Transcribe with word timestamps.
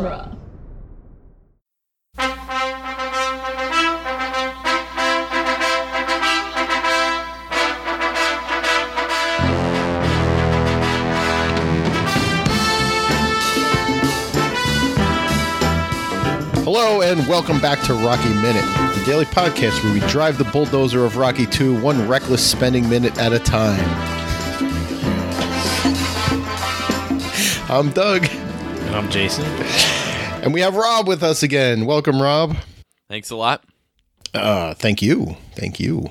genre. 0.00 0.36
Hello 16.62 17.02
and 17.02 17.26
welcome 17.26 17.60
back 17.60 17.80
to 17.82 17.94
Rocky 17.94 18.28
Minute, 18.28 18.64
the 18.94 19.02
daily 19.04 19.24
podcast 19.24 19.82
where 19.82 19.92
we 19.92 20.00
drive 20.08 20.38
the 20.38 20.44
bulldozer 20.44 21.04
of 21.04 21.16
Rocky 21.16 21.46
2 21.46 21.78
one 21.80 22.06
reckless 22.08 22.48
spending 22.48 22.88
minute 22.88 23.18
at 23.18 23.32
a 23.32 23.38
time. 23.38 23.80
I'm 27.70 27.90
Doug, 27.90 28.26
And 28.90 28.96
I'm 28.96 29.08
Jason. 29.10 29.44
And 30.42 30.54
we 30.54 30.60
have 30.60 30.74
Rob 30.76 31.06
with 31.06 31.22
us 31.22 31.42
again. 31.42 31.86
Welcome, 31.86 32.20
Rob. 32.20 32.56
Thanks 33.08 33.30
a 33.30 33.36
lot. 33.36 33.64
Uh, 34.32 34.74
thank 34.74 35.02
you. 35.02 35.36
Thank 35.56 35.80
you. 35.80 36.10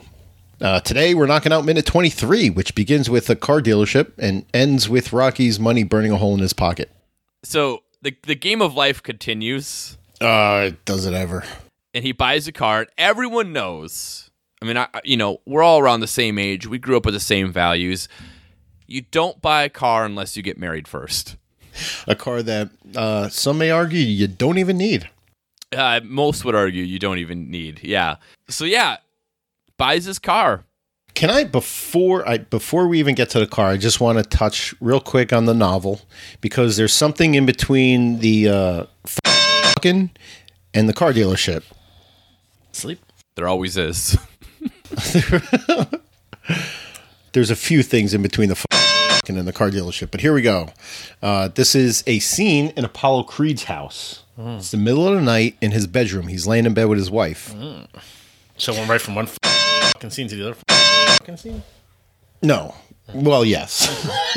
Uh, 0.62 0.80
today 0.82 1.14
we're 1.16 1.26
knocking 1.26 1.54
out 1.54 1.64
minute 1.64 1.86
23, 1.86 2.50
which 2.50 2.76
begins 2.76 3.10
with 3.10 3.30
a 3.30 3.36
car 3.36 3.62
dealership 3.62 4.12
and 4.18 4.46
ends 4.54 4.90
with 4.90 5.14
Rocky's 5.14 5.60
money 5.60 5.84
burning 5.84 6.12
a 6.12 6.18
hole 6.18 6.34
in 6.34 6.40
his 6.42 6.52
pocket. 6.54 6.92
So 7.44 7.84
the 8.02 8.16
the 8.24 8.36
game 8.36 8.62
of 8.62 8.74
life 8.76 9.02
continues, 9.02 9.98
Uh, 10.20 10.66
it 10.68 10.86
does 10.86 11.06
it 11.06 11.14
ever? 11.14 11.44
and 11.94 12.04
he 12.04 12.12
buys 12.12 12.48
a 12.48 12.52
car. 12.52 12.88
Everyone 12.98 13.54
knows. 13.54 14.30
I 14.62 14.66
mean, 14.66 14.76
I, 14.78 14.88
you 15.06 15.16
know, 15.16 15.40
we're 15.46 15.64
all 15.64 15.80
around 15.80 16.02
the 16.02 16.08
same 16.08 16.38
age. 16.38 16.68
We 16.68 16.78
grew 16.78 16.98
up 16.98 17.06
with 17.06 17.14
the 17.14 17.20
same 17.22 17.52
values. 17.54 18.10
You 18.86 19.02
don't 19.12 19.42
buy 19.42 19.64
a 19.64 19.70
car 19.70 20.04
unless 20.06 20.36
you 20.36 20.44
get 20.44 20.58
married 20.58 20.88
first. 20.88 21.38
A 22.08 22.16
car 22.16 22.42
that 22.44 22.70
uh, 22.96 23.30
some 23.30 23.58
may 23.58 23.72
argue 23.72 24.00
you 24.00 24.28
don't 24.28 24.58
even 24.58 24.78
need. 24.78 25.10
Uh, 25.76 26.00
most 26.04 26.44
would 26.46 26.56
argue 26.56 26.84
you 26.84 27.00
don't 27.00 27.20
even 27.20 27.52
need. 27.52 27.82
Yeah. 27.84 28.16
So 28.50 28.66
yeah, 28.66 28.98
buys 29.78 30.06
his 30.06 30.20
car. 30.20 30.64
Can 31.14 31.30
I 31.30 31.44
before 31.44 32.28
I 32.28 32.38
before 32.38 32.88
we 32.88 33.00
even 33.00 33.16
get 33.16 33.30
to 33.32 33.40
the 33.40 33.48
car, 33.48 33.68
I 33.70 33.78
just 33.78 34.00
want 34.00 34.18
to 34.18 34.24
touch 34.24 34.74
real 34.80 35.02
quick 35.02 35.34
on 35.34 35.46
the 35.46 35.54
novel 35.54 36.02
because 36.40 36.78
there's 36.78 36.94
something 36.94 37.36
in 37.36 37.46
between 37.46 38.20
the 38.20 38.48
uh, 38.48 38.86
fucking 39.06 40.12
and 40.74 40.90
the 40.90 40.94
car 40.94 41.12
dealership. 41.12 41.64
Sleep. 42.72 43.00
There 43.36 43.48
always 43.48 43.76
is. 43.76 44.18
There's 47.34 47.52
a 47.52 47.56
few 47.56 47.84
things 47.84 48.14
in 48.14 48.22
between 48.22 48.50
the 48.50 48.56
and 49.38 49.48
the 49.48 49.54
car 49.54 49.70
dealership, 49.70 50.12
but 50.12 50.22
here 50.22 50.34
we 50.34 50.42
go. 50.42 50.70
Uh, 51.22 51.48
this 51.50 51.76
is 51.76 52.04
a 52.08 52.20
scene 52.20 52.74
in 52.76 52.86
Apollo 52.86 53.24
Creed's 53.24 53.66
house. 53.66 54.24
It's 54.38 54.72
the 54.72 54.78
middle 54.78 55.06
of 55.06 55.16
the 55.16 55.22
night 55.22 55.58
in 55.60 55.72
his 55.72 55.86
bedroom. 55.86 56.28
He's 56.28 56.48
laying 56.48 56.66
in 56.66 56.74
bed 56.74 56.86
with 56.86 56.98
his 56.98 57.12
wife. 57.12 57.54
So 58.56 58.74
one 58.74 58.88
right 58.88 59.02
from 59.02 59.16
one 59.16 59.28
fucking 59.28 60.12
scene 60.12 60.30
to 60.30 60.36
the 60.36 60.52
other 60.52 60.58
fucking 61.20 61.38
scene. 61.38 61.64
No. 62.42 62.74
Well, 63.14 63.44
yes. 63.44 63.88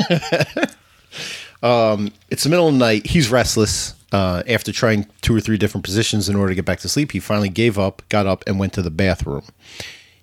um, 1.63 2.11
it's 2.29 2.43
the 2.43 2.49
middle 2.49 2.67
of 2.67 2.73
the 2.73 2.79
night. 2.79 3.07
He's 3.07 3.29
restless. 3.31 3.95
Uh, 4.11 4.43
after 4.47 4.71
trying 4.71 5.07
two 5.21 5.35
or 5.35 5.39
three 5.39 5.57
different 5.57 5.83
positions 5.83 6.29
in 6.29 6.35
order 6.35 6.49
to 6.49 6.55
get 6.55 6.65
back 6.65 6.79
to 6.81 6.89
sleep, 6.89 7.13
he 7.13 7.19
finally 7.19 7.49
gave 7.49 7.79
up, 7.79 8.03
got 8.09 8.27
up, 8.27 8.43
and 8.45 8.59
went 8.59 8.71
to 8.73 8.81
the 8.81 8.91
bathroom. 8.91 9.43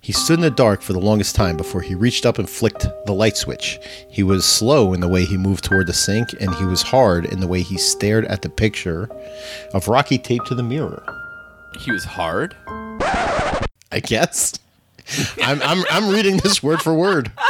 He 0.03 0.13
stood 0.13 0.39
in 0.39 0.41
the 0.41 0.49
dark 0.49 0.81
for 0.81 0.93
the 0.93 0.99
longest 0.99 1.35
time 1.35 1.55
before 1.55 1.81
he 1.81 1.93
reached 1.93 2.25
up 2.25 2.39
and 2.39 2.49
flicked 2.49 2.87
the 3.05 3.13
light 3.13 3.37
switch. 3.37 3.79
He 4.09 4.23
was 4.23 4.45
slow 4.45 4.93
in 4.93 4.99
the 4.99 5.07
way 5.07 5.25
he 5.25 5.37
moved 5.37 5.63
toward 5.63 5.85
the 5.85 5.93
sink, 5.93 6.29
and 6.39 6.53
he 6.55 6.65
was 6.65 6.81
hard 6.81 7.25
in 7.25 7.39
the 7.39 7.47
way 7.47 7.61
he 7.61 7.77
stared 7.77 8.25
at 8.25 8.41
the 8.41 8.49
picture 8.49 9.07
of 9.75 9.87
Rocky 9.87 10.17
taped 10.17 10.47
to 10.47 10.55
the 10.55 10.63
mirror. 10.63 11.03
he 11.79 11.91
was 11.91 12.03
hard. 12.03 12.55
I 12.67 13.99
guess. 14.03 14.53
I'm, 15.41 15.61
I'm, 15.61 15.83
I'm 15.91 16.09
reading 16.09 16.37
this 16.37 16.63
word 16.63 16.81
for 16.81 16.95
word. 16.95 17.31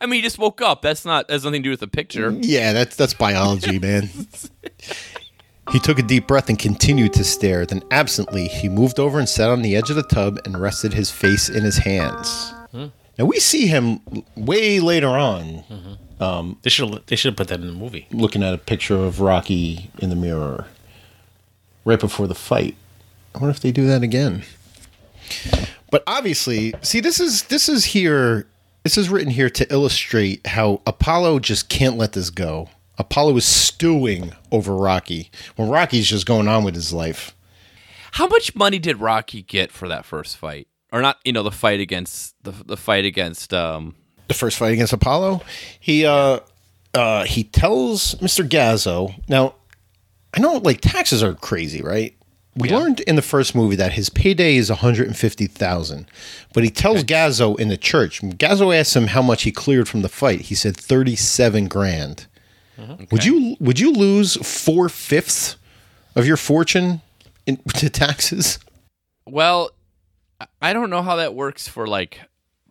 I 0.00 0.04
mean, 0.06 0.16
he 0.18 0.22
just 0.22 0.38
woke 0.38 0.60
up. 0.60 0.82
That's 0.82 1.04
not. 1.04 1.28
Has 1.30 1.44
nothing 1.44 1.62
to 1.62 1.66
do 1.66 1.70
with 1.70 1.80
the 1.80 1.88
picture. 1.88 2.30
Yeah, 2.30 2.72
that's 2.74 2.94
that's 2.96 3.14
biology, 3.14 3.78
man. 3.78 4.10
he 5.72 5.78
took 5.80 5.98
a 5.98 6.02
deep 6.02 6.26
breath 6.26 6.48
and 6.48 6.58
continued 6.58 7.12
to 7.14 7.24
stare. 7.24 7.66
Then, 7.66 7.82
absently, 7.90 8.48
he 8.48 8.68
moved 8.68 8.98
over 8.98 9.18
and 9.18 9.28
sat 9.28 9.50
on 9.50 9.62
the 9.62 9.76
edge 9.76 9.90
of 9.90 9.96
the 9.96 10.02
tub 10.02 10.38
and 10.44 10.60
rested 10.60 10.94
his 10.94 11.10
face 11.10 11.48
in 11.48 11.64
his 11.64 11.78
hands. 11.78 12.52
Hmm. 12.70 12.86
Now 13.18 13.24
we 13.24 13.40
see 13.40 13.66
him 13.66 14.00
way 14.36 14.78
later 14.78 15.08
on, 15.08 15.64
mm-hmm. 15.70 16.22
um, 16.22 16.58
They 16.62 16.70
should 16.70 17.02
they 17.06 17.16
should 17.16 17.30
have 17.30 17.36
put 17.36 17.48
that 17.48 17.60
in 17.60 17.66
the 17.66 17.72
movie. 17.72 18.06
looking 18.12 18.42
at 18.42 18.52
a 18.52 18.58
picture 18.58 18.96
of 18.96 19.20
Rocky 19.20 19.90
in 19.98 20.10
the 20.10 20.16
mirror, 20.16 20.66
right 21.84 21.98
before 21.98 22.26
the 22.26 22.34
fight. 22.34 22.76
I 23.34 23.38
wonder 23.38 23.50
if 23.50 23.60
they 23.60 23.72
do 23.72 23.86
that 23.86 24.02
again. 24.02 24.42
But 25.90 26.02
obviously, 26.06 26.74
see, 26.82 27.00
this 27.00 27.20
is 27.20 27.44
this 27.44 27.68
is 27.68 27.86
here. 27.86 28.46
This 28.82 28.96
is 28.98 29.08
written 29.08 29.30
here 29.30 29.50
to 29.50 29.72
illustrate 29.72 30.46
how 30.46 30.80
Apollo 30.86 31.40
just 31.40 31.68
can't 31.68 31.96
let 31.96 32.12
this 32.12 32.30
go. 32.30 32.68
Apollo 32.98 33.36
is 33.36 33.44
stewing 33.44 34.32
over 34.50 34.74
Rocky 34.74 35.30
when 35.56 35.68
Rocky's 35.68 36.08
just 36.08 36.26
going 36.26 36.48
on 36.48 36.64
with 36.64 36.74
his 36.74 36.92
life. 36.92 37.34
How 38.12 38.26
much 38.26 38.54
money 38.54 38.78
did 38.78 38.98
Rocky 39.00 39.42
get 39.42 39.70
for 39.70 39.88
that 39.88 40.04
first 40.04 40.36
fight, 40.38 40.68
or 40.92 41.02
not? 41.02 41.18
You 41.24 41.32
know, 41.32 41.42
the 41.42 41.50
fight 41.50 41.80
against 41.80 42.34
the 42.42 42.52
the 42.52 42.76
fight 42.76 43.04
against. 43.04 43.52
um 43.52 43.94
the 44.28 44.34
first 44.34 44.58
fight 44.58 44.72
against 44.72 44.92
Apollo, 44.92 45.42
he 45.78 46.04
uh 46.06 46.40
uh 46.94 47.24
he 47.24 47.44
tells 47.44 48.14
Mr. 48.16 48.48
Gazzo. 48.48 49.14
Now, 49.28 49.54
I 50.34 50.40
know 50.40 50.54
like 50.54 50.80
taxes 50.80 51.22
are 51.22 51.34
crazy, 51.34 51.82
right? 51.82 52.16
We 52.58 52.70
learned 52.70 53.00
in 53.00 53.16
the 53.16 53.22
first 53.22 53.54
movie 53.54 53.76
that 53.76 53.92
his 53.92 54.08
payday 54.08 54.56
is 54.56 54.70
150,000. 54.70 56.10
But 56.54 56.64
he 56.64 56.70
tells 56.70 57.04
Gazzo 57.04 57.60
in 57.60 57.68
the 57.68 57.76
church. 57.76 58.22
Gazzo 58.22 58.74
asks 58.74 58.96
him 58.96 59.08
how 59.08 59.20
much 59.20 59.42
he 59.42 59.52
cleared 59.52 59.88
from 59.90 60.00
the 60.00 60.08
fight. 60.08 60.40
He 60.40 60.54
said 60.54 60.74
37 60.74 61.68
grand. 61.68 62.26
Would 63.10 63.24
you 63.24 63.56
would 63.60 63.78
you 63.80 63.92
lose 63.92 64.36
four 64.36 64.88
fifths 64.88 65.56
of 66.14 66.26
your 66.26 66.36
fortune 66.36 67.00
in, 67.46 67.56
to 67.76 67.88
taxes? 67.90 68.58
Well, 69.26 69.70
I- 70.60 70.72
don't 70.72 70.90
know 70.90 71.02
how 71.02 71.16
that 71.16 71.34
works 71.34 71.66
for 71.68 71.86
like 71.86 72.20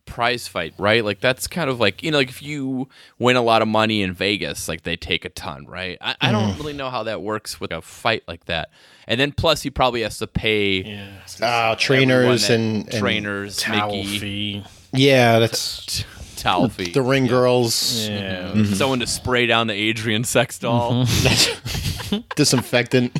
prize 0.05 0.47
fight, 0.47 0.73
right? 0.77 1.03
Like 1.03 1.19
that's 1.19 1.47
kind 1.47 1.67
of 1.69 1.79
like 1.79 2.03
you 2.03 2.11
know, 2.11 2.17
like 2.19 2.29
if 2.29 2.41
you 2.43 2.87
win 3.17 3.35
a 3.35 3.41
lot 3.41 3.61
of 3.63 3.67
money 3.67 4.03
in 4.03 4.13
Vegas, 4.13 4.67
like 4.67 4.83
they 4.83 4.95
take 4.95 5.25
a 5.25 5.29
ton, 5.29 5.65
right? 5.65 5.97
I, 5.99 6.15
I 6.21 6.31
don't 6.31 6.55
really 6.57 6.73
know 6.73 6.91
how 6.91 7.03
that 7.03 7.21
works 7.23 7.59
with 7.59 7.71
a 7.71 7.81
fight 7.81 8.23
like 8.27 8.45
that. 8.45 8.69
And 9.07 9.19
then 9.19 9.31
plus 9.31 9.63
he 9.63 9.69
probably 9.71 10.01
has 10.01 10.17
to 10.19 10.27
pay 10.27 10.83
Yeah. 10.83 11.07
Uh, 11.45 11.75
trainers 11.75 12.49
and, 12.49 12.87
and 12.87 12.91
trainers, 12.99 13.57
Towel 13.57 13.91
Mickey, 13.91 14.19
fee. 14.19 14.63
Yeah, 14.93 15.39
that's 15.39 16.05
towel 16.45 16.69
fee, 16.69 16.91
the 16.91 17.01
ring 17.01 17.25
girls. 17.27 18.07
Yeah. 18.07 18.43
Mm-hmm. 18.43 18.61
Mm-hmm. 18.61 18.73
someone 18.75 18.99
to 18.99 19.07
spray 19.07 19.47
down 19.47 19.67
the 19.67 19.73
Adrian 19.73 20.23
sex 20.23 20.59
doll. 20.59 21.05
Mm-hmm. 21.05 22.17
disinfectant. 22.35 23.17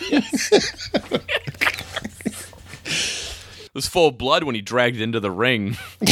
It 0.00 0.24
was 3.74 3.86
full 3.86 4.08
of 4.08 4.18
blood 4.18 4.44
when 4.44 4.54
he 4.54 4.60
dragged 4.60 5.00
into 5.00 5.20
the 5.20 5.30
ring. 5.30 5.76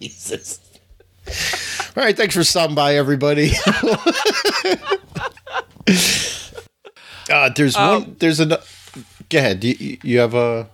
Jesus. 0.00 0.60
All 1.96 2.02
right, 2.02 2.16
thanks 2.16 2.34
for 2.34 2.42
stopping 2.44 2.74
by, 2.74 2.96
everybody. 2.96 3.52
uh, 7.30 7.50
there's 7.54 7.76
um, 7.76 8.02
one. 8.02 8.16
There's 8.18 8.40
another. 8.40 8.64
Go 9.28 9.38
ahead. 9.38 9.60
Do 9.60 9.68
you, 9.68 9.98
you 10.02 10.18
have 10.18 10.34
a 10.34 10.68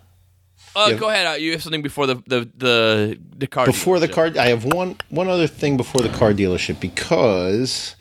Uh, 0.78 0.88
Yeah. 0.90 0.96
Go 0.96 1.08
ahead. 1.08 1.26
Uh, 1.26 1.32
you 1.32 1.52
have 1.52 1.62
something 1.62 1.82
before 1.82 2.06
the 2.06 2.16
the 2.26 2.48
the 2.56 3.18
the 3.38 3.46
car 3.46 3.66
before 3.66 3.98
the 3.98 4.08
car. 4.08 4.30
I 4.38 4.48
have 4.48 4.64
one 4.64 4.96
one 5.10 5.28
other 5.28 5.46
thing 5.46 5.76
before 5.76 6.02
the 6.02 6.08
car 6.10 6.32
dealership 6.32 6.80
because 6.80 7.96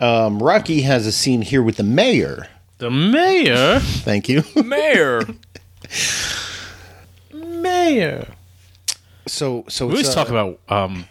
um, 0.00 0.42
Rocky 0.42 0.82
has 0.82 1.06
a 1.06 1.12
scene 1.12 1.42
here 1.42 1.62
with 1.62 1.76
the 1.76 1.82
mayor. 1.82 2.46
The 2.78 2.90
mayor. 2.90 3.80
Thank 3.80 4.28
you. 4.28 4.44
mayor. 4.64 5.22
Mayor. 7.32 8.28
So 9.26 9.64
so 9.68 9.86
We 9.86 9.92
always 9.94 10.08
uh, 10.08 10.14
talk 10.14 10.28
about 10.30 10.60
um, 10.68 11.06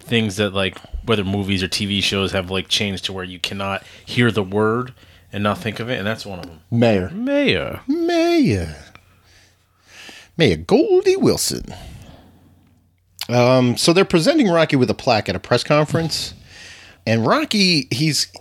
things 0.00 0.36
that 0.36 0.54
like 0.54 0.78
whether 1.04 1.24
movies 1.24 1.62
or 1.62 1.68
TV 1.68 2.02
shows 2.02 2.32
have 2.32 2.50
like 2.50 2.68
changed 2.68 3.04
to 3.06 3.12
where 3.12 3.24
you 3.24 3.38
cannot 3.38 3.82
hear 4.04 4.30
the 4.30 4.42
word 4.42 4.94
and 5.32 5.42
not 5.42 5.58
think 5.58 5.78
of 5.80 5.90
it, 5.90 5.98
and 5.98 6.06
that's 6.06 6.24
one 6.24 6.38
of 6.38 6.46
them. 6.46 6.60
mayor. 6.70 7.10
Mayor. 7.10 7.80
Mayor. 7.86 8.76
Mayor 10.38 10.56
Goldie 10.56 11.16
Wilson. 11.16 11.74
Um, 13.28 13.76
so 13.76 13.92
they're 13.92 14.04
presenting 14.04 14.48
Rocky 14.48 14.76
with 14.76 14.88
a 14.88 14.94
plaque 14.94 15.28
at 15.28 15.36
a 15.36 15.40
press 15.40 15.62
conference, 15.64 16.32
and 17.06 17.26
Rocky, 17.26 17.88
he's 17.90 18.32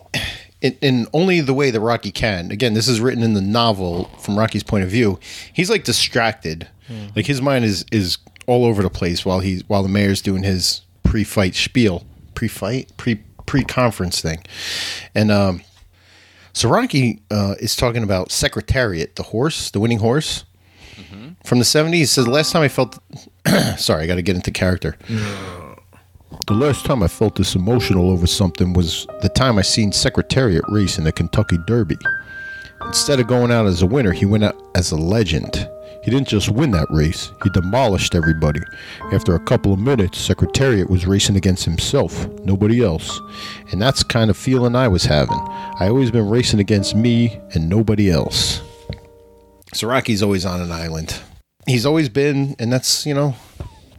in, 0.61 0.77
in 0.81 1.07
only 1.11 1.41
the 1.41 1.53
way 1.53 1.71
that 1.71 1.81
Rocky 1.81 2.11
can. 2.11 2.51
Again, 2.51 2.73
this 2.73 2.87
is 2.87 3.01
written 3.01 3.23
in 3.23 3.33
the 3.33 3.41
novel 3.41 4.05
from 4.19 4.37
Rocky's 4.37 4.63
point 4.63 4.85
of 4.85 4.89
view. 4.89 5.19
He's 5.51 5.69
like 5.69 5.83
distracted, 5.83 6.69
like 7.15 7.25
his 7.25 7.41
mind 7.41 7.65
is 7.65 7.83
is 7.91 8.19
all 8.45 8.63
over 8.63 8.81
the 8.81 8.89
place 8.89 9.25
while 9.25 9.39
he's 9.39 9.67
while 9.67 9.83
the 9.83 9.89
mayor's 9.89 10.21
doing 10.21 10.43
his 10.43 10.83
pre-fight 11.03 11.55
spiel, 11.55 12.05
pre-fight, 12.33 12.95
pre 12.95 13.15
pre-conference 13.45 14.21
thing, 14.21 14.41
and 15.13 15.31
um, 15.31 15.61
so 16.53 16.69
Rocky 16.69 17.21
uh, 17.29 17.55
is 17.59 17.75
talking 17.75 18.03
about 18.03 18.31
Secretariat, 18.31 19.15
the 19.15 19.23
horse, 19.23 19.69
the 19.69 19.79
winning 19.79 19.99
horse 19.99 20.45
from 21.43 21.59
the 21.59 21.65
'70s. 21.65 21.93
He 21.93 22.05
says, 22.05 22.27
"Last 22.27 22.51
time 22.51 22.63
I 22.63 22.67
felt, 22.67 22.97
sorry, 23.77 24.03
I 24.03 24.07
got 24.07 24.15
to 24.15 24.21
get 24.21 24.35
into 24.35 24.51
character." 24.51 24.97
The 26.47 26.53
last 26.53 26.85
time 26.85 27.03
I 27.03 27.07
felt 27.07 27.35
this 27.35 27.55
emotional 27.55 28.09
over 28.09 28.27
something 28.27 28.73
was 28.73 29.05
the 29.21 29.29
time 29.29 29.57
I 29.57 29.61
seen 29.61 29.91
Secretariat 29.91 30.63
race 30.69 30.97
in 30.97 31.03
the 31.03 31.11
Kentucky 31.11 31.57
Derby. 31.67 31.97
Instead 32.85 33.19
of 33.19 33.27
going 33.27 33.51
out 33.51 33.65
as 33.65 33.81
a 33.81 33.85
winner, 33.85 34.11
he 34.11 34.25
went 34.25 34.43
out 34.43 34.55
as 34.75 34.91
a 34.91 34.95
legend. 34.97 35.69
He 36.03 36.11
didn't 36.11 36.29
just 36.29 36.49
win 36.49 36.71
that 36.71 36.87
race, 36.89 37.31
he 37.43 37.49
demolished 37.49 38.15
everybody. 38.15 38.61
After 39.11 39.35
a 39.35 39.39
couple 39.41 39.73
of 39.73 39.79
minutes, 39.79 40.17
Secretariat 40.17 40.89
was 40.89 41.05
racing 41.05 41.35
against 41.35 41.65
himself, 41.65 42.29
nobody 42.45 42.81
else. 42.81 43.19
And 43.71 43.81
that's 43.81 44.03
the 44.03 44.05
kind 44.05 44.29
of 44.29 44.37
feeling 44.37 44.73
I 44.73 44.87
was 44.87 45.03
having. 45.03 45.37
I 45.79 45.89
always 45.89 46.11
been 46.11 46.29
racing 46.29 46.61
against 46.61 46.95
me 46.95 47.41
and 47.53 47.67
nobody 47.67 48.09
else. 48.09 48.61
So 49.73 49.87
Rocky's 49.87 50.23
always 50.23 50.45
on 50.45 50.61
an 50.61 50.71
island. 50.71 51.19
He's 51.67 51.85
always 51.85 52.09
been, 52.09 52.55
and 52.59 52.71
that's, 52.71 53.05
you 53.05 53.13
know, 53.13 53.35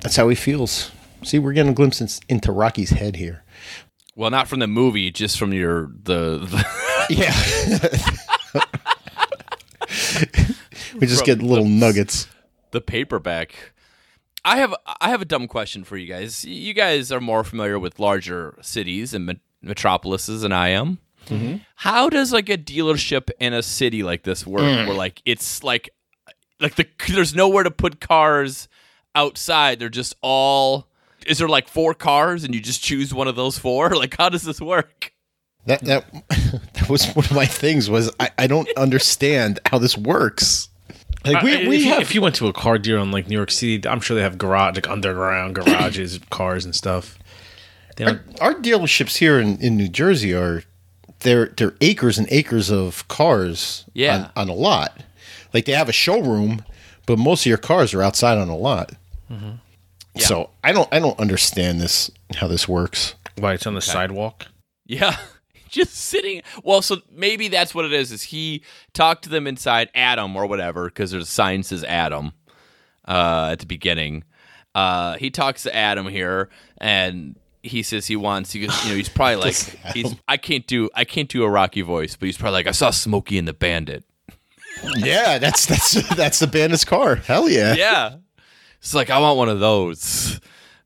that's 0.00 0.16
how 0.16 0.28
he 0.28 0.34
feels. 0.34 0.90
See, 1.22 1.38
we're 1.38 1.52
getting 1.52 1.72
a 1.72 1.74
glimpse 1.74 2.00
in- 2.00 2.08
into 2.28 2.52
Rocky's 2.52 2.90
head 2.90 3.16
here. 3.16 3.44
Well, 4.16 4.30
not 4.30 4.48
from 4.48 4.58
the 4.60 4.66
movie, 4.66 5.10
just 5.10 5.38
from 5.38 5.52
your 5.52 5.92
the, 6.02 6.38
the 6.38 6.66
Yeah. 7.10 7.34
we 10.98 11.06
just 11.06 11.24
From 11.24 11.26
get 11.26 11.42
little 11.42 11.64
nuggets. 11.66 12.28
the 12.72 12.80
paperback. 12.80 13.72
I 14.44 14.56
have 14.58 14.74
I 15.00 15.10
have 15.10 15.20
a 15.22 15.26
dumb 15.26 15.46
question 15.48 15.84
for 15.84 15.96
you 15.96 16.06
guys. 16.06 16.44
You 16.44 16.72
guys 16.74 17.12
are 17.12 17.20
more 17.20 17.44
familiar 17.44 17.78
with 17.78 17.98
larger 17.98 18.56
cities 18.62 19.12
and 19.14 19.26
met- 19.26 19.40
metropolises 19.62 20.40
than 20.42 20.52
I 20.52 20.68
am. 20.70 20.98
How 21.76 22.08
does 22.08 22.32
like 22.32 22.48
a 22.48 22.58
dealership 22.58 23.30
in 23.38 23.52
a 23.52 23.62
city 23.62 24.02
like 24.02 24.22
this 24.22 24.46
work? 24.46 24.62
Where 24.86 24.94
like 24.94 25.22
it's 25.24 25.62
like 25.62 25.90
like 26.60 26.74
the 26.76 26.86
there's 27.08 27.34
nowhere 27.34 27.64
to 27.64 27.70
put 27.70 28.00
cars 28.00 28.68
outside. 29.14 29.78
They're 29.78 29.88
just 29.88 30.14
all. 30.22 30.88
Is 31.26 31.38
there 31.38 31.48
like 31.48 31.68
four 31.68 31.94
cars 31.94 32.44
and 32.44 32.54
you 32.54 32.60
just 32.60 32.82
choose 32.82 33.12
one 33.12 33.28
of 33.28 33.36
those 33.36 33.58
four? 33.58 33.90
Like 33.94 34.16
how 34.16 34.28
does 34.28 34.42
this 34.42 34.60
work? 34.60 35.12
That 35.66 35.80
that 35.82 36.04
that 36.74 36.88
was 36.88 37.06
one 37.14 37.24
of 37.26 37.32
my 37.32 37.46
things. 37.46 37.90
Was 37.90 38.10
I, 38.18 38.30
I 38.38 38.46
don't 38.46 38.68
understand 38.76 39.60
how 39.66 39.78
this 39.78 39.96
works. 39.96 40.68
Like 41.24 41.42
we, 41.42 41.66
Uh, 41.66 41.68
we 41.68 41.76
if, 41.76 41.82
you, 41.84 41.88
have 41.90 42.02
if 42.02 42.14
you 42.14 42.22
went 42.22 42.36
to 42.36 42.46
a 42.46 42.52
car 42.52 42.78
dealer 42.78 43.00
in 43.00 43.10
like 43.10 43.28
New 43.28 43.36
York 43.36 43.50
City, 43.50 43.86
I'm 43.88 44.00
sure 44.00 44.16
they 44.16 44.22
have 44.22 44.38
garage, 44.38 44.76
like 44.76 44.88
underground 44.88 45.56
garages, 45.56 46.18
cars 46.30 46.64
and 46.64 46.74
stuff. 46.74 47.18
They 47.96 48.04
don't, 48.04 48.20
our 48.40 48.54
dealerships 48.54 49.16
here 49.16 49.40
in, 49.40 49.58
in 49.58 49.76
New 49.76 49.88
Jersey 49.88 50.32
are 50.32 50.62
they're 51.20 51.46
they're 51.56 51.74
acres 51.80 52.18
and 52.18 52.26
acres 52.30 52.70
of 52.70 53.06
cars 53.08 53.84
Yeah. 53.94 54.30
on, 54.36 54.42
on 54.42 54.48
a 54.48 54.54
lot. 54.54 55.02
Like 55.54 55.64
they 55.64 55.72
have 55.72 55.88
a 55.88 55.92
showroom, 55.92 56.64
but 57.06 57.18
most 57.18 57.42
of 57.42 57.46
your 57.46 57.58
cars 57.58 57.94
are 57.94 58.02
outside 58.02 58.38
on 58.38 58.48
a 58.48 58.56
lot. 58.56 58.92
Yeah. 59.30 59.56
So 60.26 60.50
I 60.64 60.72
don't 60.72 60.88
I 60.92 60.98
don't 60.98 61.18
understand 61.20 61.80
this 61.80 62.10
how 62.36 62.48
this 62.48 62.68
works. 62.68 63.14
why 63.36 63.54
it's 63.54 63.66
on 63.66 63.74
the 63.74 63.80
sidewalk. 63.80 64.46
Yeah. 64.86 65.16
Just 65.68 65.94
sitting. 65.94 66.40
Well, 66.64 66.80
so 66.80 67.02
maybe 67.12 67.48
that's 67.48 67.74
what 67.74 67.84
it 67.84 67.92
is. 67.92 68.10
Is 68.10 68.22
he 68.22 68.62
talked 68.94 69.24
to 69.24 69.28
them 69.28 69.46
inside 69.46 69.90
Adam 69.94 70.34
or 70.34 70.46
whatever 70.46 70.86
because 70.86 71.10
there's 71.10 71.24
a 71.24 71.30
sign 71.30 71.62
says 71.62 71.84
Adam 71.84 72.32
uh, 73.06 73.50
at 73.52 73.58
the 73.58 73.66
beginning. 73.66 74.24
Uh, 74.74 75.16
he 75.18 75.30
talks 75.30 75.64
to 75.64 75.74
Adam 75.74 76.08
here, 76.08 76.48
and 76.78 77.36
he 77.68 77.82
says 77.82 78.06
he 78.06 78.16
wants. 78.16 78.52
He 78.52 78.66
goes, 78.66 78.84
you 78.84 78.90
know, 78.90 78.96
he's 78.96 79.08
probably 79.14 79.36
like, 79.36 79.54
he's. 79.94 80.14
I 80.26 80.36
can't 80.36 80.66
do. 80.66 80.90
I 80.94 81.04
can't 81.04 81.28
do 81.28 81.44
a 81.44 81.50
Rocky 81.50 81.82
voice, 81.82 82.16
but 82.16 82.26
he's 82.26 82.36
probably 82.36 82.54
like, 82.54 82.66
I 82.66 82.72
saw 82.72 82.90
Smokey 82.90 83.38
and 83.38 83.46
the 83.46 83.52
Bandit. 83.52 84.04
yeah, 84.96 85.38
that's 85.38 85.66
that's 85.66 86.16
that's 86.16 86.38
the 86.38 86.46
bandit's 86.46 86.84
car. 86.84 87.16
Hell 87.16 87.48
yeah. 87.48 87.74
yeah. 87.74 88.16
It's 88.78 88.94
like 88.94 89.10
I 89.10 89.18
want 89.18 89.38
one 89.38 89.48
of 89.48 89.60
those. 89.60 90.40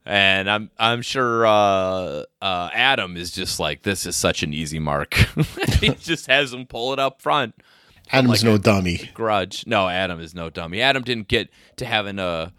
And 0.05 0.50
I'm 0.50 0.70
I'm 0.79 1.02
sure 1.02 1.46
uh, 1.46 2.25
uh, 2.40 2.70
Adam 2.73 3.17
is 3.17 3.31
just 3.31 3.61
like 3.61 3.82
this 3.82 4.05
is 4.05 4.17
such 4.17 4.43
an 4.43 4.52
easy 4.52 4.81
mark. 4.81 5.14
he 5.81 5.90
just 5.90 6.26
has 6.26 6.52
him 6.52 6.67
pull 6.67 6.93
it 6.93 6.99
up 6.99 7.23
front. 7.23 7.55
Adam's 8.11 8.43
no 8.43 8.58
dummy. 8.58 9.11
Grudge. 9.14 9.64
No, 9.67 9.88
Adam 9.88 10.20
is 10.20 10.34
no 10.34 10.50
dummy. 10.50 10.81
Adam 10.81 11.02
didn't 11.02 11.29
get 11.29 11.50
to 11.76 11.87
having 11.87 12.19
a 12.19 12.52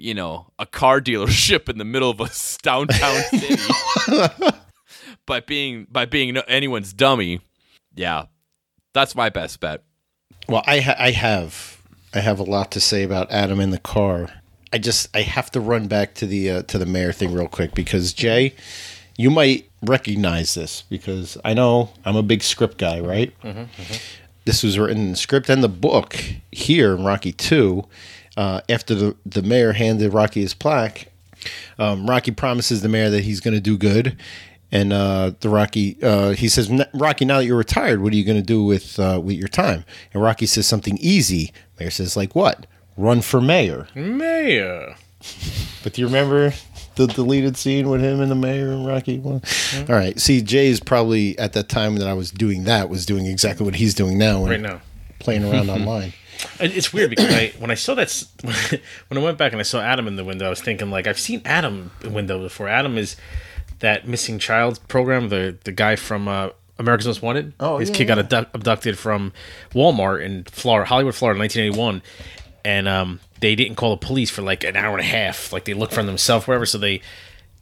you 0.00 0.14
know 0.14 0.50
a 0.58 0.66
car 0.66 1.00
dealership 1.00 1.68
in 1.68 1.78
the 1.78 1.84
middle 1.84 2.10
of 2.10 2.20
a 2.20 2.30
downtown 2.62 3.22
city 3.30 3.62
by 5.26 5.40
being 5.40 5.86
by 5.90 6.06
being 6.06 6.36
anyone's 6.36 6.92
dummy. 6.92 7.40
Yeah, 7.94 8.26
that's 8.92 9.14
my 9.14 9.28
best 9.28 9.60
bet. 9.60 9.82
Well, 10.48 10.62
I 10.66 10.80
ha- 10.80 10.96
I 10.98 11.10
have 11.12 11.82
I 12.14 12.20
have 12.20 12.40
a 12.40 12.44
lot 12.44 12.70
to 12.72 12.80
say 12.80 13.02
about 13.02 13.30
Adam 13.30 13.60
in 13.60 13.70
the 13.70 13.78
car. 13.78 14.28
I 14.72 14.78
just 14.78 15.14
I 15.14 15.22
have 15.22 15.50
to 15.52 15.60
run 15.60 15.86
back 15.88 16.14
to 16.14 16.26
the 16.26 16.50
uh, 16.50 16.62
to 16.62 16.78
the 16.78 16.86
mayor 16.86 17.12
thing 17.12 17.32
real 17.32 17.48
quick 17.48 17.74
because 17.74 18.12
Jay, 18.12 18.54
you 19.16 19.30
might 19.30 19.68
recognize 19.82 20.54
this 20.54 20.82
because 20.82 21.36
I 21.44 21.54
know 21.54 21.90
I'm 22.04 22.16
a 22.16 22.22
big 22.22 22.42
script 22.42 22.78
guy, 22.78 23.00
right? 23.00 23.32
This 24.44 24.62
was 24.62 24.78
written 24.78 24.98
in 24.98 25.10
the 25.12 25.16
script 25.16 25.48
and 25.48 25.62
the 25.62 25.68
book 25.68 26.16
here 26.50 26.94
in 26.94 27.04
Rocky 27.04 27.32
Two. 27.32 27.86
Uh, 28.36 28.60
after 28.68 28.94
the 28.94 29.16
the 29.26 29.42
mayor 29.42 29.72
handed 29.72 30.12
Rocky 30.14 30.40
his 30.42 30.54
plaque, 30.54 31.08
um, 31.78 32.08
Rocky 32.08 32.30
promises 32.30 32.80
the 32.82 32.88
mayor 32.88 33.10
that 33.10 33.24
he's 33.24 33.40
going 33.40 33.54
to 33.54 33.60
do 33.60 33.76
good, 33.76 34.16
and 34.70 34.92
uh, 34.92 35.32
the 35.40 35.48
Rocky 35.48 35.96
uh, 36.02 36.30
he 36.30 36.48
says, 36.48 36.70
"Rocky, 36.94 37.24
now 37.24 37.38
that 37.38 37.44
you're 37.46 37.56
retired, 37.58 38.02
what 38.02 38.12
are 38.12 38.16
you 38.16 38.24
going 38.24 38.38
to 38.38 38.46
do 38.46 38.62
with 38.64 38.98
uh, 39.00 39.20
with 39.22 39.36
your 39.36 39.48
time?" 39.48 39.84
And 40.14 40.22
Rocky 40.22 40.46
says 40.46 40.66
something 40.66 40.96
easy. 41.00 41.52
Mayor 41.78 41.90
says, 41.90 42.16
"Like 42.16 42.34
what? 42.34 42.66
Run 42.96 43.20
for 43.20 43.40
mayor." 43.40 43.88
Mayor. 43.94 44.94
But 45.82 45.94
do 45.94 46.02
you 46.02 46.08
remember 46.08 46.52
the 46.96 47.06
deleted 47.06 47.56
scene 47.56 47.88
with 47.88 48.02
him 48.02 48.20
and 48.20 48.30
the 48.30 48.34
mayor 48.34 48.70
and 48.70 48.86
Rocky? 48.86 49.18
One? 49.18 49.40
All 49.88 49.94
right. 49.94 50.20
See, 50.20 50.42
Jay's 50.42 50.78
probably 50.78 51.38
at 51.38 51.54
that 51.54 51.70
time 51.70 51.94
that 51.96 52.06
I 52.06 52.12
was 52.12 52.30
doing 52.30 52.64
that 52.64 52.90
was 52.90 53.06
doing 53.06 53.24
exactly 53.24 53.64
what 53.64 53.76
he's 53.76 53.94
doing 53.94 54.18
now, 54.18 54.44
Right 54.44 54.60
now. 54.60 54.82
playing 55.20 55.42
around 55.42 55.70
online. 55.78 56.12
And 56.58 56.72
It's 56.72 56.92
weird 56.92 57.10
because 57.10 57.32
I 57.32 57.52
when 57.58 57.70
I 57.70 57.74
saw 57.74 57.94
that 57.94 58.24
when 59.08 59.18
I 59.18 59.22
went 59.22 59.38
back 59.38 59.52
and 59.52 59.60
I 59.60 59.64
saw 59.64 59.80
Adam 59.80 60.06
in 60.06 60.16
the 60.16 60.24
window, 60.24 60.46
I 60.46 60.50
was 60.50 60.60
thinking 60.60 60.90
like 60.90 61.06
I've 61.06 61.18
seen 61.18 61.42
Adam 61.44 61.90
in 62.00 62.08
the 62.08 62.14
window 62.14 62.38
before. 62.40 62.68
Adam 62.68 62.96
is 62.98 63.16
that 63.80 64.06
missing 64.06 64.38
child 64.38 64.80
program, 64.88 65.28
the 65.28 65.56
the 65.64 65.72
guy 65.72 65.96
from 65.96 66.28
uh, 66.28 66.50
America's 66.78 67.06
Most 67.06 67.22
Wanted. 67.22 67.52
Oh, 67.60 67.78
his 67.78 67.90
yeah, 67.90 67.96
kid 67.96 68.04
got 68.06 68.16
yeah. 68.18 68.24
abduct- 68.24 68.54
abducted 68.54 68.98
from 68.98 69.32
Walmart 69.72 70.22
in 70.24 70.44
Florida, 70.44 70.88
Hollywood, 70.88 71.14
Florida, 71.14 71.36
in 71.36 71.42
1981, 71.42 72.02
and 72.64 72.88
um, 72.88 73.20
they 73.40 73.54
didn't 73.54 73.76
call 73.76 73.90
the 73.90 74.06
police 74.06 74.30
for 74.30 74.42
like 74.42 74.64
an 74.64 74.76
hour 74.76 74.92
and 74.92 75.00
a 75.00 75.08
half. 75.10 75.52
Like 75.52 75.64
they 75.64 75.74
looked 75.74 75.92
for 75.92 76.02
themselves, 76.02 76.46
wherever. 76.46 76.66
So 76.66 76.78
they 76.78 77.00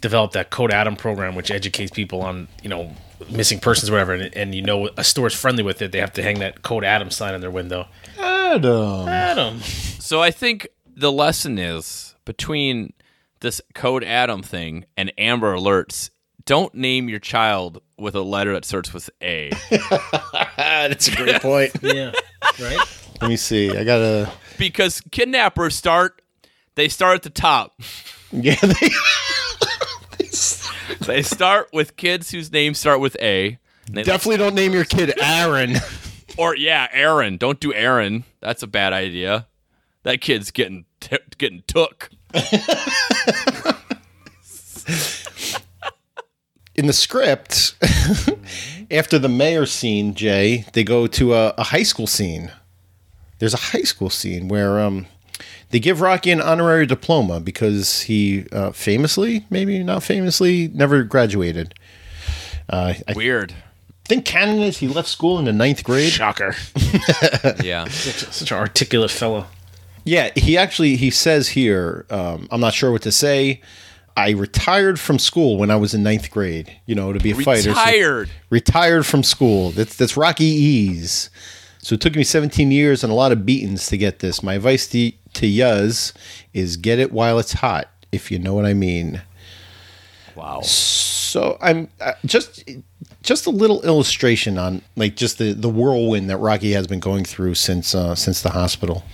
developed 0.00 0.34
that 0.34 0.50
Code 0.50 0.72
Adam 0.72 0.96
program, 0.96 1.34
which 1.34 1.50
educates 1.50 1.90
people 1.90 2.22
on 2.22 2.48
you 2.62 2.68
know 2.68 2.92
missing 3.30 3.58
persons, 3.60 3.90
or 3.90 3.92
whatever. 3.92 4.14
And, 4.14 4.34
and 4.36 4.54
you 4.54 4.62
know 4.62 4.88
a 4.96 5.04
store's 5.04 5.34
friendly 5.34 5.62
with 5.62 5.82
it, 5.82 5.92
they 5.92 5.98
have 6.00 6.12
to 6.14 6.22
hang 6.22 6.38
that 6.40 6.62
Code 6.62 6.84
Adam 6.84 7.10
sign 7.10 7.34
on 7.34 7.40
their 7.40 7.50
window. 7.50 7.86
Adam. 8.18 9.08
Adam. 9.08 9.60
So 9.60 10.22
I 10.22 10.30
think 10.30 10.68
the 10.96 11.12
lesson 11.12 11.58
is 11.58 12.14
between 12.24 12.92
this 13.40 13.60
Code 13.74 14.04
Adam 14.04 14.42
thing 14.42 14.84
and 14.96 15.12
Amber 15.18 15.54
Alerts. 15.54 16.10
Don't 16.44 16.74
name 16.74 17.10
your 17.10 17.18
child 17.18 17.82
with 17.98 18.14
a 18.14 18.22
letter 18.22 18.54
that 18.54 18.64
starts 18.64 18.94
with 18.94 19.10
A. 19.22 19.50
That's 20.56 21.08
a 21.08 21.16
great 21.16 21.42
point. 21.42 21.72
Yeah. 21.82 22.12
Right. 22.58 22.78
Let 23.20 23.28
me 23.28 23.36
see. 23.36 23.76
I 23.76 23.84
gotta. 23.84 24.32
because 24.56 25.02
kidnappers 25.10 25.74
start 25.76 26.22
they 26.74 26.88
start 26.88 27.16
at 27.16 27.22
the 27.22 27.30
top. 27.30 27.80
Yeah. 28.30 28.56
They, 28.60 28.90
They 31.00 31.22
start 31.22 31.68
with 31.72 31.96
kids 31.96 32.30
whose 32.30 32.52
names 32.52 32.78
start 32.78 33.00
with 33.00 33.16
A. 33.20 33.58
Definitely 33.92 34.36
don't 34.36 34.54
name 34.54 34.72
your 34.72 34.84
kid 34.84 35.14
Aaron. 35.20 35.76
or 36.36 36.56
yeah, 36.56 36.88
Aaron. 36.92 37.36
Don't 37.36 37.60
do 37.60 37.72
Aaron. 37.72 38.24
That's 38.40 38.62
a 38.62 38.66
bad 38.66 38.92
idea. 38.92 39.46
That 40.02 40.20
kid's 40.20 40.50
getting 40.50 40.84
t- 41.00 41.18
getting 41.38 41.62
took. 41.66 42.10
in 46.74 46.86
the 46.86 46.92
script, 46.92 47.74
after 48.90 49.18
the 49.18 49.28
mayor 49.28 49.66
scene, 49.66 50.14
Jay, 50.14 50.64
they 50.72 50.84
go 50.84 51.06
to 51.08 51.34
a, 51.34 51.54
a 51.58 51.64
high 51.64 51.82
school 51.82 52.06
scene. 52.06 52.52
There's 53.40 53.54
a 53.54 53.58
high 53.58 53.82
school 53.82 54.10
scene 54.10 54.48
where 54.48 54.78
um, 54.80 55.06
they 55.70 55.80
give 55.80 56.00
Rocky 56.00 56.30
an 56.30 56.40
honorary 56.40 56.86
diploma 56.86 57.40
because 57.40 58.02
he 58.02 58.46
uh, 58.52 58.72
famously, 58.72 59.44
maybe 59.50 59.82
not 59.82 60.02
famously, 60.02 60.68
never 60.68 61.02
graduated. 61.02 61.74
Uh, 62.68 62.94
I 63.06 63.12
Weird. 63.14 63.54
think 64.04 64.24
canon 64.24 64.60
is 64.60 64.78
he 64.78 64.88
left 64.88 65.08
school 65.08 65.38
in 65.38 65.44
the 65.44 65.52
ninth 65.52 65.84
grade. 65.84 66.12
Shocker. 66.12 66.54
Yeah. 67.62 67.84
Such, 67.88 68.32
such 68.32 68.50
an 68.50 68.58
articulate 68.58 69.10
fellow. 69.10 69.46
Yeah, 70.04 70.30
he 70.36 70.56
actually 70.56 70.96
he 70.96 71.10
says 71.10 71.48
here, 71.48 72.06
um, 72.10 72.48
I'm 72.50 72.60
not 72.60 72.72
sure 72.74 72.90
what 72.92 73.02
to 73.02 73.12
say. 73.12 73.60
I 74.16 74.30
retired 74.30 74.98
from 74.98 75.18
school 75.18 75.58
when 75.58 75.70
I 75.70 75.76
was 75.76 75.94
in 75.94 76.02
ninth 76.02 76.30
grade. 76.30 76.74
You 76.86 76.94
know, 76.94 77.12
to 77.12 77.20
be 77.20 77.30
a 77.32 77.34
fighter. 77.34 77.62
So- 77.62 77.68
Retired. 77.70 78.30
retired 78.50 79.06
from 79.06 79.22
school. 79.22 79.70
That's 79.70 79.94
that's 79.96 80.16
Rocky 80.16 80.44
E's. 80.46 81.28
So 81.80 81.94
it 81.94 82.00
took 82.00 82.16
me 82.16 82.24
17 82.24 82.70
years 82.72 83.04
and 83.04 83.10
a 83.12 83.14
lot 83.14 83.30
of 83.32 83.46
beatings 83.46 83.86
to 83.86 83.96
get 83.96 84.18
this. 84.18 84.42
My 84.42 84.54
advice 84.54 84.86
to 84.88 85.12
to 85.34 85.46
Yuz 85.46 86.12
is 86.52 86.76
get 86.76 86.98
it 86.98 87.12
while 87.12 87.38
it's 87.38 87.54
hot, 87.54 87.88
if 88.12 88.30
you 88.30 88.38
know 88.38 88.54
what 88.54 88.66
I 88.66 88.74
mean. 88.74 89.22
Wow. 90.34 90.60
So 90.62 91.58
I'm 91.60 91.88
uh, 92.00 92.12
just 92.24 92.64
just 93.22 93.46
a 93.46 93.50
little 93.50 93.82
illustration 93.82 94.56
on 94.56 94.82
like 94.96 95.16
just 95.16 95.38
the 95.38 95.52
the 95.52 95.68
whirlwind 95.68 96.30
that 96.30 96.38
Rocky 96.38 96.72
has 96.72 96.86
been 96.86 97.00
going 97.00 97.24
through 97.24 97.54
since 97.54 97.94
uh, 97.94 98.14
since 98.14 98.42
the 98.42 98.50
hospital. 98.50 99.04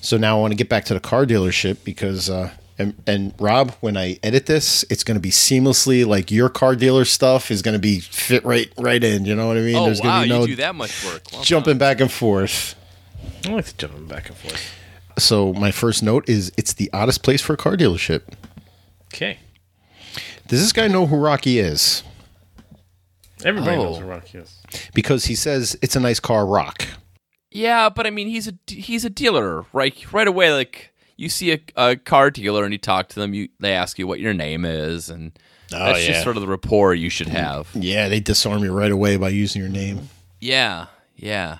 So 0.00 0.18
now 0.18 0.36
I 0.36 0.40
want 0.40 0.52
to 0.52 0.56
get 0.56 0.68
back 0.68 0.84
to 0.86 0.94
the 0.94 1.00
car 1.00 1.24
dealership 1.24 1.78
because 1.82 2.28
uh, 2.28 2.50
and 2.78 2.94
and 3.06 3.34
Rob, 3.38 3.72
when 3.80 3.96
I 3.96 4.18
edit 4.22 4.46
this, 4.46 4.84
it's 4.90 5.04
going 5.04 5.16
to 5.16 5.20
be 5.20 5.30
seamlessly 5.30 6.06
like 6.06 6.30
your 6.30 6.48
car 6.48 6.76
dealer 6.76 7.04
stuff 7.04 7.50
is 7.50 7.62
going 7.62 7.72
to 7.72 7.78
be 7.78 8.00
fit 8.00 8.44
right 8.44 8.70
right 8.78 9.02
in. 9.02 9.24
You 9.24 9.34
know 9.34 9.48
what 9.48 9.56
I 9.56 9.60
mean? 9.60 9.76
Oh 9.76 9.86
There's 9.86 10.00
wow, 10.00 10.18
going 10.18 10.28
to 10.28 10.34
be 10.34 10.38
no 10.38 10.40
you 10.42 10.46
do 10.48 10.56
that 10.56 10.74
much 10.74 11.04
work. 11.04 11.22
Well 11.32 11.42
jumping 11.42 11.78
back 11.78 12.00
and 12.00 12.10
forth. 12.10 12.74
I 13.46 13.52
like 13.52 13.66
to 13.66 13.76
jumping 13.76 14.06
back 14.06 14.28
and 14.28 14.36
forth. 14.36 14.74
So 15.18 15.52
my 15.52 15.70
first 15.70 16.02
note 16.02 16.28
is 16.28 16.52
it's 16.56 16.72
the 16.72 16.90
oddest 16.92 17.22
place 17.22 17.40
for 17.40 17.52
a 17.54 17.56
car 17.56 17.76
dealership. 17.76 18.22
Okay. 19.12 19.38
Does 20.48 20.60
this 20.60 20.72
guy 20.72 20.88
know 20.88 21.06
who 21.06 21.16
Rocky 21.16 21.58
is? 21.58 22.02
Everybody 23.44 23.76
Oh. 23.76 23.84
knows 23.84 23.98
who 23.98 24.04
Rocky 24.06 24.38
is. 24.38 24.56
Because 24.94 25.26
he 25.26 25.34
says 25.34 25.76
it's 25.82 25.96
a 25.96 26.00
nice 26.00 26.20
car, 26.20 26.46
Rock. 26.46 26.86
Yeah, 27.50 27.88
but 27.88 28.06
I 28.06 28.10
mean, 28.10 28.28
he's 28.28 28.48
a 28.48 28.54
he's 28.66 29.04
a 29.04 29.10
dealer, 29.10 29.64
right? 29.72 30.12
Right 30.12 30.26
away, 30.26 30.52
like 30.52 30.92
you 31.16 31.28
see 31.28 31.52
a, 31.52 31.60
a 31.76 31.96
car 31.96 32.30
dealer 32.30 32.64
and 32.64 32.72
you 32.72 32.78
talk 32.78 33.08
to 33.10 33.20
them, 33.20 33.32
you 33.34 33.48
they 33.60 33.72
ask 33.72 33.98
you 33.98 34.06
what 34.06 34.18
your 34.18 34.34
name 34.34 34.64
is, 34.64 35.08
and 35.08 35.32
oh, 35.72 35.78
that's 35.78 36.00
yeah. 36.02 36.08
just 36.08 36.24
sort 36.24 36.36
of 36.36 36.40
the 36.42 36.48
rapport 36.48 36.94
you 36.94 37.10
should 37.10 37.28
mm, 37.28 37.32
have. 37.32 37.68
Yeah, 37.74 38.08
they 38.08 38.18
disarm 38.18 38.64
you 38.64 38.72
right 38.72 38.90
away 38.90 39.16
by 39.16 39.28
using 39.28 39.62
your 39.62 39.70
name. 39.70 40.08
Yeah, 40.40 40.86
yeah. 41.16 41.58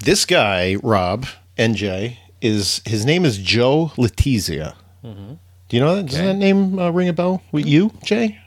This 0.00 0.26
guy, 0.26 0.76
Rob 0.82 1.26
NJ, 1.56 2.18
is 2.40 2.80
his 2.84 3.04
name 3.04 3.24
is 3.24 3.38
Joe 3.38 3.92
Letizia. 3.96 4.74
Do 5.02 5.76
you 5.76 5.80
know 5.80 5.96
that? 5.96 6.06
Does 6.06 6.18
that 6.18 6.34
name 6.36 6.78
uh, 6.78 6.90
ring 6.90 7.08
a 7.08 7.12
bell 7.12 7.42
with 7.52 7.66
you, 7.66 7.92
Jay? 8.02 8.38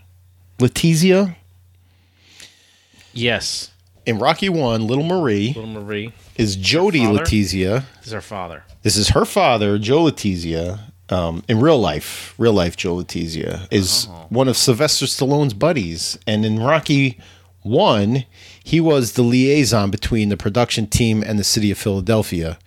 Letizia. 0.59 1.35
Yes. 3.13 3.71
In 4.05 4.19
Rocky 4.19 4.49
One, 4.49 4.85
Little 4.87 5.05
Marie 5.05 5.53
Little 5.55 5.67
Marie. 5.67 6.13
is 6.35 6.55
Jodi? 6.57 7.01
Letizia. 7.01 7.85
This 7.99 8.07
is 8.07 8.11
her 8.13 8.21
father. 8.21 8.63
This 8.81 8.97
is 8.97 9.09
her 9.09 9.23
father, 9.25 9.77
Joe 9.77 10.03
Letizia. 10.03 10.79
Um, 11.09 11.43
in 11.47 11.59
real 11.59 11.79
life, 11.79 12.33
real 12.37 12.53
life, 12.53 12.75
Joe 12.75 12.95
Letizia 12.95 13.67
is 13.71 14.07
one 14.29 14.47
of 14.47 14.57
Sylvester 14.57 15.05
Stallone's 15.05 15.53
buddies, 15.53 16.17
and 16.25 16.45
in 16.45 16.59
Rocky 16.59 17.19
One, 17.61 18.25
he 18.63 18.79
was 18.81 19.13
the 19.13 19.21
liaison 19.21 19.91
between 19.91 20.29
the 20.29 20.37
production 20.37 20.87
team 20.87 21.21
and 21.21 21.37
the 21.37 21.43
city 21.43 21.71
of 21.71 21.77
Philadelphia, 21.77 22.57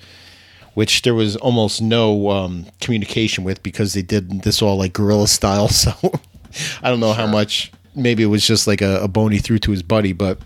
which 0.77 1.01
there 1.03 1.15
was 1.15 1.37
almost 1.37 1.81
no 1.81 2.29
um, 2.29 2.67
communication 2.83 3.45
with 3.45 3.63
because 3.63 3.95
they 3.95 4.03
did 4.03 4.43
this 4.43 4.61
all 4.61 4.77
like 4.77 4.93
guerrilla 4.93 5.27
style. 5.27 5.69
So 5.77 5.93
I 6.83 6.91
don't 6.91 7.01
know 7.01 7.13
how 7.13 7.27
much. 7.27 7.73
Maybe 7.95 8.23
it 8.23 8.27
was 8.27 8.47
just 8.47 8.67
like 8.67 8.83
a, 8.83 9.01
a 9.01 9.09
bone 9.09 9.33
he 9.33 9.39
threw 9.39 9.59
to 9.59 9.71
his 9.71 9.83
buddy, 9.83 10.13
but 10.13 10.39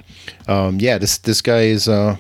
um, 0.47 0.79
yeah, 0.81 0.99
this 0.99 1.19
this 1.19 1.41
guy 1.43 1.63
is. 1.63 1.89
Uh, 1.89 2.17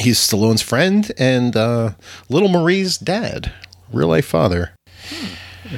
he's 0.00 0.18
Stallone's 0.18 0.62
friend 0.62 1.10
and 1.18 1.56
uh, 1.56 1.90
Little 2.28 2.48
Marie's 2.48 2.98
dad, 2.98 3.52
real 3.92 4.08
life 4.08 4.26
father. 4.26 4.74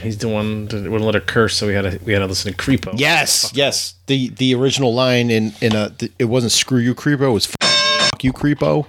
He's 0.03 0.19
the 0.19 0.29
one 0.29 0.67
that 0.67 0.83
wouldn't 0.83 1.05
let 1.05 1.15
her 1.15 1.21
curse, 1.21 1.57
so 1.57 1.67
we 1.67 1.75
had 1.75 1.83
to 1.83 1.99
we 2.05 2.13
had 2.13 2.19
to 2.21 2.27
listen 2.27 2.53
to 2.53 2.59
Creepo. 2.59 2.99
Yes, 2.99 3.51
yes. 3.55 3.95
The 4.07 4.29
the 4.29 4.55
original 4.55 4.93
line 4.95 5.31
in 5.31 5.53
in 5.63 5.75
a 5.75 5.91
th- 5.91 6.13
it 6.19 6.27
wasn't 6.27 6.53
"screw 6.53 6.81
you, 6.81 6.95
creepo." 6.95 7.29
It 7.29 7.31
was 7.31 7.47
"fuck 7.47 8.25
you, 8.25 8.33
creepo." 8.33 8.87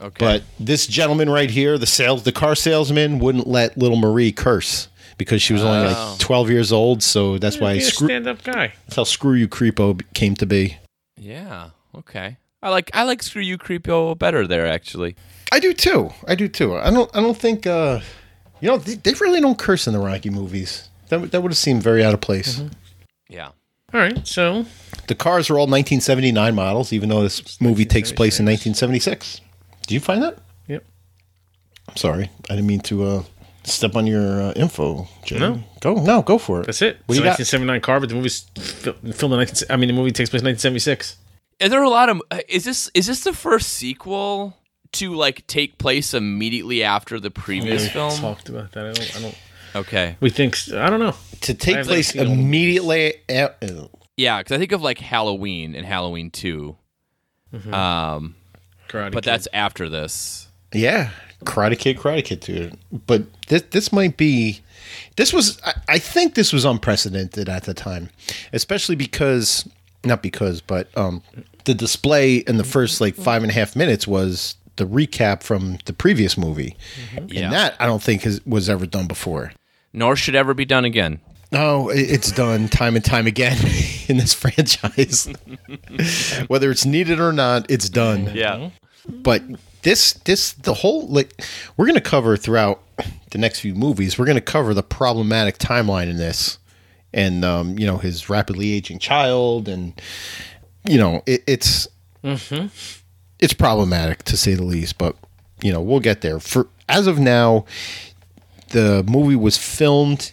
Okay. 0.00 0.16
But 0.18 0.42
this 0.60 0.86
gentleman 0.86 1.28
right 1.30 1.50
here, 1.50 1.78
the 1.78 1.86
sales 1.86 2.22
the 2.22 2.32
car 2.32 2.54
salesman, 2.54 3.18
wouldn't 3.18 3.46
let 3.46 3.76
Little 3.76 3.96
Marie 3.96 4.32
curse 4.32 4.88
because 5.16 5.42
she 5.42 5.52
was 5.52 5.62
only 5.62 5.88
Oh. 5.88 6.10
like 6.10 6.18
twelve 6.20 6.50
years 6.50 6.72
old. 6.72 7.02
So 7.02 7.38
that's 7.38 7.58
why 7.58 7.74
He's 7.74 7.88
a 7.88 7.90
screw, 7.90 8.08
stand-up 8.08 8.42
guy. 8.44 8.72
that's 8.86 8.96
how 8.96 9.04
"screw 9.04 9.34
you, 9.34 9.48
creepo" 9.48 10.00
came 10.14 10.34
to 10.36 10.46
be. 10.46 10.76
yeah, 11.16 11.70
okay. 11.96 12.36
I 12.62 12.70
like 12.70 12.90
I 12.94 13.04
like 13.04 13.22
Screw 13.22 13.40
You 13.42 13.56
Creepo 13.56 14.18
better 14.18 14.44
there 14.46 14.66
actually. 14.66 15.14
I 15.52 15.60
do 15.60 15.72
too. 15.72 16.10
I 16.26 16.34
do 16.34 16.48
too. 16.48 16.76
I 16.76 16.90
don't. 16.90 17.08
I 17.16 17.20
don't 17.20 17.36
think. 17.38 17.66
uh 17.66 18.00
You 18.60 18.68
know, 18.68 18.78
they, 18.78 18.94
they 18.96 19.14
really 19.20 19.40
don't 19.40 19.56
curse 19.58 19.86
in 19.86 19.92
the 19.92 20.00
Rocky 20.00 20.28
movies. 20.30 20.88
That 21.08 21.20
would- 21.20 21.30
that 21.30 21.40
would 21.40 21.52
have 21.52 21.56
seemed 21.58 21.82
very 21.84 22.04
out 22.04 22.14
of 22.14 22.20
place. 22.20 22.60
Yeah. 23.28 23.50
All 23.94 24.00
right, 24.00 24.26
so 24.26 24.66
The 25.06 25.14
cars 25.14 25.48
are 25.50 25.54
all 25.54 25.66
1979 25.68 26.54
models, 26.54 26.92
even 26.92 27.08
though 27.08 27.22
this 27.22 27.58
movie 27.60 27.86
takes 27.86 28.10
place 28.12 28.38
in 28.40 28.44
1976. 28.44 29.40
Do 29.88 29.94
you 29.94 30.00
find 30.00 30.22
that? 30.22 30.38
yep. 30.68 30.84
I'm 31.88 31.96
sorry, 31.96 32.30
I 32.48 32.54
didn't 32.54 32.66
mean 32.66 32.80
to 32.82 33.04
uh, 33.04 33.22
step 33.64 33.96
on 33.96 34.06
your 34.06 34.40
uh, 34.42 34.52
info. 34.52 35.08
Jay. 35.24 35.38
No. 35.38 35.62
go 35.80 35.94
no, 35.94 36.22
go 36.22 36.38
for 36.38 36.60
it. 36.60 36.66
That's 36.66 36.82
it. 36.82 36.98
What 37.06 37.16
it's 37.16 37.18
do 37.18 37.24
you 37.24 37.30
a 37.30 37.32
got? 37.32 37.38
1979 37.40 37.80
car, 37.80 37.98
but 38.00 38.08
the 38.10 38.14
movie's 38.14 38.40
fil- 38.56 38.92
filmed 39.12 39.32
in 39.34 39.38
19. 39.40 39.66
I 39.70 39.76
mean, 39.76 39.88
the 39.88 39.94
movie 39.94 40.12
takes 40.12 40.30
place 40.30 40.42
in 40.42 40.46
1976. 40.46 41.16
Is 41.60 41.70
there 41.70 41.82
a 41.82 41.88
lot 41.90 42.08
of 42.08 42.22
uh, 42.30 42.38
is 42.48 42.64
this 42.64 42.88
is 42.94 43.06
this 43.06 43.24
the 43.24 43.32
first 43.32 43.70
sequel 43.70 44.54
to 44.92 45.14
like 45.14 45.46
take 45.46 45.76
place 45.78 46.14
immediately 46.14 46.82
after 46.84 47.18
the 47.18 47.30
previous 47.30 47.82
We 47.84 47.88
film? 47.88 48.12
talked 48.12 48.48
about 48.48 48.72
that. 48.72 48.84
I 48.86 48.92
don't. 48.92 49.16
I 49.16 49.20
don't. 49.22 49.38
Okay. 49.76 50.16
We 50.20 50.30
think. 50.30 50.56
I 50.72 50.88
don't 50.90 51.00
know. 51.00 51.14
To 51.42 51.54
take 51.54 51.84
place 51.86 52.14
never 52.14 52.26
seen 52.26 52.26
all 52.26 52.32
of 52.32 52.38
immediately. 52.38 53.14
a- 53.28 53.44
uh, 53.64 53.88
Yeah, 54.16 54.38
because 54.38 54.52
I 54.54 54.58
think 54.58 54.72
of 54.72 54.82
like 54.82 54.98
Halloween 54.98 55.74
and 55.74 55.84
Halloween 55.86 56.30
2 56.30 56.76
Um, 57.72 58.34
Karate 58.88 59.12
but 59.12 59.24
Kid. 59.24 59.30
that's 59.30 59.48
after 59.52 59.88
this. 59.88 60.48
yeah, 60.72 61.10
Karate 61.44 61.78
Kid, 61.78 61.98
Karate 61.98 62.24
Kid, 62.24 62.40
dude. 62.40 62.76
But 63.06 63.22
this 63.48 63.62
this 63.70 63.92
might 63.92 64.16
be. 64.16 64.60
This 65.16 65.32
was. 65.32 65.60
I, 65.64 65.74
I 65.88 65.98
think 65.98 66.34
this 66.34 66.52
was 66.52 66.64
unprecedented 66.64 67.48
at 67.48 67.64
the 67.64 67.74
time, 67.74 68.10
especially 68.52 68.96
because 68.96 69.68
not 70.04 70.22
because, 70.22 70.60
but 70.60 70.88
um, 70.96 71.22
the 71.64 71.74
display 71.74 72.36
in 72.36 72.56
the 72.56 72.64
first 72.64 73.00
like 73.00 73.14
five 73.14 73.42
and 73.42 73.50
a 73.50 73.54
half 73.54 73.74
minutes 73.76 74.06
was 74.06 74.56
the 74.76 74.86
recap 74.86 75.42
from 75.42 75.78
the 75.86 75.92
previous 75.92 76.38
movie, 76.38 76.76
Yeah. 77.26 77.44
and 77.44 77.52
that 77.52 77.74
I 77.80 77.86
don't 77.86 78.02
think 78.02 78.22
has, 78.22 78.40
was 78.46 78.68
ever 78.68 78.86
done 78.86 79.06
before. 79.08 79.52
Nor 79.92 80.14
should 80.16 80.34
ever 80.36 80.54
be 80.54 80.64
done 80.64 80.84
again. 80.84 81.20
No, 81.50 81.88
it- 81.88 82.10
it's 82.10 82.30
done 82.32 82.68
time 82.68 82.94
and 82.96 83.04
time 83.04 83.26
again 83.26 83.56
in 84.08 84.16
this 84.18 84.34
franchise. 84.34 85.32
Whether 86.48 86.70
it's 86.70 86.84
needed 86.84 87.20
or 87.20 87.32
not, 87.32 87.70
it's 87.70 87.88
done. 87.88 88.30
Yeah. 88.34 88.70
But 89.08 89.42
this, 89.82 90.12
this, 90.24 90.52
the 90.52 90.74
whole 90.74 91.06
like, 91.08 91.42
we're 91.76 91.86
going 91.86 91.94
to 91.94 92.00
cover 92.02 92.36
throughout 92.36 92.82
the 93.30 93.38
next 93.38 93.60
few 93.60 93.74
movies. 93.74 94.18
We're 94.18 94.26
going 94.26 94.34
to 94.36 94.40
cover 94.42 94.74
the 94.74 94.82
problematic 94.82 95.56
timeline 95.58 96.08
in 96.10 96.16
this, 96.18 96.58
and 97.14 97.44
um, 97.44 97.78
you 97.78 97.86
know 97.86 97.96
his 97.98 98.28
rapidly 98.28 98.72
aging 98.72 98.98
child, 98.98 99.68
and 99.68 99.98
you 100.84 100.98
know 100.98 101.22
it, 101.26 101.42
it's 101.46 101.88
it's 103.40 103.52
problematic 103.54 104.24
to 104.24 104.36
say 104.36 104.54
the 104.54 104.64
least. 104.64 104.98
But 104.98 105.14
you 105.62 105.72
know 105.72 105.80
we'll 105.80 106.00
get 106.00 106.20
there. 106.22 106.38
For 106.40 106.68
as 106.88 107.06
of 107.06 107.18
now, 107.18 107.64
the 108.70 109.04
movie 109.08 109.36
was 109.36 109.56
filmed 109.56 110.32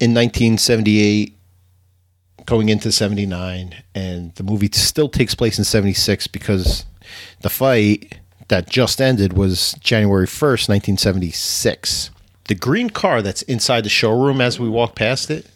in 0.00 0.12
1978 0.14 1.36
going 2.46 2.68
into 2.68 2.92
79 2.92 3.74
and 3.94 4.34
the 4.34 4.42
movie 4.42 4.68
still 4.72 5.08
takes 5.08 5.34
place 5.34 5.56
in 5.58 5.64
76 5.64 6.26
because 6.26 6.84
the 7.40 7.48
fight 7.48 8.18
that 8.48 8.68
just 8.68 9.00
ended 9.00 9.32
was 9.32 9.72
January 9.80 10.26
1st 10.26 10.68
1976 10.68 12.10
the 12.48 12.54
green 12.54 12.90
car 12.90 13.22
that's 13.22 13.40
inside 13.42 13.82
the 13.84 13.88
showroom 13.88 14.40
as 14.40 14.60
we 14.60 14.68
walk 14.68 14.94
past 14.94 15.30
it 15.30 15.46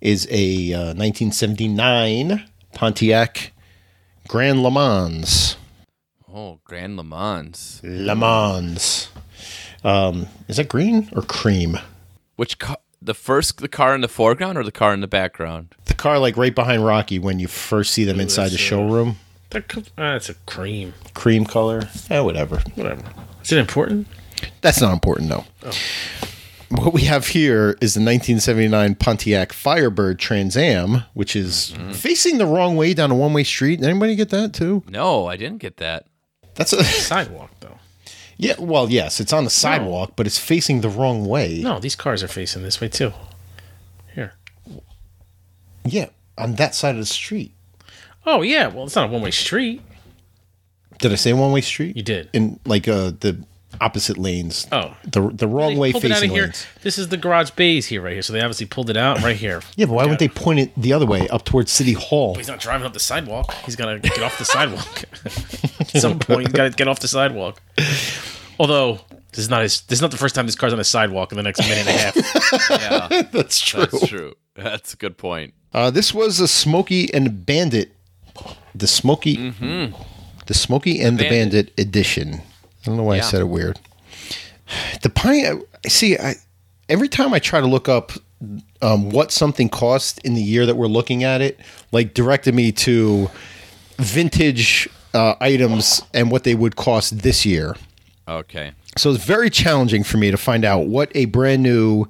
is 0.00 0.26
a 0.30 0.72
uh, 0.72 0.94
1979 0.94 2.44
Pontiac 2.74 3.52
Grand 4.28 4.62
Le 4.62 4.70
Mans 4.70 5.56
Oh, 6.32 6.60
Grand 6.64 6.96
Le 6.98 7.04
Mans. 7.04 7.80
Le 7.84 8.14
Mans 8.14 9.08
um, 9.84 10.26
is 10.48 10.56
that 10.56 10.68
green 10.68 11.08
or 11.14 11.22
cream 11.22 11.78
Which 12.34 12.58
car? 12.58 12.78
The 13.06 13.14
first, 13.14 13.58
the 13.58 13.68
car 13.68 13.94
in 13.94 14.00
the 14.00 14.08
foreground 14.08 14.58
or 14.58 14.64
the 14.64 14.72
car 14.72 14.92
in 14.92 15.00
the 15.00 15.06
background? 15.08 15.74
the 15.86 15.94
car 15.94 16.18
like 16.18 16.36
right 16.36 16.54
behind 16.54 16.84
Rocky 16.84 17.18
when 17.18 17.38
you 17.38 17.46
first 17.48 17.92
see 17.92 18.04
them 18.04 18.18
inside 18.20 18.48
the 18.50 18.58
showroom 18.58 19.16
That 19.50 19.68
co- 19.68 19.82
uh, 19.96 20.18
a 20.28 20.34
cream. 20.46 20.92
cream 21.14 21.44
color. 21.46 21.88
Yeah, 22.10 22.20
whatever. 22.20 22.60
Whatever. 22.74 23.02
Is 23.42 23.52
it 23.52 23.58
important? 23.58 24.08
That's 24.60 24.80
not 24.80 24.92
important, 24.92 25.30
though. 25.30 25.44
What 26.68 26.92
we 26.92 27.02
have 27.02 27.28
here 27.28 27.78
is 27.80 27.94
the 27.94 28.00
1979 28.00 28.96
Pontiac 28.96 29.52
Firebird 29.52 30.18
Trans 30.18 30.56
Am, 30.56 31.04
which 31.14 31.36
is 31.36 31.72
facing 31.92 32.38
the 32.38 32.46
wrong 32.46 32.74
way 32.76 32.92
down 32.92 33.12
a 33.12 33.14
one 33.14 33.32
way 33.32 33.44
street. 33.44 33.80
Anybody 33.84 34.16
get 34.16 34.30
that 34.30 34.52
too? 34.52 34.82
No, 34.88 35.26
I 35.26 35.36
didn't 35.36 35.58
get 35.58 35.76
that. 35.76 36.06
That's 36.56 36.72
a 36.72 36.82
Sidewalk 36.82 37.50
though. 37.60 37.75
Yeah. 38.36 38.54
Well, 38.58 38.90
yes, 38.90 39.20
it's 39.20 39.32
on 39.32 39.44
the 39.44 39.50
sidewalk, 39.50 40.12
but 40.16 40.26
it's 40.26 40.38
facing 40.38 40.80
the 40.80 40.88
wrong 40.88 41.26
way. 41.26 41.60
No, 41.62 41.78
these 41.78 41.96
cars 41.96 42.22
are 42.22 42.28
facing 42.28 42.62
this 42.62 42.80
way 42.80 42.88
too. 42.88 43.12
Here. 44.14 44.34
Yeah, 45.84 46.08
on 46.36 46.54
that 46.56 46.74
side 46.74 46.94
of 46.94 47.00
the 47.00 47.06
street. 47.06 47.52
Oh 48.24 48.42
yeah, 48.42 48.66
well 48.68 48.84
it's 48.86 48.96
not 48.96 49.08
a 49.08 49.12
one 49.12 49.22
way 49.22 49.30
street. 49.30 49.82
Did 50.98 51.12
I 51.12 51.16
say 51.16 51.32
one 51.32 51.52
way 51.52 51.60
street? 51.60 51.96
You 51.96 52.02
did. 52.02 52.30
In 52.32 52.58
like 52.64 52.88
uh 52.88 53.12
the 53.20 53.44
opposite 53.80 54.18
lanes. 54.18 54.66
Oh. 54.72 54.96
the 55.04 55.28
the 55.30 55.46
wrong 55.48 55.74
They 55.74 55.78
way 55.80 55.92
pulled 55.92 56.04
out 56.06 56.10
facing 56.10 56.30
of 56.30 56.34
here. 56.36 56.44
lanes. 56.44 56.66
This 56.82 56.98
is 56.98 57.08
the 57.08 57.16
garage 57.16 57.50
bays 57.50 57.86
here, 57.86 58.02
right 58.02 58.12
here. 58.12 58.22
So 58.22 58.32
they 58.32 58.40
obviously 58.40 58.66
pulled 58.66 58.90
it 58.90 58.96
out 58.96 59.22
right 59.22 59.36
here. 59.36 59.62
Yeah, 59.76 59.86
but 59.86 59.94
why 59.94 60.02
wouldn't 60.02 60.20
they 60.20 60.28
point 60.28 60.60
it 60.60 60.72
the 60.76 60.92
other 60.92 61.06
way 61.06 61.28
up 61.28 61.44
towards 61.44 61.70
City 61.70 61.92
Hall? 61.92 62.34
He's 62.34 62.48
not 62.48 62.60
driving 62.60 62.86
up 62.86 62.92
the 62.92 63.00
sidewalk. 63.00 63.52
He's 63.64 63.76
got 63.76 63.86
to 63.92 63.98
get 63.98 64.22
off 64.22 64.38
the 64.38 64.44
sidewalk. 64.44 65.04
At 65.80 66.00
some 66.00 66.18
point, 66.18 66.42
he's 66.42 66.52
got 66.52 66.64
to 66.64 66.70
get 66.70 66.88
off 66.88 67.00
the 67.00 67.08
sidewalk. 67.08 67.60
Although 68.58 69.00
this 69.30 69.40
is 69.40 69.50
not 69.50 69.62
his. 69.62 69.82
This 69.82 69.98
is 69.98 70.02
not 70.02 70.10
the 70.10 70.16
first 70.16 70.34
time 70.34 70.46
this 70.46 70.54
car's 70.56 70.72
on 70.72 70.80
a 70.80 70.84
sidewalk 70.84 71.30
in 71.32 71.36
the 71.36 71.42
next 71.42 71.60
minute 71.60 71.86
and 71.86 71.88
a 71.88 71.92
half. 71.92 72.16
Yeah, 72.70 73.22
That's 73.32 73.60
true. 73.60 73.80
that's 73.86 74.06
true. 74.08 74.34
That's 74.54 74.94
a 74.94 74.96
good 74.96 75.18
point. 75.18 75.52
Uh, 75.74 75.90
this 75.90 76.14
was 76.14 76.40
a 76.40 76.48
Smokey 76.48 77.12
and 77.12 77.44
Bandit, 77.44 77.94
the 78.74 78.86
Smokey, 78.86 79.36
Mm-hmm. 79.36 79.94
the 80.46 80.54
Smokey 80.54 81.00
and 81.02 81.18
the 81.18 81.28
Bandit. 81.28 81.72
edition. 81.78 82.40
I 82.86 82.90
don't 82.90 82.96
know 82.96 83.02
why 83.02 83.16
I 83.16 83.20
said 83.20 83.40
it 83.40 83.48
weird. 83.48 83.80
The 85.02 85.10
pine. 85.10 85.62
See, 85.86 86.16
I 86.16 86.34
every 86.88 87.08
time 87.08 87.34
I 87.34 87.38
try 87.40 87.60
to 87.60 87.66
look 87.66 87.88
up 87.88 88.12
um, 88.82 89.10
what 89.10 89.32
something 89.32 89.68
cost 89.68 90.18
in 90.24 90.34
the 90.34 90.42
year 90.42 90.66
that 90.66 90.76
we're 90.76 90.86
looking 90.86 91.24
at 91.24 91.40
it, 91.40 91.58
like 91.92 92.14
directed 92.14 92.54
me 92.54 92.72
to 92.72 93.30
vintage 93.98 94.88
uh, 95.14 95.34
items 95.40 96.02
and 96.14 96.30
what 96.30 96.44
they 96.44 96.54
would 96.54 96.76
cost 96.76 97.22
this 97.22 97.44
year. 97.46 97.74
Okay. 98.28 98.72
So 98.98 99.10
it's 99.10 99.24
very 99.24 99.50
challenging 99.50 100.04
for 100.04 100.18
me 100.18 100.30
to 100.30 100.36
find 100.36 100.64
out 100.64 100.86
what 100.86 101.10
a 101.14 101.26
brand 101.26 101.62
new 101.62 102.06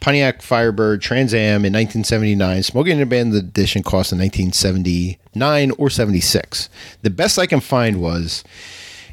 Pontiac 0.00 0.42
Firebird 0.42 1.02
Trans 1.02 1.34
Am 1.34 1.64
in 1.64 1.72
1979 1.72 2.62
Smokey 2.62 2.92
and 2.92 3.00
the 3.00 3.06
Bandit 3.06 3.42
edition 3.42 3.82
cost 3.82 4.12
in 4.12 4.18
1979 4.18 5.72
or 5.72 5.90
76. 5.90 6.68
The 7.02 7.10
best 7.10 7.38
I 7.38 7.46
can 7.46 7.60
find 7.60 8.00
was, 8.00 8.44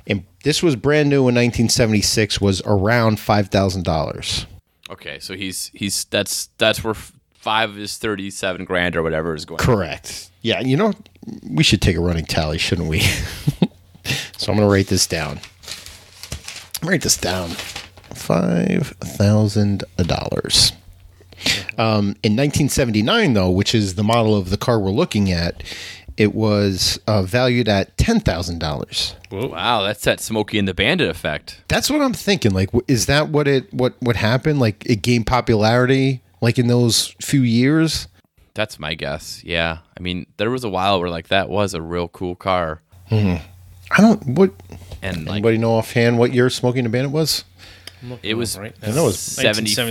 and 0.07 0.23
this 0.43 0.61
was 0.61 0.75
brand 0.75 1.09
new 1.09 1.21
in 1.21 1.35
1976, 1.35 2.39
was 2.39 2.61
around 2.65 3.19
five 3.19 3.49
thousand 3.49 3.83
dollars. 3.83 4.45
Okay. 4.89 5.19
So 5.19 5.35
he's 5.35 5.71
he's 5.73 6.05
that's 6.05 6.47
that's 6.57 6.83
where 6.83 6.93
five 7.33 7.69
of 7.71 7.75
his 7.75 7.97
thirty-seven 7.97 8.65
grand 8.65 8.95
or 8.95 9.03
whatever 9.03 9.35
is 9.35 9.45
going. 9.45 9.59
Correct. 9.59 10.29
Yeah, 10.41 10.59
you 10.59 10.77
know, 10.77 10.93
we 11.49 11.63
should 11.63 11.81
take 11.81 11.97
a 11.97 12.01
running 12.01 12.25
tally, 12.25 12.57
shouldn't 12.57 12.87
we? 12.87 12.99
so 14.37 14.51
I'm 14.51 14.57
going 14.57 14.67
to 14.67 14.71
write 14.71 14.87
this 14.87 15.07
down. 15.07 15.39
Write 16.83 17.01
this 17.01 17.17
down. 17.17 17.49
Five 18.13 18.93
thousand 18.99 19.83
dollars. 19.97 20.71
Um, 21.77 22.15
in 22.23 22.35
1979, 22.35 23.33
though, 23.33 23.49
which 23.49 23.75
is 23.75 23.95
the 23.95 24.03
model 24.03 24.35
of 24.35 24.49
the 24.49 24.57
car 24.57 24.79
we're 24.79 24.91
looking 24.91 25.31
at, 25.31 25.63
it 26.17 26.33
was 26.33 26.99
uh, 27.07 27.23
valued 27.23 27.67
at 27.67 27.97
ten 27.97 28.19
thousand 28.19 28.59
dollars. 28.59 29.15
Wow, 29.31 29.83
that's 29.83 30.03
that 30.03 30.19
Smokey 30.19 30.57
and 30.59 30.67
the 30.67 30.73
Bandit 30.73 31.09
effect. 31.09 31.61
That's 31.67 31.89
what 31.89 32.01
I'm 32.01 32.13
thinking. 32.13 32.51
Like, 32.51 32.69
is 32.87 33.05
that 33.07 33.29
what 33.29 33.47
it 33.47 33.73
what 33.73 33.95
what 33.99 34.15
happened? 34.15 34.59
Like, 34.59 34.85
it 34.85 35.01
gained 35.01 35.27
popularity, 35.27 36.21
like 36.41 36.57
in 36.57 36.67
those 36.67 37.15
few 37.21 37.41
years. 37.41 38.07
That's 38.53 38.79
my 38.79 38.93
guess. 38.93 39.43
Yeah. 39.43 39.79
I 39.97 40.01
mean, 40.01 40.27
there 40.37 40.49
was 40.49 40.63
a 40.63 40.69
while 40.69 40.99
where 41.01 41.09
like 41.09 41.27
that 41.27 41.49
was 41.49 41.73
a 41.73 41.81
real 41.81 42.07
cool 42.07 42.35
car, 42.35 42.81
I 43.11 43.41
don't. 43.97 44.25
What 44.27 44.51
and 45.01 45.25
like 45.25 45.35
anybody 45.35 45.57
know 45.57 45.73
offhand 45.75 46.17
what 46.17 46.33
year 46.33 46.49
Smokey 46.49 46.79
and 46.79 46.85
the 46.85 46.89
Bandit 46.89 47.11
was? 47.11 47.43
it 48.23 48.35
was 48.35 48.57
right. 48.57 48.73
I 48.81 48.91
know 48.91 49.03
it 49.03 49.07
was 49.07 49.19
75, 49.19 49.85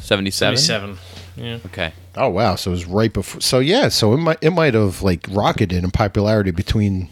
77? 0.00 0.56
Seventy-seven. 0.56 0.98
Yeah. 1.36 1.58
Okay. 1.66 1.92
Oh 2.16 2.28
wow! 2.28 2.54
So 2.56 2.70
it 2.70 2.74
was 2.74 2.84
right 2.86 3.12
before. 3.12 3.40
So 3.40 3.58
yeah, 3.60 3.88
so 3.88 4.12
it 4.14 4.18
might 4.18 4.38
it 4.42 4.50
might 4.50 4.74
have 4.74 5.02
like 5.02 5.26
rocketed 5.30 5.82
in 5.84 5.90
popularity 5.90 6.50
between 6.50 7.08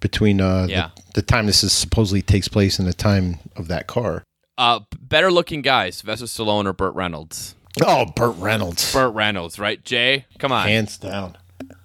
between 0.00 0.40
uh 0.40 0.66
Yeah. 0.68 0.90
the, 0.96 1.02
the 1.16 1.22
time 1.22 1.46
this 1.46 1.62
is 1.64 1.72
supposedly 1.72 2.22
takes 2.22 2.48
place 2.48 2.78
and 2.78 2.86
the 2.88 2.92
time 2.94 3.38
of 3.56 3.68
that 3.68 3.86
car. 3.86 4.22
Uh, 4.58 4.80
better 5.00 5.30
looking 5.32 5.62
guys, 5.62 5.96
Sylvester 5.98 6.26
Stallone 6.26 6.66
or 6.66 6.72
Burt 6.74 6.94
Reynolds? 6.94 7.54
Oh, 7.86 8.06
Burt 8.16 8.36
Reynolds, 8.36 8.92
Burt 8.92 9.14
Reynolds, 9.14 9.58
right? 9.58 9.82
Jay, 9.84 10.26
come 10.38 10.52
on. 10.52 10.66
hands 10.66 10.98
down. 10.98 11.36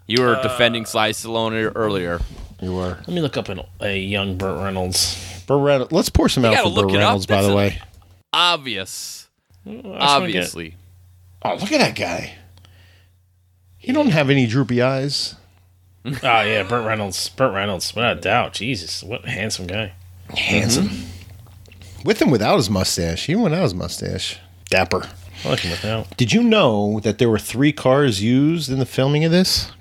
you 0.08 0.22
were 0.22 0.42
defending 0.42 0.86
Sly 0.86 1.12
Stallone 1.12 1.72
earlier. 1.76 2.20
You 2.62 2.74
were 2.74 2.98
Let 3.00 3.08
me 3.10 3.22
look 3.22 3.38
up 3.38 3.50
an, 3.50 3.62
a 3.82 3.98
young 3.98 4.38
Burt 4.38 4.62
Reynolds. 4.62 5.44
Burt 5.46 5.62
Reynolds. 5.64 5.92
Let's 5.92 6.10
pour 6.10 6.28
some 6.28 6.44
out 6.44 6.56
for 6.64 6.74
Burt. 6.84 6.92
Reynolds. 6.92 7.26
By 7.28 7.44
the 7.44 7.56
way. 7.56 7.80
Obvious. 8.34 9.28
I 9.66 9.72
get- 9.72 9.86
Obviously. 9.86 10.76
Oh, 11.46 11.56
look 11.58 11.72
at 11.72 11.80
that 11.80 11.96
guy. 11.96 12.34
He 13.78 13.92
don't 13.92 14.10
have 14.10 14.32
any 14.32 14.48
droopy 14.48 14.82
eyes. 14.82 15.36
Oh 16.06 16.42
yeah, 16.42 16.62
Burt 16.62 16.86
Reynolds. 16.86 17.30
Burt 17.30 17.52
Reynolds, 17.52 17.96
without 17.96 18.18
a 18.18 18.22
doubt. 18.22 18.54
Jesus, 18.54 19.02
what 19.02 19.26
a 19.26 19.30
handsome 19.30 19.66
guy. 19.66 19.94
Handsome. 20.38 20.92
With 22.04 22.22
and 22.22 22.32
without 22.32 22.58
his 22.58 22.70
mustache. 22.70 23.28
Even 23.28 23.42
without 23.42 23.64
his 23.64 23.74
mustache. 23.74 24.38
Dapper. 24.70 25.10
I 25.44 25.50
like 25.50 25.62
him 25.62 25.72
without. 25.72 26.16
Did 26.16 26.32
you 26.32 26.44
know 26.44 27.00
that 27.00 27.18
there 27.18 27.30
were 27.30 27.40
three 27.40 27.72
cars 27.72 28.22
used 28.22 28.72
in 28.72 28.78
the 28.78 28.86
filming 28.86 29.26
of 29.26 29.32
this? 29.32 29.72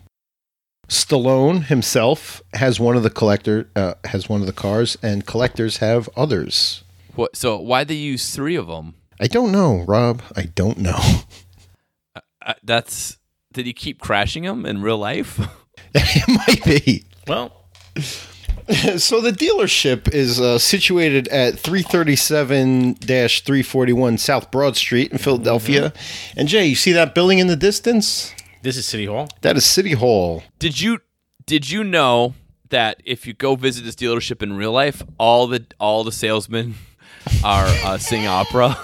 Stallone 0.88 1.64
himself 1.64 2.40
has 2.54 2.80
one 2.80 2.96
of 2.96 3.02
the 3.02 3.10
collector 3.10 3.68
uh, 3.76 3.94
has 4.04 4.26
one 4.26 4.40
of 4.40 4.46
the 4.46 4.52
cars, 4.54 4.96
and 5.02 5.26
collectors 5.26 5.78
have 5.78 6.08
others. 6.16 6.84
What? 7.14 7.36
So 7.36 7.58
why 7.58 7.84
they 7.84 7.94
use 7.94 8.34
three 8.34 8.56
of 8.56 8.66
them? 8.66 8.94
I 9.20 9.26
don't 9.26 9.52
know, 9.52 9.84
Rob. 9.86 10.22
I 10.34 10.44
don't 10.54 10.78
know. 10.78 11.00
Uh, 12.44 12.54
that's. 12.62 13.18
Did 13.52 13.66
he 13.66 13.72
keep 13.72 14.00
crashing 14.00 14.42
them 14.42 14.66
in 14.66 14.82
real 14.82 14.98
life? 14.98 15.38
it 15.94 16.28
might 16.28 16.64
be. 16.64 17.04
Well, 17.28 17.52
So 18.96 19.20
the 19.20 19.30
dealership 19.30 20.08
is 20.12 20.40
uh, 20.40 20.58
situated 20.58 21.28
at 21.28 21.54
337-341 21.54 24.18
South 24.18 24.50
Broad 24.50 24.74
Street 24.76 25.12
in 25.12 25.18
Philadelphia. 25.18 25.92
And 26.34 26.48
Jay, 26.48 26.64
you 26.66 26.74
see 26.74 26.92
that 26.92 27.14
building 27.14 27.38
in 27.40 27.46
the 27.46 27.56
distance? 27.56 28.32
this 28.62 28.78
is 28.78 28.86
City 28.86 29.04
Hall. 29.04 29.28
That 29.42 29.58
is 29.58 29.66
City 29.66 29.92
Hall. 29.92 30.42
did 30.58 30.80
you 30.80 31.00
Did 31.44 31.70
you 31.70 31.84
know 31.84 32.32
that 32.70 33.02
if 33.04 33.26
you 33.26 33.34
go 33.34 33.54
visit 33.54 33.84
this 33.84 33.94
dealership 33.96 34.42
in 34.42 34.56
real 34.56 34.72
life, 34.72 35.02
all 35.18 35.46
the 35.46 35.66
all 35.78 36.02
the 36.02 36.12
salesmen 36.12 36.76
are 37.44 37.66
uh, 37.84 37.98
sing 37.98 38.26
opera? 38.26 38.78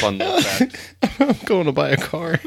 Fun 0.00 0.18
fact. 0.18 0.94
I'm 1.18 1.36
going 1.44 1.66
to 1.66 1.72
buy 1.72 1.90
a 1.90 1.96
car. 1.96 2.40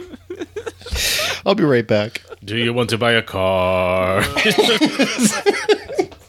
I'll 1.45 1.55
be 1.55 1.63
right 1.63 1.87
back. 1.87 2.21
Do 2.43 2.57
you 2.57 2.73
want 2.73 2.89
to 2.89 2.97
buy 2.97 3.11
a 3.13 3.21
car? 3.21 4.19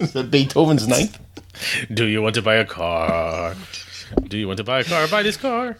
Is 0.00 0.12
that 0.12 0.28
Beethoven's 0.30 0.86
ninth? 0.86 1.18
Do 1.92 2.04
you 2.04 2.20
want 2.20 2.34
to 2.34 2.42
buy 2.42 2.56
a 2.56 2.64
car? 2.64 3.54
Do 4.28 4.36
you 4.36 4.46
want 4.46 4.58
to 4.58 4.64
buy 4.64 4.80
a 4.80 4.84
car? 4.84 5.08
Buy 5.08 5.22
this 5.22 5.36
car. 5.36 5.78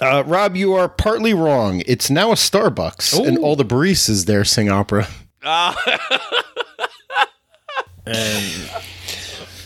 Uh, 0.00 0.24
Rob, 0.26 0.56
you 0.56 0.74
are 0.74 0.88
partly 0.88 1.32
wrong. 1.32 1.82
It's 1.86 2.10
now 2.10 2.32
a 2.32 2.34
Starbucks, 2.34 3.26
and 3.26 3.38
all 3.38 3.54
the 3.56 3.64
baristas 3.64 4.26
there 4.26 4.44
sing 4.44 4.68
opera. 4.68 5.08
And 8.06 8.70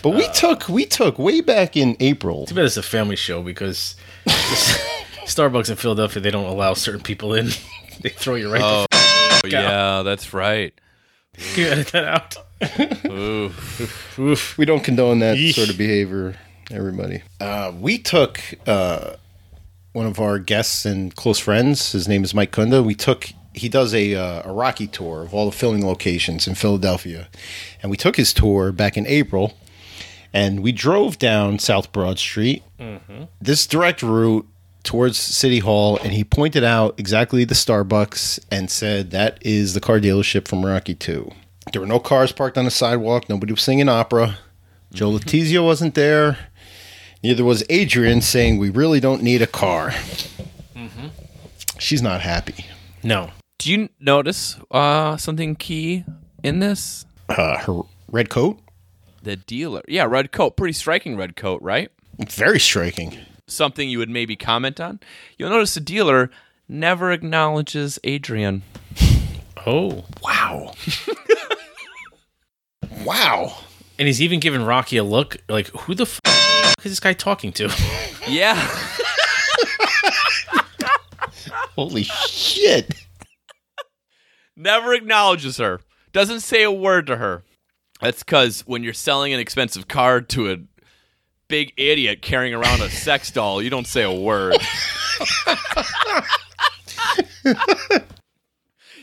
But 0.02 0.10
we 0.10 0.28
took 0.28 0.68
we 0.68 0.86
took 0.86 1.18
way 1.18 1.40
back 1.40 1.76
in 1.76 1.96
April. 2.00 2.46
too 2.46 2.54
bad 2.54 2.64
it's 2.64 2.76
a 2.76 2.82
family 2.82 3.16
show 3.16 3.42
because 3.42 3.96
Starbucks 4.26 5.70
in 5.70 5.76
Philadelphia 5.76 6.22
they 6.22 6.30
don't 6.30 6.46
allow 6.46 6.74
certain 6.74 7.02
people 7.02 7.34
in. 7.34 7.46
they 8.00 8.10
throw 8.10 8.34
you 8.36 8.52
right. 8.52 8.62
Oh. 8.62 8.86
the 9.42 9.50
yeah, 9.50 10.02
that's 10.02 10.32
right. 10.32 10.72
f- 11.36 11.54
Can 11.54 11.64
you 11.64 11.70
edit 11.70 11.88
that 11.88 12.04
out? 12.04 12.36
Ooh. 13.10 13.52
Oof. 14.18 14.58
We 14.58 14.64
don't 14.64 14.82
condone 14.82 15.20
that 15.20 15.36
Yeesh. 15.36 15.54
sort 15.54 15.70
of 15.70 15.78
behavior, 15.78 16.36
everybody. 16.70 17.22
Uh, 17.40 17.72
we 17.78 17.98
took 17.98 18.40
uh, 18.66 19.14
one 19.92 20.06
of 20.06 20.18
our 20.18 20.38
guests 20.38 20.84
and 20.84 21.14
close 21.14 21.38
friends. 21.38 21.92
His 21.92 22.08
name 22.08 22.24
is 22.24 22.34
Mike 22.34 22.52
Kunda. 22.52 22.84
We 22.84 22.94
took 22.94 23.30
he 23.54 23.68
does 23.68 23.94
a 23.94 24.14
uh, 24.14 24.42
a 24.48 24.52
Rocky 24.52 24.86
tour 24.86 25.22
of 25.22 25.34
all 25.34 25.46
the 25.50 25.56
filming 25.56 25.86
locations 25.86 26.46
in 26.46 26.54
Philadelphia, 26.54 27.28
and 27.82 27.90
we 27.90 27.96
took 27.96 28.16
his 28.16 28.32
tour 28.32 28.72
back 28.72 28.96
in 28.96 29.06
April, 29.06 29.56
and 30.32 30.62
we 30.62 30.72
drove 30.72 31.18
down 31.18 31.58
South 31.58 31.92
Broad 31.92 32.18
Street, 32.18 32.62
this 33.40 33.66
direct 33.66 34.02
route 34.02 34.46
towards 34.84 35.18
City 35.18 35.58
Hall, 35.58 35.98
and 36.02 36.12
he 36.12 36.24
pointed 36.24 36.64
out 36.64 36.98
exactly 36.98 37.44
the 37.44 37.54
Starbucks 37.54 38.38
and 38.50 38.70
said 38.70 39.10
that 39.10 39.38
is 39.40 39.74
the 39.74 39.80
car 39.80 39.98
dealership 39.98 40.48
from 40.48 40.64
Rocky 40.64 40.94
Two. 40.94 41.30
There 41.72 41.80
were 41.80 41.86
no 41.86 41.98
cars 42.00 42.32
parked 42.32 42.56
on 42.56 42.64
the 42.64 42.70
sidewalk. 42.70 43.28
Nobody 43.28 43.52
was 43.52 43.62
singing 43.62 43.88
opera. 43.88 44.38
Joe 44.92 45.10
Letizia 45.10 45.62
wasn't 45.62 45.94
there. 45.94 46.38
Neither 47.22 47.44
was 47.44 47.64
Adrian 47.68 48.22
saying, 48.22 48.58
We 48.58 48.70
really 48.70 49.00
don't 49.00 49.22
need 49.22 49.42
a 49.42 49.46
car. 49.46 49.92
She's 51.78 52.02
not 52.02 52.20
happy. 52.20 52.66
No. 53.02 53.30
Do 53.58 53.70
you 53.70 53.88
notice 54.00 54.56
uh, 54.70 55.16
something 55.16 55.56
key 55.56 56.04
in 56.42 56.60
this? 56.60 57.06
Uh, 57.28 57.58
her 57.58 57.80
red 58.10 58.30
coat, 58.30 58.58
The 59.28 59.36
dealer. 59.36 59.82
Yeah, 59.86 60.04
red 60.04 60.32
coat. 60.32 60.56
Pretty 60.56 60.72
striking 60.72 61.14
red 61.14 61.36
coat, 61.36 61.60
right? 61.60 61.90
very 62.30 62.58
striking. 62.58 63.18
something 63.46 63.90
you 63.90 63.98
would 63.98 64.08
maybe 64.08 64.36
comment 64.36 64.80
on, 64.80 65.00
you'll 65.36 65.50
notice 65.50 65.74
the 65.74 65.80
dealer 65.80 66.30
never 66.66 67.12
acknowledges 67.12 67.98
Adrian. 68.04 68.62
Oh. 69.66 70.06
Wow. 70.22 70.72
wow. 73.04 73.58
And 73.98 74.06
he's 74.06 74.22
even 74.22 74.40
giving 74.40 74.62
Rocky 74.62 74.96
a 74.96 75.04
look 75.04 75.36
like, 75.46 75.66
who 75.80 75.94
the 75.94 76.04
f 76.04 76.20
is 76.78 76.92
this 76.92 77.00
guy 77.00 77.12
talking 77.12 77.52
to? 77.52 77.68
Yeah. 78.26 78.56
Holy 81.76 82.04
shit. 82.04 82.94
never 84.56 84.94
acknowledges 84.94 85.58
her. 85.58 85.80
Doesn't 86.14 86.40
say 86.40 86.62
a 86.62 86.72
word 86.72 87.06
to 87.08 87.16
her. 87.16 87.42
That's 88.00 88.22
because 88.22 88.62
when 88.62 88.82
you're 88.82 88.94
selling 88.94 89.32
an 89.32 89.40
expensive 89.40 89.88
car 89.88 90.20
to 90.20 90.52
a 90.52 90.56
big 91.48 91.72
idiot 91.76 92.22
carrying 92.22 92.54
around 92.54 92.80
a 92.80 92.90
sex 92.90 93.30
doll, 93.30 93.60
you 93.62 93.70
don't 93.70 93.86
say 93.86 94.02
a 94.02 94.12
word. 94.12 94.56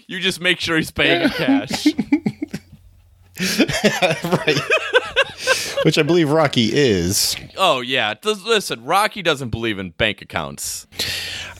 you 0.08 0.20
just 0.20 0.40
make 0.40 0.60
sure 0.60 0.78
he's 0.78 0.92
paying 0.92 1.24
in 1.24 1.30
cash. 1.30 1.88
right. 4.24 4.60
Which 5.84 5.98
I 5.98 6.04
believe 6.04 6.30
Rocky 6.32 6.70
is. 6.74 7.36
Oh 7.58 7.82
yeah, 7.82 8.14
listen, 8.24 8.86
Rocky 8.86 9.22
doesn't 9.22 9.50
believe 9.50 9.78
in 9.78 9.90
bank 9.92 10.22
accounts. 10.22 10.88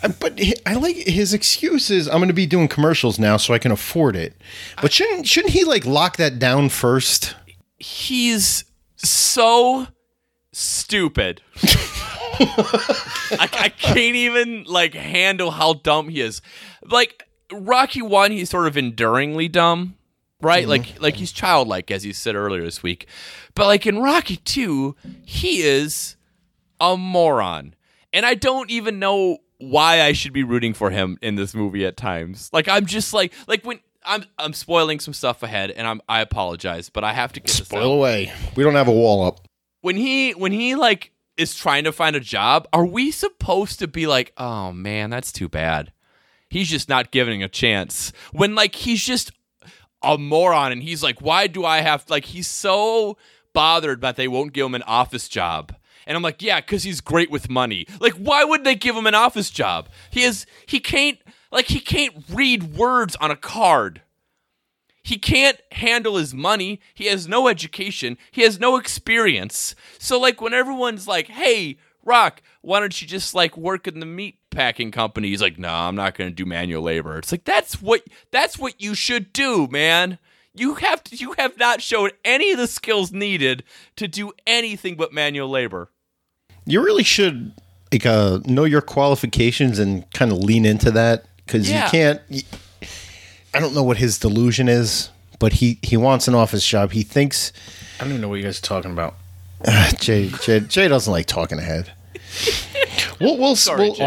Uh, 0.06 0.14
But 0.20 0.40
I 0.66 0.76
like 0.76 0.96
his 0.96 1.34
excuses. 1.34 2.08
I'm 2.08 2.18
going 2.18 2.28
to 2.28 2.34
be 2.34 2.46
doing 2.46 2.68
commercials 2.68 3.20
now, 3.20 3.38
so 3.38 3.54
I 3.54 3.60
can 3.60 3.72
afford 3.72 4.16
it. 4.16 4.36
But 4.82 4.94
shouldn't 4.94 5.28
shouldn't 5.28 5.54
he 5.54 5.64
like 5.64 5.86
lock 5.86 6.18
that 6.18 6.40
down 6.40 6.70
first? 6.70 7.36
He's 7.78 8.66
so 8.96 9.88
stupid. 10.52 11.42
I, 12.38 13.50
I 13.60 13.70
can't 13.70 14.16
even 14.16 14.66
like 14.66 14.94
handle 14.94 15.52
how 15.52 15.74
dumb 15.74 16.10
he 16.10 16.22
is. 16.22 16.42
Like 16.84 17.24
Rocky 17.52 18.02
one, 18.02 18.32
he's 18.32 18.50
sort 18.50 18.68
of 18.68 18.78
enduringly 18.78 19.48
dumb, 19.48 19.96
right? 20.42 20.68
Like 20.68 21.02
like 21.02 21.16
he's 21.16 21.32
childlike, 21.32 21.92
as 21.92 22.06
you 22.06 22.14
said 22.14 22.36
earlier 22.36 22.64
this 22.64 22.84
week. 22.84 23.08
But 23.54 23.68
like 23.68 23.86
in 23.86 24.00
Rocky 24.00 24.38
two, 24.38 24.96
he 25.26 25.62
is 25.62 26.16
a 26.80 26.98
moron, 26.98 27.76
and 28.14 28.26
I 28.26 28.36
don't 28.36 28.70
even 28.70 29.00
know 29.00 29.38
why 29.70 30.02
I 30.02 30.12
should 30.14 30.34
be 30.34 30.44
rooting 30.44 30.74
for 30.74 30.90
him 30.90 31.18
in 31.22 31.36
this 31.36 31.54
movie 31.54 31.86
at 31.86 31.98
times. 31.98 32.50
Like 32.54 32.68
I'm 32.68 32.86
just 32.86 33.14
like 33.14 33.34
like 33.48 33.64
when. 33.66 33.80
I'm 34.08 34.24
I'm 34.38 34.54
spoiling 34.54 35.00
some 35.00 35.16
stuff 35.16 35.42
ahead, 35.42 35.72
and 35.72 35.88
I'm 35.88 36.00
I 36.08 36.22
apologize, 36.22 36.90
but 36.92 37.04
I 37.04 37.12
have 37.14 37.34
to 37.34 37.40
get 37.40 37.50
Spoil 37.50 37.92
away. 37.92 38.32
We 38.56 38.64
don't 38.64 38.76
have 38.76 38.88
a 38.88 38.92
wall 38.92 39.26
up. 39.26 39.48
when 39.82 39.96
he 39.96 40.34
when 40.34 40.52
he 40.52 40.76
like 40.76 41.12
is 41.38 41.56
trying 41.56 41.86
to 41.86 41.92
find 41.92 42.16
a 42.16 42.20
job, 42.20 42.68
are 42.72 42.86
we 42.86 43.10
supposed 43.10 43.80
to 43.80 43.88
be 43.88 44.06
like, 44.06 44.32
"Oh 44.38 44.72
man, 44.72 45.10
that's 45.10 45.32
too 45.32 45.50
bad." 45.50 45.92
He's 46.52 46.70
just 46.70 46.88
not 46.88 47.10
giving 47.10 47.42
a 47.42 47.50
chance. 47.50 48.12
When 48.32 48.54
like 48.54 48.76
he's 48.76 49.04
just 49.04 49.32
a 50.04 50.20
moron 50.20 50.72
and 50.72 50.84
he's 50.84 51.02
like, 51.02 51.20
"Why 51.20 51.48
do 51.48 51.66
I 51.66 51.82
have 51.82 52.06
like 52.08 52.26
he's 52.26 52.48
so 52.48 53.18
bothered 53.54 54.02
that 54.02 54.18
they 54.18 54.28
won't 54.28 54.54
give 54.54 54.68
him 54.68 54.76
an 54.76 54.84
office 54.84 55.28
job." 55.28 55.74
And 56.08 56.16
I'm 56.16 56.24
like, 56.24 56.42
"Yeah, 56.42 56.62
cuz 56.62 56.84
he's 56.84 57.02
great 57.02 57.32
with 57.32 57.50
money." 57.50 57.88
Like 58.00 58.14
why 58.14 58.44
would 58.44 58.64
they 58.64 58.76
give 58.76 58.96
him 58.96 59.08
an 59.08 59.16
office 59.16 59.50
job? 59.50 59.90
He 60.10 60.24
is 60.24 60.46
he 60.66 60.80
can't 60.80 61.20
like 61.52 61.68
he 61.68 61.80
can't 61.80 62.24
read 62.30 62.76
words 62.76 63.16
on 63.18 63.32
a 63.32 63.36
card. 63.36 64.02
He 65.06 65.20
can't 65.20 65.62
handle 65.72 66.18
his 66.18 66.34
money. 66.34 66.82
He 66.96 67.06
has 67.06 67.28
no 67.28 67.48
education. 67.48 68.18
He 68.32 68.42
has 68.42 68.60
no 68.60 68.76
experience. 68.76 69.76
So 70.00 70.20
like 70.20 70.42
when 70.42 70.54
everyone's 70.54 71.08
like, 71.08 71.28
"Hey, 71.28 71.78
Rock, 72.04 72.42
why 72.62 72.80
don't 72.80 73.00
you 73.00 73.08
just 73.08 73.36
like 73.36 73.56
work 73.56 73.88
in 73.88 74.00
the 74.00 74.06
meat 74.08 74.40
packing 74.50 74.90
company?" 74.92 75.30
He's 75.30 75.44
like, 75.44 75.60
"No, 75.60 75.70
I'm 75.70 75.96
not 75.96 76.16
going 76.16 76.32
to 76.32 76.36
do 76.36 76.46
manual 76.46 76.82
labor." 76.82 77.20
It's 77.20 77.32
like 77.32 77.46
that's 77.46 77.80
what 77.82 78.02
that's 78.32 78.58
what 78.58 78.82
you 78.82 78.96
should 78.96 79.32
do, 79.32 79.68
man. 79.68 80.18
You 80.56 80.76
have 80.76 81.04
to, 81.04 81.16
you 81.16 81.34
have 81.38 81.60
not 81.60 81.84
shown 81.84 82.10
any 82.24 82.52
of 82.52 82.58
the 82.58 82.66
skills 82.68 83.12
needed 83.12 83.64
to 83.98 84.08
do 84.08 84.32
anything 84.48 84.96
but 84.96 85.14
manual 85.14 85.50
labor. 85.50 85.92
You 86.66 86.84
really 86.84 87.04
should 87.04 87.52
like 87.92 88.06
uh, 88.06 88.40
know 88.46 88.64
your 88.66 88.82
qualifications 88.82 89.80
and 89.80 90.10
kind 90.14 90.32
of 90.32 90.40
lean 90.40 90.66
into 90.66 90.92
that 90.92 91.26
because 91.46 91.70
Yeah. 91.70 91.86
you 91.86 91.92
can't. 91.92 92.22
I 93.54 93.60
don't 93.60 93.74
know 93.74 93.84
what 93.84 93.98
his 93.98 94.18
delusion 94.20 94.68
is, 94.68 95.10
but 95.40 95.54
he 95.54 95.78
he 95.82 95.96
wants 95.98 96.28
an 96.28 96.36
office 96.36 96.68
job. 96.68 96.92
He 96.92 97.04
thinks 97.04 97.52
I 98.00 98.04
don't 98.04 98.10
even 98.10 98.22
know 98.22 98.30
what 98.30 98.36
you 98.36 98.44
guys 98.44 98.60
are 98.60 98.62
talking 98.64 98.92
about. 98.92 99.16
Jay 100.00 100.30
Jay, 100.44 100.60
Jay 100.60 100.88
doesn't 100.88 101.12
like 101.12 101.26
talking 101.28 101.60
ahead. 101.60 101.92
we'll 103.22 103.38
we'll, 103.38 103.56
Sorry, 103.56 103.82
we'll 103.82 103.96
Jay. 103.96 104.04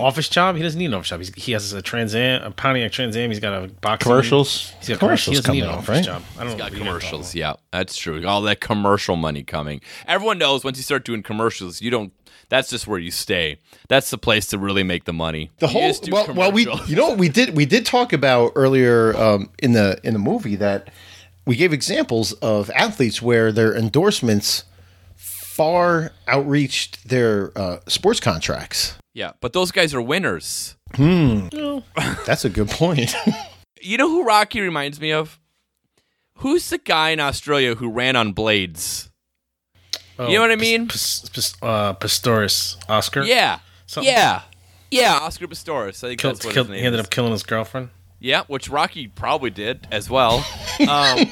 Office, 0.00 0.26
office 0.26 0.28
job? 0.28 0.56
He 0.56 0.62
doesn't 0.62 0.78
need 0.78 0.86
an 0.86 0.94
office 0.94 1.08
job. 1.08 1.20
He's, 1.20 1.34
he 1.34 1.52
has 1.52 1.72
a 1.72 1.82
Trans 1.82 2.14
Am, 2.14 2.42
a 2.42 2.50
Pontiac 2.50 2.92
Trans 2.92 3.16
Am. 3.16 3.30
He's 3.30 3.40
got 3.40 3.64
a 3.64 3.68
box. 3.68 4.02
Commercials? 4.02 4.72
He's 4.78 4.88
got 4.88 4.98
Commercials 4.98 4.98
commercials. 4.98 5.36
He 5.36 5.42
doesn't 5.42 5.52
need 5.54 5.62
an 5.62 5.66
coming 5.66 5.74
up, 5.74 5.78
office 5.78 5.88
right? 5.88 6.04
job. 6.04 6.22
I 6.36 6.44
don't 6.44 6.52
know 6.52 6.58
Got 6.58 6.64
what 6.64 6.72
you 6.72 6.78
guys 6.78 6.86
are 6.86 6.98
commercials, 6.98 7.34
yeah, 7.34 7.52
that's 7.72 7.96
true. 7.96 8.26
All 8.26 8.42
that 8.42 8.60
commercial 8.60 9.16
money 9.16 9.42
coming. 9.42 9.80
Everyone 10.06 10.38
knows 10.38 10.64
once 10.64 10.76
you 10.76 10.82
start 10.82 11.04
doing 11.04 11.22
commercials, 11.22 11.80
you 11.80 11.90
don't. 11.90 12.12
That's 12.50 12.70
just 12.70 12.86
where 12.86 12.98
you 12.98 13.10
stay. 13.10 13.58
That's 13.88 14.08
the 14.10 14.16
place 14.16 14.46
to 14.46 14.58
really 14.58 14.82
make 14.82 15.04
the 15.04 15.12
money. 15.12 15.50
the 15.58 15.66
You 15.66 15.72
whole 15.72 15.88
just 15.88 16.10
well, 16.10 16.32
well 16.32 16.50
we 16.52 16.62
you 16.86 16.96
know 16.96 17.10
what 17.10 17.18
we 17.18 17.28
did 17.28 17.54
we 17.54 17.66
did 17.66 17.84
talk 17.84 18.12
about 18.14 18.52
earlier 18.56 19.14
um, 19.16 19.50
in 19.58 19.72
the 19.72 20.00
in 20.02 20.14
the 20.14 20.18
movie 20.18 20.56
that 20.56 20.88
we 21.44 21.56
gave 21.56 21.72
examples 21.74 22.32
of 22.34 22.70
athletes 22.70 23.20
where 23.20 23.52
their 23.52 23.74
endorsements 23.76 24.64
far 25.16 26.12
outreached 26.28 27.08
their 27.08 27.52
uh, 27.58 27.80
sports 27.86 28.20
contracts. 28.20 28.94
Yeah, 29.18 29.32
but 29.40 29.52
those 29.52 29.72
guys 29.72 29.92
are 29.94 30.00
winners. 30.00 30.76
That's 30.96 32.44
a 32.44 32.48
good 32.48 32.68
point. 32.70 33.14
You 33.82 33.98
know 33.98 34.08
who 34.08 34.24
Rocky 34.24 34.60
reminds 34.60 35.00
me 35.00 35.12
of? 35.12 35.38
Who's 36.36 36.70
the 36.70 36.78
guy 36.78 37.10
in 37.10 37.18
Australia 37.20 37.74
who 37.74 37.90
ran 37.90 38.14
on 38.14 38.32
blades? 38.32 39.10
Oh, 40.20 40.28
You 40.28 40.34
know 40.36 40.42
what 40.42 40.52
I 40.52 40.56
mean? 40.56 40.86
Pis- 40.88 41.28
Pis- 41.32 41.54
uh, 41.62 41.94
Pistorius 41.94 42.76
Oscar. 42.88 43.22
Yeah, 43.24 43.58
Something- 43.86 44.12
yeah, 44.12 44.42
yeah. 44.90 45.14
Oscar 45.20 45.46
Pistorius. 45.48 46.02
I 46.04 46.08
think 46.08 46.20
Killed, 46.20 46.36
that's 46.36 46.44
what 46.46 46.54
killed, 46.54 46.68
his 46.68 46.78
he 46.80 46.86
ended 46.86 47.00
is. 47.00 47.06
up 47.06 47.10
killing 47.10 47.32
his 47.32 47.42
girlfriend. 47.42 47.90
Yeah, 48.20 48.42
which 48.48 48.68
Rocky 48.68 49.06
probably 49.08 49.50
did 49.50 49.86
as 49.90 50.08
well. 50.08 50.44
Um, 50.80 51.18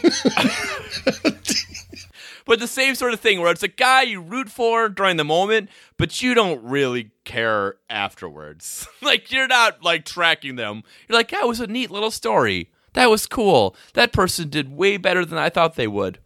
but 2.46 2.60
the 2.60 2.66
same 2.66 2.94
sort 2.94 3.12
of 3.12 3.20
thing 3.20 3.40
where 3.40 3.50
it's 3.50 3.62
a 3.62 3.68
guy 3.68 4.02
you 4.02 4.22
root 4.22 4.48
for 4.48 4.88
during 4.88 5.18
the 5.18 5.24
moment, 5.24 5.68
but 5.98 6.22
you 6.22 6.32
don't 6.32 6.62
really 6.62 7.10
care 7.24 7.76
afterwards. 7.90 8.88
like 9.02 9.30
you're 9.30 9.48
not 9.48 9.82
like 9.82 10.06
tracking 10.06 10.56
them. 10.56 10.82
You're 11.06 11.18
like, 11.18 11.30
that 11.30 11.46
was 11.46 11.60
a 11.60 11.66
neat 11.66 11.90
little 11.90 12.10
story. 12.10 12.70
That 12.94 13.10
was 13.10 13.26
cool. 13.26 13.76
That 13.92 14.12
person 14.12 14.48
did 14.48 14.74
way 14.74 14.96
better 14.96 15.26
than 15.26 15.38
I 15.38 15.50
thought 15.50 15.74
they 15.74 15.88
would. 15.88 16.18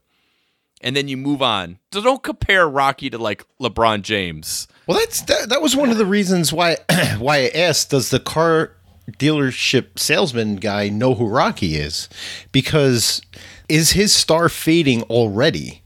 And 0.82 0.94
then 0.94 1.08
you 1.08 1.16
move 1.16 1.42
on. 1.42 1.78
So 1.92 2.00
don't 2.00 2.22
compare 2.22 2.68
Rocky 2.68 3.10
to 3.10 3.18
like 3.18 3.44
LeBron 3.60 4.02
James. 4.02 4.68
well, 4.86 4.98
that's 4.98 5.22
that, 5.22 5.48
that 5.48 5.62
was 5.62 5.74
one 5.74 5.90
of 5.90 5.98
the 5.98 6.06
reasons 6.06 6.52
why 6.52 6.76
why 7.18 7.38
I 7.38 7.50
asked 7.54 7.90
does 7.90 8.10
the 8.10 8.20
car 8.20 8.76
dealership 9.18 9.98
salesman 9.98 10.56
guy 10.56 10.88
know 10.88 11.14
who 11.14 11.26
Rocky 11.26 11.76
is? 11.76 12.08
Because 12.52 13.20
is 13.68 13.92
his 13.92 14.12
star 14.12 14.48
fading 14.48 15.02
already? 15.04 15.82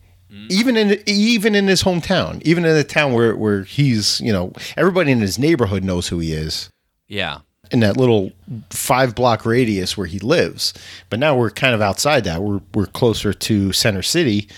Even 0.50 0.76
in 0.76 0.98
even 1.06 1.54
in 1.54 1.66
his 1.68 1.82
hometown, 1.82 2.42
even 2.42 2.64
in 2.64 2.74
the 2.74 2.84
town 2.84 3.12
where 3.12 3.36
where 3.36 3.62
he's, 3.64 4.20
you 4.20 4.32
know, 4.32 4.52
everybody 4.76 5.12
in 5.12 5.20
his 5.20 5.38
neighborhood 5.38 5.84
knows 5.84 6.08
who 6.08 6.18
he 6.18 6.32
is 6.32 6.70
Yeah. 7.08 7.38
in 7.70 7.80
that 7.80 7.96
little 7.96 8.32
five 8.70 9.14
block 9.14 9.46
radius 9.46 9.96
where 9.96 10.06
he 10.06 10.18
lives. 10.18 10.74
But 11.08 11.18
now 11.20 11.36
we're 11.36 11.50
kind 11.50 11.74
of 11.74 11.80
outside 11.80 12.24
that. 12.24 12.42
We're 12.42 12.60
we're 12.74 12.86
closer 12.86 13.32
to 13.32 13.72
Center 13.72 14.02
City. 14.02 14.48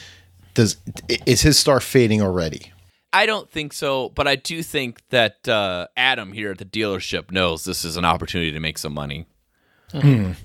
Does 0.55 0.79
is 1.27 1.43
his 1.43 1.59
star 1.59 1.81
fading 1.81 2.23
already? 2.23 2.73
I 3.13 3.27
don't 3.27 3.51
think 3.51 3.73
so, 3.73 4.09
but 4.11 4.27
I 4.27 4.37
do 4.37 4.63
think 4.63 5.01
that 5.11 5.47
uh, 5.49 5.87
Adam 5.97 6.33
here 6.33 6.53
at 6.53 6.59
the 6.59 6.65
dealership 6.65 7.31
knows 7.31 7.65
this 7.65 7.85
is 7.85 7.97
an 7.97 8.05
opportunity 8.05 8.53
to 8.53 8.61
make 8.61 8.79
some 8.79 8.93
money. 8.95 9.27
And 9.93 10.37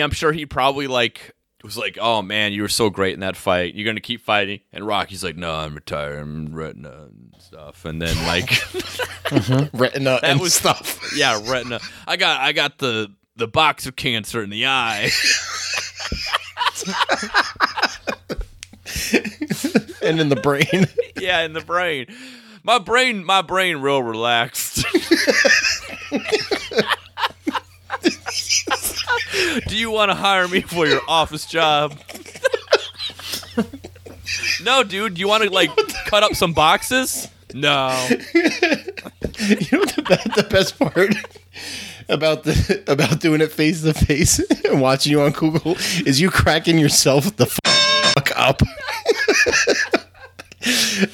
I'm 0.00 0.10
sure 0.10 0.32
he 0.32 0.46
probably 0.46 0.88
like 0.88 1.32
was 1.64 1.76
like, 1.76 1.98
"Oh 2.00 2.22
man, 2.22 2.52
you 2.52 2.62
were 2.62 2.68
so 2.68 2.90
great 2.90 3.14
in 3.14 3.20
that 3.20 3.36
fight. 3.36 3.74
You're 3.74 3.86
gonna 3.86 4.00
keep 4.00 4.22
fighting." 4.22 4.60
And 4.72 4.86
Rocky's 4.86 5.24
like, 5.24 5.36
"No, 5.36 5.54
I'm 5.54 5.74
retired. 5.74 6.18
I'm 6.18 6.54
retina 6.54 7.08
and 7.08 7.34
stuff." 7.38 7.84
And 7.84 8.00
then 8.00 8.16
like, 8.26 8.46
mm-hmm. 8.46 9.76
Retina 9.76 10.20
and 10.22 10.40
was- 10.40 10.54
stuff. 10.54 11.12
yeah, 11.16 11.40
retina. 11.50 11.80
I 12.06 12.16
got 12.16 12.40
I 12.40 12.52
got 12.52 12.78
the 12.78 13.12
the 13.36 13.48
box 13.48 13.86
of 13.86 13.96
cancer 13.96 14.42
in 14.42 14.50
the 14.50 14.66
eye. 14.66 15.10
and 20.02 20.20
in 20.20 20.28
the 20.28 20.36
brain. 20.36 20.86
yeah, 21.20 21.42
in 21.42 21.52
the 21.52 21.60
brain. 21.60 22.06
My 22.62 22.78
brain, 22.78 23.24
my 23.24 23.42
brain, 23.42 23.78
real 23.78 24.02
relaxed. 24.02 24.84
Do 29.68 29.76
you 29.76 29.90
want 29.90 30.10
to 30.10 30.14
hire 30.14 30.48
me 30.48 30.60
for 30.60 30.86
your 30.86 31.00
office 31.08 31.46
job? 31.46 31.98
no, 34.62 34.82
dude. 34.82 35.14
Do 35.14 35.20
you 35.20 35.28
want 35.28 35.44
to 35.44 35.50
like 35.50 35.70
cut 36.06 36.22
up 36.22 36.34
some 36.34 36.52
boxes? 36.52 37.28
No. 37.54 37.88
You 38.10 38.18
know 39.70 39.78
what 39.80 39.94
the, 39.96 40.32
the 40.36 40.46
best 40.48 40.78
part 40.78 41.14
about 42.08 42.44
the 42.44 42.82
about 42.86 43.20
doing 43.20 43.40
it 43.40 43.52
face 43.52 43.82
to 43.82 43.92
face 43.92 44.38
and 44.64 44.80
watching 44.80 45.12
you 45.12 45.20
on 45.20 45.32
Google 45.32 45.72
is 46.06 46.20
you 46.20 46.30
cracking 46.30 46.78
yourself 46.78 47.36
the 47.36 47.46
fuck 47.46 48.30
up. 48.36 48.62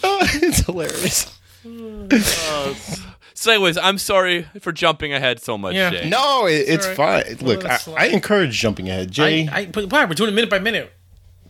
Oh, 0.02 0.18
it's 0.22 0.64
hilarious. 0.64 1.38
Oh, 1.66 3.11
So, 3.42 3.50
anyways, 3.50 3.76
I'm 3.76 3.98
sorry 3.98 4.46
for 4.60 4.70
jumping 4.70 5.12
ahead 5.12 5.42
so 5.42 5.58
much. 5.58 5.74
Yeah. 5.74 5.90
Jay. 5.90 6.08
No, 6.08 6.46
it, 6.46 6.64
it's 6.68 6.86
all 6.86 6.94
fine. 6.94 7.24
Look, 7.40 7.64
I, 7.64 7.80
I 7.98 8.06
encourage 8.06 8.56
jumping 8.56 8.88
ahead, 8.88 9.10
Jay. 9.10 9.48
I, 9.48 9.58
I, 9.62 9.66
but 9.66 9.90
why? 9.90 10.04
We're 10.04 10.14
doing 10.14 10.30
it 10.30 10.34
minute 10.34 10.48
by 10.48 10.60
minute 10.60 10.92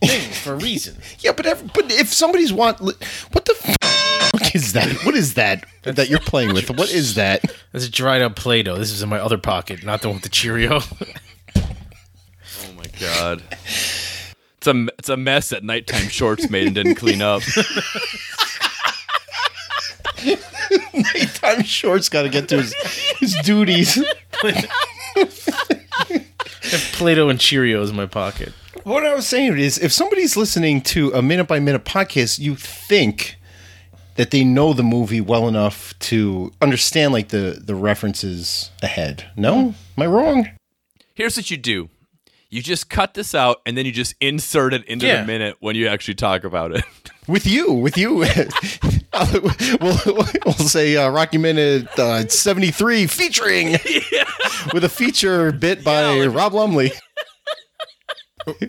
thing 0.03 0.31
for 0.43 0.53
a 0.53 0.55
reason. 0.55 0.97
yeah, 1.19 1.33
but 1.33 1.45
ev- 1.45 1.71
but 1.71 1.91
if 1.91 2.11
somebody's 2.11 2.51
want, 2.51 2.81
what 2.81 2.97
the 3.45 3.53
fuck 3.53 4.55
is 4.55 4.73
that? 4.73 4.91
What 5.05 5.13
is 5.13 5.35
that 5.35 5.65
that 5.83 6.09
you're 6.09 6.17
playing 6.17 6.55
with? 6.55 6.71
What 6.71 6.89
is 6.91 7.13
that? 7.13 7.43
This 7.73 7.83
is 7.83 7.91
dried 7.91 8.23
up 8.23 8.35
Play-Doh. 8.35 8.79
This 8.79 8.89
is 8.89 9.03
in 9.03 9.09
my 9.09 9.19
other 9.19 9.37
pocket, 9.37 9.83
not 9.83 10.01
the 10.01 10.07
one 10.07 10.15
with 10.15 10.23
the 10.23 10.29
Cheerio. 10.29 10.79
Oh 11.55 12.73
my 12.75 12.85
god. 12.99 13.43
It's 13.61 14.67
a 14.67 14.87
it's 14.97 15.09
a 15.09 15.17
mess 15.17 15.49
that 15.49 15.63
nighttime 15.63 16.07
shorts 16.07 16.49
made 16.49 16.65
and 16.65 16.75
didn't 16.75 16.95
clean 16.95 17.21
up. 17.21 17.43
Time 21.35 21.63
shorts 21.63 22.09
got 22.09 22.23
to 22.23 22.29
get 22.29 22.49
to 22.49 22.57
his, 22.61 22.73
his 23.19 23.35
duties. 23.43 23.97
Play-Doh 26.93 27.29
and 27.29 27.39
Cheerios 27.39 27.89
in 27.89 27.95
my 27.95 28.05
pocket. 28.05 28.53
What 28.83 29.05
I 29.05 29.13
was 29.13 29.27
saying 29.27 29.57
is, 29.59 29.77
if 29.77 29.91
somebody's 29.91 30.35
listening 30.35 30.81
to 30.81 31.11
a 31.13 31.21
minute 31.21 31.47
by 31.47 31.59
minute 31.59 31.85
podcast, 31.85 32.39
you 32.39 32.55
think 32.55 33.35
that 34.15 34.31
they 34.31 34.43
know 34.43 34.73
the 34.73 34.83
movie 34.83 35.21
well 35.21 35.47
enough 35.47 35.97
to 35.99 36.51
understand 36.61 37.13
like 37.13 37.29
the 37.29 37.59
the 37.63 37.75
references 37.75 38.71
ahead. 38.81 39.25
No, 39.37 39.73
am 39.97 40.03
I 40.03 40.05
wrong? 40.07 40.49
Here's 41.15 41.37
what 41.37 41.49
you 41.49 41.57
do. 41.57 41.89
You 42.49 42.61
just 42.61 42.89
cut 42.89 43.13
this 43.15 43.33
out 43.33 43.61
and 43.65 43.75
then 43.77 43.85
you 43.85 43.91
just 43.91 44.13
insert 44.19 44.73
it 44.73 44.83
into 44.85 45.07
Yeah. 45.07 45.21
the 45.21 45.27
minute 45.27 45.55
when 45.59 45.75
you 45.75 45.87
actually 45.87 46.15
talk 46.15 46.43
about 46.43 46.75
it. 46.75 46.83
With 47.27 47.47
you, 47.47 47.71
with 47.71 47.97
you, 47.97 48.25
we'll, 49.81 49.99
we'll 50.45 50.53
say 50.53 50.95
uh, 50.97 51.09
Rocky 51.09 51.37
Minute 51.37 51.87
uh, 51.97 52.27
seventy 52.27 52.71
three 52.71 53.07
featuring 53.07 53.71
with 54.73 54.83
a 54.83 54.89
feature 54.89 55.51
bit 55.51 55.83
by 55.83 56.25
Rob 56.25 56.53
Lumley. 56.53 56.91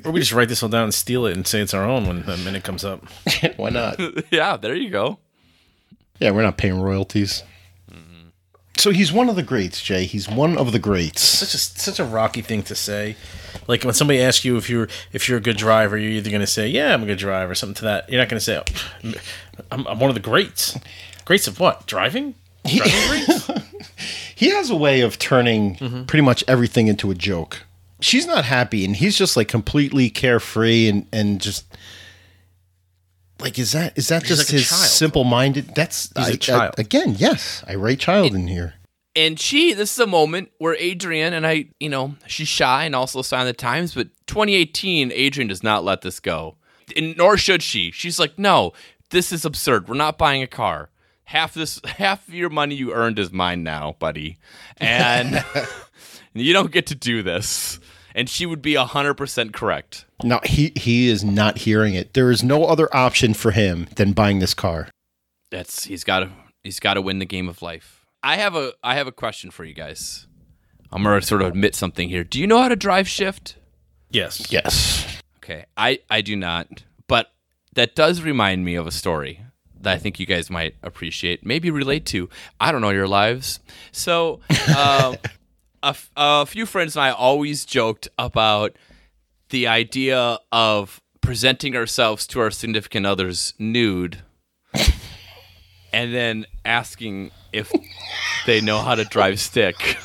Or 0.04 0.12
we 0.12 0.20
just 0.20 0.32
write 0.32 0.48
this 0.48 0.62
all 0.62 0.68
down 0.68 0.84
and 0.84 0.94
steal 0.94 1.26
it 1.26 1.36
and 1.36 1.46
say 1.46 1.60
it's 1.60 1.74
our 1.74 1.84
own 1.84 2.06
when 2.06 2.22
the 2.22 2.36
minute 2.36 2.62
comes 2.62 2.84
up. 2.84 3.04
Why 3.56 3.70
not? 3.70 3.98
yeah, 4.30 4.56
there 4.56 4.74
you 4.74 4.88
go. 4.90 5.18
Yeah, 6.20 6.30
we're 6.30 6.42
not 6.42 6.56
paying 6.56 6.80
royalties. 6.80 7.42
So 8.76 8.90
he's 8.90 9.12
one 9.12 9.28
of 9.28 9.36
the 9.36 9.42
greats, 9.42 9.82
Jay. 9.82 10.04
He's 10.04 10.28
one 10.28 10.58
of 10.58 10.72
the 10.72 10.78
greats. 10.78 11.22
Such 11.22 11.54
a 11.54 11.58
such 11.58 11.98
a 11.98 12.04
rocky 12.04 12.42
thing 12.42 12.62
to 12.64 12.74
say. 12.74 13.16
Like 13.66 13.84
when 13.84 13.94
somebody 13.94 14.20
asks 14.20 14.44
you 14.44 14.56
if 14.56 14.68
you're 14.68 14.88
if 15.12 15.28
you're 15.28 15.38
a 15.38 15.42
good 15.42 15.56
driver, 15.56 15.96
you're 15.96 16.10
either 16.12 16.30
going 16.30 16.40
to 16.40 16.46
say, 16.46 16.68
"Yeah, 16.68 16.94
I'm 16.94 17.02
a 17.02 17.06
good 17.06 17.18
driver," 17.18 17.52
or 17.52 17.54
something 17.54 17.74
to 17.76 17.84
that. 17.84 18.10
You're 18.10 18.20
not 18.20 18.28
going 18.28 18.38
to 18.38 18.44
say, 18.44 18.58
oh, 18.58 19.12
I'm, 19.70 19.86
"I'm 19.86 19.98
one 19.98 20.10
of 20.10 20.14
the 20.14 20.20
greats." 20.20 20.78
Greats 21.24 21.46
of 21.46 21.58
what? 21.58 21.86
Driving? 21.86 22.34
He 22.64 22.78
has 24.50 24.70
a 24.70 24.76
way 24.76 25.00
of 25.00 25.18
turning 25.18 25.76
mm-hmm. 25.76 26.04
pretty 26.04 26.22
much 26.22 26.44
everything 26.48 26.88
into 26.88 27.10
a 27.10 27.14
joke. 27.14 27.62
She's 28.00 28.26
not 28.26 28.44
happy, 28.44 28.84
and 28.84 28.96
he's 28.96 29.16
just 29.16 29.36
like 29.36 29.48
completely 29.48 30.10
carefree 30.10 30.88
and 30.88 31.06
and 31.12 31.40
just 31.40 31.64
like 33.40 33.58
is 33.58 33.72
that 33.72 33.96
is 33.96 34.08
that 34.08 34.22
He's 34.22 34.36
just 34.36 34.50
like 34.50 34.58
his 34.60 34.68
simple 34.68 35.24
minded? 35.24 35.74
That's 35.74 36.12
He's 36.16 36.28
a 36.28 36.30
I- 36.30 36.32
I- 36.32 36.36
child. 36.36 36.74
again. 36.78 37.14
Yes, 37.18 37.64
I 37.66 37.74
write 37.76 38.00
child 38.00 38.34
in 38.34 38.46
here. 38.48 38.74
And 39.16 39.38
she, 39.38 39.74
this 39.74 39.92
is 39.92 39.98
a 40.00 40.06
moment 40.06 40.50
where 40.58 40.76
Adrian 40.78 41.32
and 41.32 41.46
I, 41.46 41.66
you 41.78 41.88
know, 41.88 42.16
she's 42.26 42.48
shy 42.48 42.84
and 42.84 42.96
also 42.96 43.22
sign 43.22 43.46
the 43.46 43.52
times, 43.52 43.94
but 43.94 44.08
2018, 44.26 45.12
Adrian 45.12 45.48
does 45.48 45.62
not 45.62 45.84
let 45.84 46.02
this 46.02 46.18
go. 46.18 46.56
And 46.96 47.16
nor 47.16 47.36
should 47.36 47.62
she. 47.62 47.90
She's 47.92 48.18
like, 48.18 48.38
no, 48.38 48.72
this 49.10 49.32
is 49.32 49.44
absurd. 49.44 49.88
We're 49.88 49.94
not 49.94 50.18
buying 50.18 50.42
a 50.42 50.48
car. 50.48 50.90
Half 51.24 51.54
this, 51.54 51.80
half 51.84 52.26
of 52.26 52.34
your 52.34 52.50
money 52.50 52.74
you 52.74 52.92
earned 52.92 53.18
is 53.18 53.32
mine 53.32 53.62
now, 53.62 53.96
buddy. 53.98 54.38
And 54.78 55.44
you 56.34 56.52
don't 56.52 56.72
get 56.72 56.86
to 56.88 56.94
do 56.94 57.22
this. 57.22 57.78
And 58.16 58.28
she 58.28 58.46
would 58.46 58.62
be 58.62 58.74
100% 58.74 59.52
correct. 59.52 60.04
No, 60.22 60.40
he 60.44 60.72
he 60.76 61.08
is 61.08 61.24
not 61.24 61.58
hearing 61.58 61.94
it. 61.94 62.14
There 62.14 62.30
is 62.30 62.44
no 62.44 62.64
other 62.64 62.94
option 62.94 63.34
for 63.34 63.50
him 63.50 63.88
than 63.96 64.12
buying 64.12 64.38
this 64.38 64.54
car. 64.54 64.88
That's 65.50 65.84
he's 65.84 66.04
got 66.04 66.20
to 66.20 66.30
he's 66.62 66.78
got 66.78 66.94
to 66.94 67.02
win 67.02 67.18
the 67.18 67.24
game 67.24 67.48
of 67.48 67.60
life. 67.60 68.03
I 68.24 68.36
have 68.36 68.56
a 68.56 68.72
I 68.82 68.94
have 68.94 69.06
a 69.06 69.12
question 69.12 69.50
for 69.50 69.64
you 69.64 69.74
guys. 69.74 70.26
I'm 70.90 71.02
gonna 71.02 71.20
sort 71.20 71.42
of 71.42 71.48
admit 71.48 71.74
something 71.74 72.08
here. 72.08 72.24
Do 72.24 72.40
you 72.40 72.46
know 72.46 72.58
how 72.58 72.68
to 72.68 72.76
drive 72.76 73.06
shift? 73.06 73.56
yes. 74.10 74.50
Yes. 74.50 75.20
Okay, 75.38 75.66
I 75.76 75.98
I 76.08 76.22
do 76.22 76.34
not, 76.34 76.84
but 77.06 77.30
that 77.74 77.94
does 77.94 78.22
remind 78.22 78.64
me 78.64 78.76
of 78.76 78.86
a 78.86 78.90
story 78.90 79.42
that 79.82 79.92
I 79.94 79.98
think 79.98 80.18
you 80.18 80.24
guys 80.24 80.48
might 80.48 80.74
appreciate, 80.82 81.44
maybe 81.44 81.70
relate 81.70 82.06
to. 82.06 82.30
I 82.58 82.72
don't 82.72 82.80
know 82.80 82.88
your 82.90 83.06
lives. 83.08 83.60
So, 83.92 84.40
um, 84.74 85.16
a, 85.82 85.88
f- 85.88 86.10
a 86.16 86.46
few 86.46 86.64
friends 86.64 86.96
and 86.96 87.02
I 87.04 87.10
always 87.10 87.66
joked 87.66 88.08
about 88.18 88.74
the 89.50 89.66
idea 89.66 90.38
of 90.50 91.02
presenting 91.20 91.76
ourselves 91.76 92.26
to 92.28 92.40
our 92.40 92.50
significant 92.50 93.04
others 93.04 93.52
nude, 93.58 94.22
and 95.94 96.12
then 96.12 96.44
asking 96.64 97.30
if 97.52 97.72
they 98.46 98.60
know 98.60 98.80
how 98.80 98.96
to 98.96 99.04
drive 99.04 99.38
stick. 99.38 99.96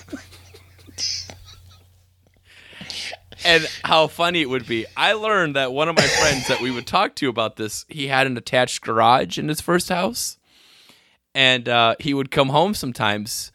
and 3.44 3.68
how 3.84 4.06
funny 4.06 4.42
it 4.42 4.50
would 4.50 4.68
be. 4.68 4.86
I 4.96 5.14
learned 5.14 5.56
that 5.56 5.74
one 5.74 5.90
of 5.90 5.96
my 5.96 6.06
friends 6.06 6.48
that 6.48 6.62
we 6.62 6.70
would 6.70 6.86
talk 6.86 7.16
to 7.16 7.28
about 7.28 7.56
this, 7.56 7.86
he 7.90 8.06
had 8.06 8.28
an 8.28 8.38
attached 8.38 8.82
garage 8.82 9.40
in 9.40 9.48
his 9.48 9.62
first 9.62 9.90
house, 9.90 10.38
and 11.34 11.68
uh, 11.68 11.96
he 12.00 12.14
would 12.14 12.30
come 12.30 12.50
home 12.50 12.76
sometimes, 12.76 13.52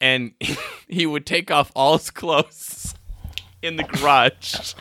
and 0.00 0.32
he 0.88 1.06
would 1.06 1.24
take 1.24 1.52
off 1.52 1.70
all 1.76 1.96
his 1.98 2.10
clothes 2.10 2.96
in 3.62 3.76
the 3.76 3.84
garage. 3.84 4.74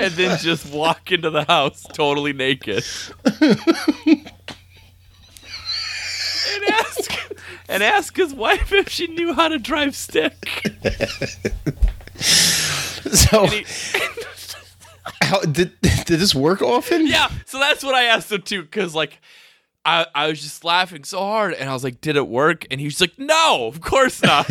And 0.00 0.12
then 0.14 0.38
just 0.38 0.72
walk 0.72 1.12
into 1.12 1.30
the 1.30 1.44
house 1.44 1.84
totally 1.92 2.32
naked. 2.32 2.84
and 3.40 4.30
ask 6.70 7.10
and 7.68 7.82
ask 7.82 8.16
his 8.16 8.34
wife 8.34 8.72
if 8.72 8.88
she 8.88 9.06
knew 9.06 9.32
how 9.32 9.48
to 9.48 9.58
drive 9.58 9.94
stick. 9.94 10.72
So, 13.12 13.46
how 15.22 15.40
did 15.40 15.80
did 15.80 16.06
this 16.06 16.34
work 16.34 16.62
often? 16.62 17.06
Yeah, 17.06 17.30
so 17.46 17.58
that's 17.58 17.82
what 17.82 17.94
I 17.94 18.04
asked 18.04 18.32
him 18.32 18.42
too, 18.42 18.62
because 18.62 18.94
like 18.94 19.20
I, 19.84 20.06
I 20.14 20.28
was 20.28 20.42
just 20.42 20.64
laughing 20.64 21.04
so 21.04 21.18
hard 21.18 21.54
and 21.54 21.68
I 21.68 21.72
was 21.72 21.84
like, 21.84 22.00
Did 22.00 22.16
it 22.16 22.28
work? 22.28 22.66
And 22.70 22.80
he 22.80 22.86
was 22.86 23.00
like, 23.00 23.18
No, 23.18 23.66
of 23.66 23.80
course 23.80 24.22
not. 24.22 24.46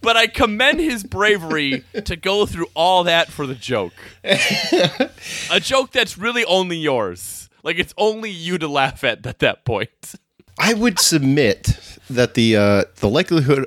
but 0.00 0.16
I 0.16 0.26
commend 0.26 0.80
his 0.80 1.04
bravery 1.04 1.84
to 2.04 2.16
go 2.16 2.46
through 2.46 2.68
all 2.74 3.04
that 3.04 3.28
for 3.28 3.46
the 3.46 3.54
joke. 3.54 3.92
A 4.24 5.60
joke 5.60 5.92
that's 5.92 6.16
really 6.16 6.44
only 6.44 6.78
yours. 6.78 7.48
Like 7.62 7.78
it's 7.78 7.94
only 7.98 8.30
you 8.30 8.58
to 8.58 8.68
laugh 8.68 9.04
at 9.04 9.26
at 9.26 9.40
that 9.40 9.64
point. 9.64 10.14
I 10.58 10.74
would 10.74 10.98
submit 10.98 11.78
that 12.08 12.34
the 12.34 12.56
uh, 12.56 12.84
the 12.96 13.08
likelihood 13.08 13.66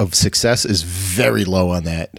of 0.00 0.14
success 0.14 0.64
is 0.64 0.82
very 0.82 1.44
low 1.44 1.70
on 1.70 1.84
that. 1.84 2.10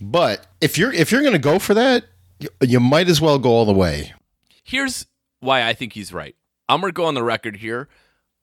But 0.00 0.46
if 0.60 0.76
you're 0.76 0.92
if 0.92 1.12
you're 1.12 1.22
going 1.22 1.32
to 1.32 1.38
go 1.38 1.58
for 1.58 1.74
that, 1.74 2.04
you, 2.38 2.48
you 2.60 2.80
might 2.80 3.08
as 3.08 3.20
well 3.20 3.38
go 3.38 3.50
all 3.50 3.64
the 3.64 3.72
way. 3.72 4.12
Here's 4.62 5.06
why 5.44 5.62
I 5.62 5.72
think 5.74 5.92
he's 5.92 6.12
right. 6.12 6.34
I'm 6.68 6.80
gonna 6.80 6.92
go 6.92 7.04
on 7.04 7.14
the 7.14 7.22
record 7.22 7.56
here. 7.56 7.88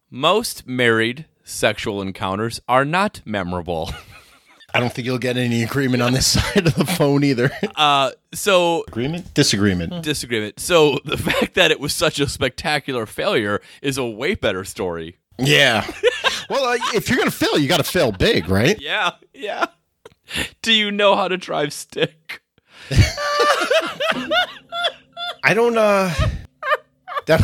Most 0.09 0.67
married 0.67 1.25
sexual 1.43 2.01
encounters 2.01 2.59
are 2.67 2.85
not 2.85 3.21
memorable. 3.25 3.91
I 4.73 4.79
don't 4.79 4.93
think 4.93 5.05
you'll 5.05 5.17
get 5.17 5.35
any 5.35 5.63
agreement 5.63 6.01
on 6.01 6.13
this 6.13 6.27
side 6.33 6.65
of 6.67 6.75
the 6.75 6.85
phone 6.85 7.23
either. 7.25 7.51
Uh, 7.75 8.11
so 8.33 8.85
Agreement? 8.87 9.33
Disagreement. 9.33 10.01
disagreement. 10.03 10.59
So 10.61 10.99
the 11.03 11.17
fact 11.29 11.55
that 11.55 11.71
it 11.71 11.79
was 11.79 11.93
such 11.93 12.19
a 12.21 12.27
spectacular 12.29 13.05
failure 13.05 13.61
is 13.81 13.97
a 13.97 14.05
way 14.05 14.33
better 14.35 14.63
story. 14.63 15.17
Yeah. 15.37 15.85
well, 16.49 16.63
uh, 16.63 16.77
if 16.93 17.09
you're 17.09 17.17
going 17.17 17.29
to 17.29 17.35
fail, 17.35 17.57
you 17.57 17.67
got 17.67 17.77
to 17.77 17.83
fail 17.83 18.11
big, 18.13 18.47
right? 18.47 18.79
Yeah, 18.79 19.11
yeah. 19.33 19.65
Do 20.61 20.71
you 20.71 20.89
know 20.91 21.15
how 21.17 21.27
to 21.27 21.35
drive 21.35 21.73
stick? 21.73 22.41
I 25.43 25.53
don't. 25.53 25.77
uh 25.77 26.13
that, 27.27 27.41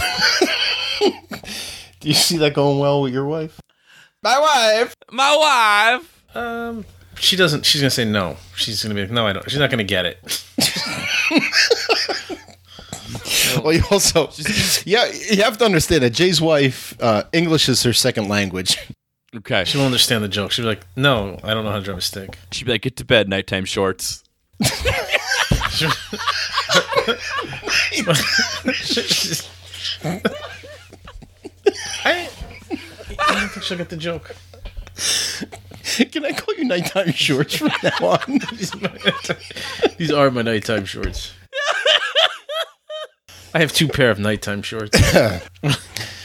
Do 1.99 2.07
you 2.07 2.13
see 2.13 2.37
that 2.37 2.53
going 2.53 2.79
well 2.79 3.01
with 3.01 3.13
your 3.13 3.25
wife? 3.25 3.59
My 4.23 4.39
wife. 4.39 4.95
My 5.11 5.35
wife. 5.35 6.35
Um, 6.35 6.85
she 7.15 7.35
doesn't. 7.35 7.65
She's 7.65 7.81
gonna 7.81 7.89
say 7.89 8.05
no. 8.05 8.37
She's 8.55 8.83
gonna 8.83 8.95
be 8.95 9.01
like, 9.01 9.11
no, 9.11 9.27
I 9.27 9.33
don't. 9.33 9.49
She's 9.49 9.59
not 9.59 9.69
gonna 9.69 9.83
get 9.83 10.05
it. 10.05 10.43
well, 13.63 13.73
you 13.73 13.81
also, 13.89 14.29
yeah, 14.85 15.11
you 15.31 15.43
have 15.43 15.57
to 15.57 15.65
understand 15.65 16.03
that 16.03 16.11
Jay's 16.11 16.39
wife, 16.39 16.95
uh, 17.01 17.23
English 17.33 17.69
is 17.69 17.81
her 17.83 17.93
second 17.93 18.27
language. 18.27 18.77
Okay. 19.35 19.65
She 19.65 19.77
won't 19.77 19.87
understand 19.87 20.23
the 20.23 20.29
joke. 20.29 20.51
She'll 20.51 20.63
be 20.63 20.69
like, 20.69 20.85
"No, 20.95 21.39
I 21.43 21.53
don't 21.53 21.63
know 21.63 21.71
how 21.71 21.79
to 21.79 21.83
drive 21.83 21.97
a 21.97 22.01
stick." 22.01 22.37
She'd 22.51 22.65
be 22.65 22.71
like, 22.71 22.81
get 22.81 22.95
to 22.97 23.05
bed, 23.05 23.27
nighttime 23.27 23.65
shorts. 23.65 24.23
I, 30.04 30.21
I 33.19 33.39
don't 33.39 33.50
think 33.50 33.63
she'll 33.63 33.78
get 33.78 33.89
the 33.89 33.97
joke. 33.97 34.36
Can 36.12 36.26
I 36.26 36.32
call 36.32 36.56
you 36.56 36.65
nighttime 36.65 37.12
shorts 37.12 37.56
from 37.56 37.71
now 37.84 37.97
on? 38.02 38.19
These 39.97 40.12
are 40.12 40.30
my 40.32 40.41
nighttime 40.41 40.86
shorts. 40.86 41.34
I 43.54 43.60
have 43.60 43.73
two 43.73 43.88
pair 43.88 44.12
of 44.12 44.19
nighttime 44.19 44.62
shorts. 44.62 45.00
when 45.62 45.73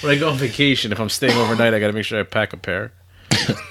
I 0.04 0.18
go 0.18 0.30
on 0.30 0.36
vacation, 0.36 0.92
if 0.92 1.00
I'm 1.00 1.08
staying 1.08 1.36
overnight, 1.38 1.72
I 1.72 1.78
got 1.78 1.86
to 1.86 1.92
make 1.92 2.04
sure 2.04 2.20
I 2.20 2.24
pack 2.24 2.52
a 2.52 2.56
pair. 2.56 2.92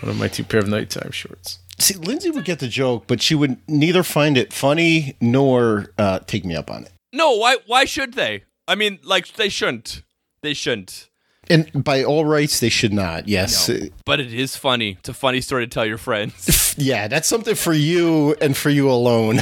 One 0.01 0.11
of 0.11 0.17
my 0.17 0.27
two 0.27 0.43
pair 0.43 0.59
of 0.59 0.67
nighttime 0.67 1.11
shorts. 1.11 1.59
See, 1.77 1.95
Lindsay 1.95 2.31
would 2.31 2.45
get 2.45 2.59
the 2.59 2.67
joke, 2.67 3.05
but 3.07 3.21
she 3.21 3.35
would 3.35 3.57
neither 3.67 4.03
find 4.03 4.37
it 4.37 4.53
funny 4.53 5.15
nor 5.21 5.91
uh, 5.97 6.19
take 6.19 6.45
me 6.45 6.55
up 6.55 6.71
on 6.71 6.85
it. 6.85 6.91
No, 7.13 7.35
why 7.35 7.57
why 7.67 7.85
should 7.85 8.13
they? 8.13 8.43
I 8.71 8.75
mean, 8.75 8.99
like 9.03 9.33
they 9.33 9.49
shouldn't. 9.49 10.01
They 10.41 10.53
shouldn't. 10.53 11.09
And 11.49 11.83
by 11.83 12.03
all 12.05 12.23
rights, 12.23 12.61
they 12.61 12.69
should 12.69 12.93
not. 12.93 13.27
Yes. 13.27 13.67
No. 13.67 13.89
But 14.05 14.21
it 14.21 14.33
is 14.33 14.55
funny. 14.55 14.91
It's 14.99 15.09
a 15.09 15.13
funny 15.13 15.41
story 15.41 15.65
to 15.65 15.69
tell 15.69 15.85
your 15.85 15.97
friends. 15.97 16.75
Yeah, 16.77 17.09
that's 17.09 17.27
something 17.27 17.55
for 17.55 17.73
you 17.73 18.33
and 18.39 18.55
for 18.55 18.69
you 18.69 18.89
alone. 18.89 19.39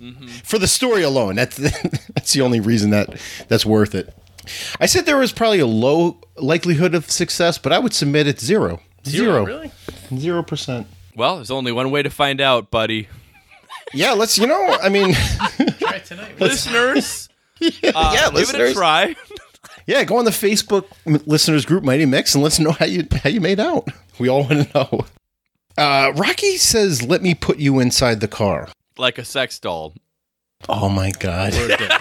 Mm-hmm. 0.00 0.26
For 0.26 0.58
the 0.58 0.66
story 0.66 1.04
alone, 1.04 1.36
that's 1.36 1.56
that's 2.14 2.32
the 2.32 2.40
only 2.40 2.58
reason 2.58 2.90
that 2.90 3.20
that's 3.46 3.64
worth 3.64 3.94
it. 3.94 4.12
I 4.80 4.86
said 4.86 5.06
there 5.06 5.16
was 5.18 5.32
probably 5.32 5.60
a 5.60 5.66
low 5.66 6.20
likelihood 6.36 6.96
of 6.96 7.08
success, 7.08 7.56
but 7.58 7.72
I 7.72 7.78
would 7.78 7.94
submit 7.94 8.26
it 8.26 8.40
zero. 8.40 8.80
Zero. 9.06 9.46
Really? 9.46 9.70
Zero 10.16 10.42
percent. 10.42 10.88
well, 11.14 11.36
there's 11.36 11.52
only 11.52 11.70
one 11.70 11.92
way 11.92 12.02
to 12.02 12.10
find 12.10 12.40
out, 12.40 12.72
buddy. 12.72 13.06
Yeah, 13.94 14.12
let's. 14.12 14.38
You 14.38 14.48
know, 14.48 14.76
I 14.82 14.88
mean, 14.88 15.14
Try 15.78 15.98
tonight. 16.00 16.40
listeners, 16.40 17.21
uh, 17.94 18.12
yeah, 18.14 18.30
give 18.30 18.32
it 18.32 18.32
a 18.32 18.34
listeners. 18.34 18.72
try. 18.74 19.16
yeah, 19.86 20.04
go 20.04 20.16
on 20.18 20.24
the 20.24 20.30
Facebook 20.30 20.86
listeners 21.26 21.64
group 21.64 21.84
Mighty 21.84 22.06
Mix 22.06 22.34
and 22.34 22.42
let's 22.42 22.58
know 22.58 22.72
how 22.72 22.86
you 22.86 23.06
how 23.22 23.30
you 23.30 23.40
made 23.40 23.60
out. 23.60 23.88
We 24.18 24.28
all 24.28 24.44
want 24.44 24.68
to 24.68 24.74
know. 24.74 25.06
Uh, 25.76 26.12
Rocky 26.14 26.58
says, 26.58 27.02
"Let 27.02 27.22
me 27.22 27.34
put 27.34 27.58
you 27.58 27.80
inside 27.80 28.20
the 28.20 28.28
car." 28.28 28.68
like 28.98 29.18
a 29.18 29.24
sex 29.24 29.58
doll. 29.58 29.94
Oh 30.68 30.88
my 30.88 31.10
god! 31.10 31.52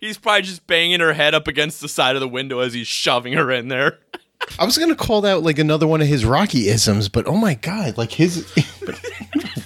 He's 0.00 0.16
probably 0.16 0.42
just 0.42 0.66
banging 0.66 1.00
her 1.00 1.12
head 1.12 1.34
up 1.34 1.48
against 1.48 1.80
the 1.80 1.88
side 1.88 2.14
of 2.14 2.20
the 2.20 2.28
window 2.28 2.60
as 2.60 2.72
he's 2.72 2.86
shoving 2.86 3.32
her 3.32 3.50
in 3.50 3.66
there. 3.66 3.98
I 4.56 4.64
was 4.64 4.78
gonna 4.78 4.94
call 4.94 5.22
that 5.22 5.42
like 5.42 5.58
another 5.58 5.88
one 5.88 6.00
of 6.00 6.06
his 6.06 6.24
Rocky 6.24 6.68
isms, 6.68 7.08
but 7.08 7.26
oh 7.26 7.36
my 7.36 7.54
god, 7.54 7.98
like 7.98 8.12
his 8.12 8.48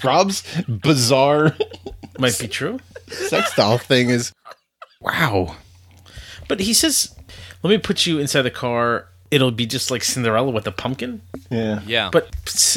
Rob's 0.03 0.43
bizarre 0.67 1.55
Might 2.17 2.39
be 2.39 2.47
true. 2.47 2.79
Sex 3.29 3.55
doll 3.55 3.77
thing 3.77 4.09
is 4.09 4.33
wow. 5.01 5.55
But 6.47 6.59
he 6.61 6.73
says, 6.73 7.15
"Let 7.61 7.69
me 7.69 7.77
put 7.77 8.05
you 8.05 8.19
inside 8.19 8.41
the 8.43 8.51
car. 8.51 9.07
It'll 9.31 9.51
be 9.51 9.65
just 9.65 9.89
like 9.89 10.03
Cinderella 10.03 10.51
with 10.51 10.67
a 10.67 10.71
pumpkin." 10.71 11.21
Yeah, 11.49 11.81
Yeah. 11.85 12.09
But 12.11 12.29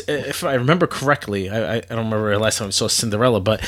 if 0.09 0.45
I 0.45 0.55
remember 0.55 0.87
correctly, 0.87 1.51
I, 1.51 1.75
I 1.75 1.77
I 1.77 1.81
don't 1.81 2.05
remember 2.07 2.33
the 2.33 2.39
last 2.39 2.59
time 2.59 2.69
I 2.69 2.71
saw 2.71 2.87
Cinderella, 2.89 3.41
but 3.41 3.61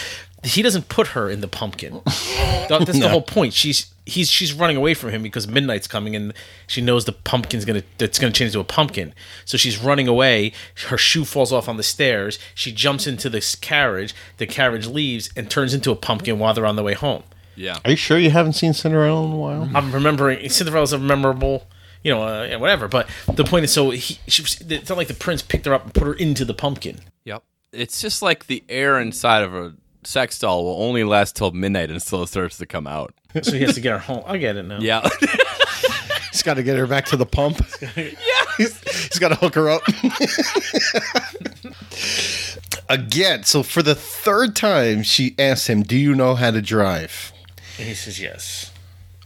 he 0.44 0.62
doesn't 0.62 0.88
put 0.88 1.08
her 1.08 1.28
in 1.28 1.40
the 1.40 1.48
pumpkin. 1.48 2.00
That- 2.04 2.82
That's 2.86 2.98
the 2.98 3.08
whole 3.10 3.22
point. 3.22 3.52
She's 3.54 3.92
he's 4.06 4.30
she's 4.30 4.52
running 4.54 4.76
away 4.76 4.94
from 4.94 5.10
him 5.10 5.22
because 5.22 5.46
midnight's 5.48 5.86
coming 5.86 6.14
and 6.16 6.32
she 6.66 6.80
knows 6.80 7.04
the 7.04 7.12
pumpkin's 7.12 7.64
gonna 7.64 7.82
it's 7.98 8.18
gonna 8.18 8.32
change 8.32 8.52
to 8.52 8.60
a 8.60 8.64
pumpkin. 8.64 9.14
So 9.44 9.56
she's 9.58 9.78
running 9.78 10.06
away. 10.08 10.52
Her 10.88 10.96
shoe 10.98 11.24
falls 11.24 11.52
off 11.52 11.68
on 11.68 11.76
the 11.76 11.82
stairs. 11.82 12.38
She 12.54 12.72
jumps 12.72 13.06
into 13.06 13.28
this 13.28 13.54
carriage. 13.54 14.14
The 14.38 14.46
carriage 14.46 14.86
leaves 14.86 15.30
and 15.36 15.50
turns 15.50 15.74
into 15.74 15.90
a 15.90 15.96
pumpkin 15.96 16.38
while 16.38 16.54
they're 16.54 16.66
on 16.66 16.76
the 16.76 16.82
way 16.82 16.94
home. 16.94 17.22
yeah. 17.56 17.78
Are 17.84 17.90
you 17.90 17.96
sure 17.96 18.18
you 18.18 18.30
haven't 18.30 18.52
seen 18.54 18.72
Cinderella 18.72 19.24
in 19.26 19.32
a 19.32 19.36
while? 19.36 19.68
I'm 19.74 19.92
remembering 19.92 20.48
Cinderella's 20.48 20.92
a 20.92 20.98
memorable, 20.98 21.66
you 22.04 22.12
know, 22.14 22.22
uh, 22.22 22.56
whatever. 22.58 22.86
But 22.88 23.08
the 23.34 23.44
point 23.44 23.64
is, 23.64 23.72
so 23.72 23.90
he, 23.90 24.18
she, 24.28 24.42
it's 24.68 24.88
not 24.88 24.96
like 24.96 25.08
the 25.08 25.14
prince 25.14 25.42
picked 25.42 25.66
her 25.66 25.74
up 25.74 25.84
and 25.84 25.92
put 25.94 26.04
her 26.06 26.14
into 26.14 26.44
the 26.44 26.54
pumpkin. 26.54 27.00
Yep. 27.24 27.42
It's 27.72 28.00
just 28.00 28.22
like 28.22 28.46
the 28.46 28.62
air 28.68 28.98
inside 29.00 29.42
of 29.42 29.52
a 29.54 29.74
sex 30.08 30.38
doll 30.38 30.64
will 30.64 30.82
only 30.82 31.04
last 31.04 31.36
till 31.36 31.50
midnight 31.52 31.90
until 31.90 32.22
it 32.22 32.28
starts 32.28 32.56
to 32.58 32.66
come 32.66 32.86
out. 32.86 33.14
So 33.42 33.52
he 33.52 33.60
has 33.60 33.74
to 33.74 33.80
get 33.80 33.92
her 33.92 33.98
home. 33.98 34.22
I 34.26 34.38
get 34.38 34.56
it 34.56 34.64
now. 34.64 34.78
Yeah. 34.80 35.06
He's 36.32 36.42
got 36.42 36.54
to 36.54 36.62
get 36.62 36.78
her 36.78 36.86
back 36.86 37.04
to 37.06 37.16
the 37.16 37.26
pump. 37.26 37.58
yeah, 37.96 38.10
he's, 38.56 38.80
he's 39.08 39.18
got 39.18 39.30
to 39.30 39.34
hook 39.34 39.56
her 39.56 39.70
up 39.70 39.82
again. 42.88 43.42
So 43.42 43.64
for 43.64 43.82
the 43.82 43.96
third 43.96 44.54
time, 44.54 45.02
she 45.02 45.34
asks 45.36 45.68
him, 45.68 45.82
"Do 45.82 45.96
you 45.96 46.14
know 46.14 46.36
how 46.36 46.52
to 46.52 46.62
drive?" 46.62 47.32
And 47.76 47.88
he 47.88 47.94
says 47.94 48.20
yes. 48.20 48.72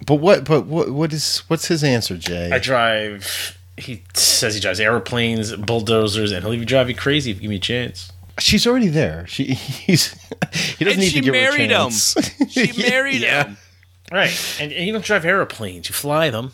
But 0.07 0.15
what? 0.17 0.45
But 0.45 0.65
what? 0.65 0.91
What 0.91 1.13
is? 1.13 1.41
What's 1.49 1.67
his 1.67 1.85
answer, 1.85 2.17
Jay? 2.17 2.51
I 2.51 2.59
drive. 2.59 3.59
He 3.77 4.05
says 4.15 4.55
he 4.55 4.61
drives 4.61 4.81
airplanes, 4.81 5.55
bulldozers, 5.55 6.33
and 6.33 6.43
he'll 6.45 6.55
even 6.55 6.67
drive 6.67 6.89
you 6.89 6.95
crazy 6.95 7.31
if 7.31 7.37
you 7.39 7.43
give 7.43 7.51
me 7.51 7.57
a 7.57 7.59
chance. 7.59 8.12
She's 8.39 8.67
already 8.67 8.89
there. 8.89 9.27
She 9.27 9.45
he's 9.55 10.13
he 10.53 10.85
doesn't 10.85 10.89
and 10.89 10.99
need 11.01 11.09
she 11.11 11.19
to 11.21 11.21
give 11.21 11.33
married 11.33 11.71
her 11.71 11.77
a 11.77 11.85
him. 11.85 11.91
She 12.49 12.73
married 12.91 13.21
Yeah. 13.23 13.45
him. 13.45 13.57
Right, 14.11 14.57
and, 14.61 14.73
and 14.73 14.87
you 14.87 14.93
don't 14.93 15.05
drive 15.05 15.25
airplanes; 15.25 15.89
you 15.89 15.95
fly 15.95 16.29
them. 16.31 16.53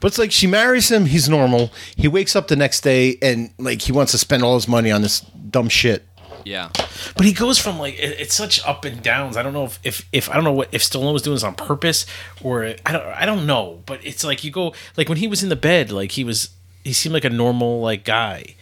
But 0.00 0.08
it's 0.08 0.18
like 0.18 0.32
she 0.32 0.46
marries 0.46 0.90
him. 0.90 1.06
He's 1.06 1.28
normal. 1.28 1.70
He 1.96 2.08
wakes 2.08 2.34
up 2.36 2.48
the 2.48 2.56
next 2.56 2.82
day 2.82 3.16
and 3.22 3.50
like 3.58 3.82
he 3.82 3.92
wants 3.92 4.12
to 4.12 4.18
spend 4.18 4.42
all 4.42 4.54
his 4.56 4.68
money 4.68 4.90
on 4.90 5.02
this 5.02 5.20
dumb 5.20 5.68
shit. 5.68 6.04
Yeah. 6.44 6.70
But 7.16 7.24
he 7.26 7.32
goes 7.32 7.58
from 7.58 7.78
like 7.78 7.94
it, 7.94 8.18
it's 8.20 8.34
such 8.34 8.62
up 8.66 8.84
and 8.84 9.02
downs. 9.02 9.36
I 9.36 9.42
don't 9.42 9.52
know 9.52 9.64
if, 9.64 9.78
if 9.84 10.08
if 10.12 10.28
I 10.30 10.34
don't 10.34 10.44
know 10.44 10.52
what 10.52 10.68
if 10.72 10.82
Stallone 10.82 11.12
was 11.12 11.22
doing 11.22 11.36
this 11.36 11.44
on 11.44 11.54
purpose 11.54 12.04
or 12.42 12.74
I 12.84 12.92
don't 12.92 13.06
I 13.06 13.24
don't 13.24 13.46
know. 13.46 13.82
But 13.86 14.04
it's 14.04 14.24
like 14.24 14.44
you 14.44 14.50
go 14.50 14.74
like 14.96 15.08
when 15.08 15.18
he 15.18 15.28
was 15.28 15.42
in 15.42 15.48
the 15.48 15.56
bed, 15.56 15.90
like 15.92 16.12
he 16.12 16.24
was 16.24 16.50
he 16.84 16.92
seemed 16.92 17.12
like 17.14 17.24
a 17.24 17.30
normal 17.30 17.80
like 17.80 18.04
guy. 18.04 18.54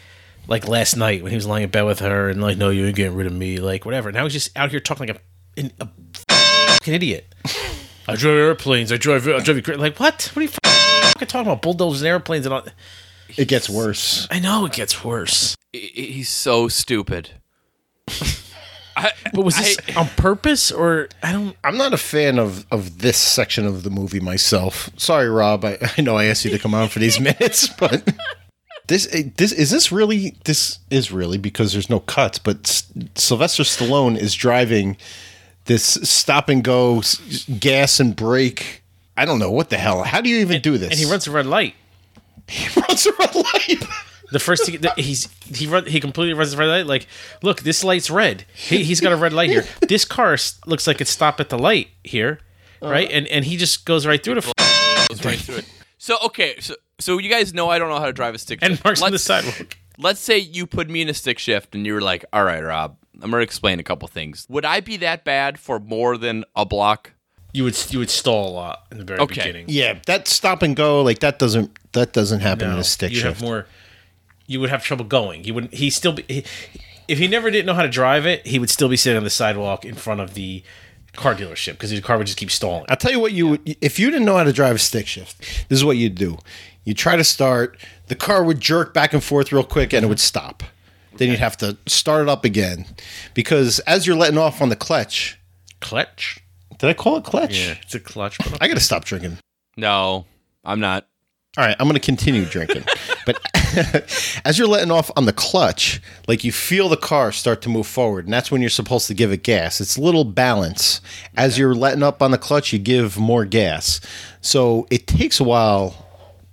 Like 0.48 0.68
last 0.68 0.96
night 0.96 1.22
when 1.22 1.30
he 1.30 1.37
was 1.37 1.46
lying 1.46 1.64
in 1.64 1.70
bed 1.70 1.82
with 1.82 1.98
her 2.00 2.28
and 2.28 2.40
like, 2.40 2.56
no, 2.56 2.70
you 2.70 2.87
ain't 2.87 2.96
getting 2.96 3.16
rid 3.16 3.26
of 3.26 3.32
me, 3.32 3.59
like 3.59 3.85
whatever. 3.85 4.12
Now 4.12 4.24
he's 4.24 4.32
just 4.32 4.56
out 4.56 4.70
here 4.70 4.80
talking 4.80 5.06
like 5.09 5.16
a 5.16 5.61
an, 5.61 5.72
a 5.80 5.88
fucking 6.74 6.94
idiot. 6.94 7.35
I 8.09 8.14
drive 8.14 8.37
airplanes. 8.37 8.92
I 8.92 8.96
drive. 8.96 9.26
I 9.26 9.40
drive 9.40 9.56
you 9.56 9.62
crazy. 9.62 9.80
Like 9.80 9.98
what? 9.98 10.30
What 10.35 10.37
are 10.40 10.42
you 10.42 10.48
fucking 10.48 11.26
talking 11.28 11.50
about? 11.50 11.62
Bulldozers 11.62 12.02
and 12.02 12.09
airplanes 12.09 12.46
and 12.46 12.52
all. 12.54 12.64
It 13.37 13.48
gets 13.48 13.68
worse. 13.68 14.28
I 14.30 14.38
know 14.38 14.64
it 14.66 14.72
gets 14.72 15.02
worse. 15.04 15.56
He's 15.72 16.28
so 16.28 16.68
stupid. 16.68 17.30
I, 18.98 19.12
But 19.35 19.44
was 19.44 19.56
this 19.56 19.76
I- 19.94 20.00
on 20.00 20.06
purpose 20.16 20.70
or 20.72 21.09
I 21.22 21.32
don't? 21.32 21.56
I'm 21.64 21.76
not 21.76 21.92
a 21.92 21.98
fan 21.98 22.38
of 22.38 22.64
of 22.70 22.98
this 23.00 23.18
section 23.18 23.66
of 23.66 23.82
the 23.82 23.90
movie 23.90 24.20
myself. 24.20 24.88
Sorry, 24.96 25.28
Rob. 25.28 25.64
I, 25.64 25.76
I 25.98 26.00
know 26.02 26.16
I 26.16 26.26
asked 26.26 26.44
you 26.44 26.50
to 26.52 26.59
come 26.59 26.74
on 26.74 26.88
for 26.88 26.98
these 27.00 27.18
minutes, 27.20 27.68
but 27.68 28.09
this 28.87 29.09
eh, 29.12 29.25
this 29.37 29.53
is 29.53 29.70
this 29.70 29.90
really 29.92 30.37
this 30.44 30.79
is 30.90 31.11
really 31.12 31.38
because 31.38 31.72
there's 31.72 31.90
no 31.90 32.01
cuts. 32.01 32.38
But 32.38 32.59
S- 32.68 32.92
Sylvester 33.14 33.62
Stallone 33.62 34.16
is 34.16 34.35
driving 34.35 34.96
this 35.66 35.85
stop 36.03 36.49
and 36.49 36.62
go 36.62 36.99
s- 36.99 37.44
gas 37.59 37.99
and 38.01 38.14
brake. 38.14 38.83
I 39.16 39.25
don't 39.25 39.38
know 39.38 39.51
what 39.51 39.70
the 39.70 39.79
hell. 39.79 40.03
How 40.03 40.20
do 40.20 40.29
you 40.29 40.38
even 40.38 40.61
do 40.61 40.77
this? 40.79 40.90
And 40.90 40.99
he 40.99 41.07
runs 41.11 41.27
a 41.27 41.31
red 41.31 41.46
light. 41.46 41.75
He 42.49 42.68
runs 42.81 43.05
a 43.07 43.12
red 43.18 43.35
light. 43.35 43.85
The 44.31 44.38
first 44.38 44.66
thing 44.66 44.81
that 44.83 44.99
he's 44.99 45.29
he 45.53 45.66
run 45.66 45.87
he 45.87 45.99
completely 46.01 46.35
runs 46.35 46.53
the 46.53 46.57
red 46.57 46.66
light. 46.66 46.87
Like, 46.87 47.07
look, 47.42 47.62
this 47.62 47.83
light's 47.83 48.11
red. 48.11 48.44
He, 48.55 48.85
he's 48.85 49.01
got 49.01 49.12
a 49.12 49.16
red 49.16 49.32
light 49.32 49.51
here. 49.51 49.64
This 49.89 50.05
car 50.05 50.34
s- 50.34 50.61
looks 50.66 50.87
like 50.87 51.01
it 51.01 51.09
stopped 51.09 51.41
at 51.41 51.49
the 51.49 51.59
light 51.59 51.89
here, 52.05 52.39
right? 52.82 53.11
And 53.11 53.26
and 53.28 53.45
he 53.45 53.57
just 53.57 53.84
goes 53.84 54.07
right 54.07 54.22
through 54.22 54.41
the 54.41 54.47
f- 54.57 55.09
goes 55.09 55.24
right 55.24 55.39
through 55.39 55.57
it. 55.57 55.64
So 55.99 56.16
okay, 56.26 56.57
so 56.61 56.74
so 56.99 57.18
you 57.18 57.28
guys 57.30 57.53
know 57.55 57.68
I 57.68 57.78
don't 57.78 57.88
know 57.88 57.99
how 57.99 58.07
to 58.07 58.12
drive 58.12 58.34
a 58.34 58.38
stick 58.38 58.61
shift 58.61 58.64
and 58.64 58.74
shift. 58.74 58.84
marks 58.84 59.03
on 59.03 59.09
the 59.11 59.12
Let's- 59.12 59.24
sidewalk. 59.24 59.76
Let's 59.99 60.20
say 60.20 60.36
you 60.38 60.66
put 60.66 60.90
me 60.90 61.01
in 61.01 61.09
a 61.09 61.14
stick 61.14 61.38
shift 61.38 61.74
and 61.74 61.86
you 61.86 61.94
were 61.94 62.03
like, 62.03 62.24
"All 62.30 62.44
right, 62.44 62.62
Rob, 62.62 62.99
I'm 63.22 63.30
gonna 63.30 63.42
explain 63.42 63.80
a 63.80 63.82
couple 63.82 64.07
things." 64.09 64.47
Would 64.51 64.66
I 64.66 64.80
be 64.80 64.99
that 64.99 65.24
bad 65.24 65.59
for 65.59 65.80
more 65.80 66.18
than 66.18 66.44
a 66.55 66.66
block? 66.66 67.12
You 67.55 67.64
would 67.64 67.78
you 67.90 68.01
would 68.01 68.11
stall 68.11 68.49
a 68.49 68.53
lot 68.53 68.82
in 68.92 68.99
the 68.99 69.05
very 69.05 69.20
Okay. 69.20 69.36
beginning. 69.36 69.64
Yeah, 69.68 69.99
that 70.05 70.28
stop 70.28 70.62
and 70.62 70.76
go 70.76 71.01
like 71.03 71.20
that 71.20 71.38
doesn't 71.38 71.78
that 71.92 72.12
doesn't 72.12 72.40
happen 72.40 72.70
in 72.70 72.76
a 72.78 72.84
stick 72.84 73.11
you 73.12 73.16
shift. 73.20 73.40
have 73.40 73.42
more. 73.42 73.66
You 74.47 74.61
would 74.61 74.68
have 74.68 74.84
trouble 74.84 75.07
going. 75.07 75.44
You 75.44 75.55
wouldn't. 75.55 75.72
He 75.72 75.88
still 75.88 76.12
be. 76.12 76.24
He, 76.28 76.44
if 77.09 77.18
he 77.18 77.26
never 77.26 77.51
didn't 77.51 77.64
know 77.66 77.74
how 77.74 77.82
to 77.82 77.88
drive 77.88 78.26
it, 78.26 78.47
he 78.47 78.59
would 78.59 78.68
still 78.68 78.88
be 78.90 78.97
sitting 78.99 79.16
on 79.16 79.24
the 79.24 79.30
sidewalk 79.30 79.84
in 79.86 79.94
front 79.94 80.20
of 80.20 80.34
the 80.34 80.62
car 81.14 81.34
dealership 81.34 81.72
because 81.72 81.88
his 81.88 82.01
car 82.01 82.18
would 82.18 82.26
just 82.26 82.38
keep 82.38 82.51
stalling. 82.51 82.84
I'll 82.90 82.97
tell 82.99 83.12
you 83.12 83.20
what 83.20 83.32
you 83.32 83.47
would 83.49 83.76
if 83.80 83.99
you 83.99 84.11
didn't 84.11 84.26
know 84.26 84.36
how 84.36 84.44
to 84.44 84.53
drive 84.53 84.76
a 84.76 84.78
stick 84.78 85.07
shift. 85.07 85.38
This 85.70 85.78
is 85.78 85.84
what 85.86 85.97
you'd 85.97 86.16
do. 86.16 86.36
You 86.87 86.95
try 86.95 87.16
to 87.16 87.24
start, 87.24 87.76
the 88.07 88.14
car 88.14 88.43
would 88.43 88.61
jerk 88.61 88.95
back 88.95 89.12
and 89.12 89.22
forth 89.22 89.53
real 89.53 89.64
quick 89.64 89.93
and 89.93 90.05
it 90.05 90.09
would 90.09 90.20
stop. 90.20 90.62
Then 91.16 91.28
you'd 91.28 91.39
have 91.39 91.57
to 91.59 91.76
start 91.87 92.22
it 92.22 92.28
up 92.28 92.45
again 92.45 92.87
because 93.34 93.80
as 93.80 94.07
you're 94.07 94.16
letting 94.16 94.39
off 94.39 94.62
on 94.62 94.70
the 94.70 94.76
clutch, 94.76 95.39
Clutch. 95.80 96.41
Did 96.78 96.91
I 96.91 96.95
call 96.95 97.16
it 97.16 97.24
clutch? 97.24 97.59
Yeah, 97.59 97.74
it's 97.82 97.95
a 97.95 98.01
clutch. 98.01 98.39
But 98.39 98.59
I 98.61 98.68
got 98.68 98.74
to 98.74 98.80
stop 98.80 99.05
drinking. 99.05 99.39
No, 99.76 100.26
I'm 100.64 100.80
not. 100.80 101.07
All 101.57 101.64
right, 101.64 101.76
I'm 101.78 101.87
going 101.87 101.95
to 101.95 102.05
continue 102.05 102.45
drinking. 102.45 102.84
but 103.26 103.41
as 104.45 104.59
you're 104.59 104.68
letting 104.68 104.91
off 104.91 105.11
on 105.16 105.24
the 105.24 105.32
clutch, 105.32 106.03
like 106.28 106.45
you 106.45 106.53
feel 106.53 106.89
the 106.89 106.97
car 106.97 107.32
start 107.32 107.62
to 107.62 107.68
move 107.68 107.87
forward, 107.87 108.26
and 108.26 108.34
that's 108.34 108.51
when 108.51 108.61
you're 108.61 108.68
supposed 108.68 109.07
to 109.09 109.14
give 109.14 109.32
it 109.32 109.43
gas. 109.43 109.80
It's 109.80 109.97
a 109.97 110.01
little 110.01 110.24
balance. 110.24 111.01
As 111.37 111.59
you're 111.59 111.74
letting 111.74 112.03
up 112.03 112.22
on 112.22 112.30
the 112.30 112.39
clutch, 112.39 112.72
you 112.72 112.78
give 112.78 113.16
more 113.16 113.45
gas. 113.45 114.01
So 114.41 114.87
it 114.91 115.07
takes 115.07 115.41
a 115.41 115.45
while 115.45 116.05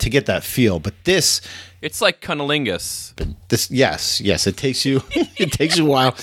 to 0.04 0.10
get 0.10 0.26
that 0.28 0.44
feel. 0.44 0.80
But 0.80 0.94
this, 1.04 1.42
It's 1.82 2.02
like 2.02 2.22
cunnilingus. 2.22 3.14
this, 3.50 3.70
yes, 3.72 4.22
yes, 4.22 4.48
it 4.48 4.56
takes 4.58 4.86
you. 4.86 5.02
it 5.38 5.52
takes 5.52 5.78
you 5.78 5.86
a 5.86 5.90
while. 5.90 6.16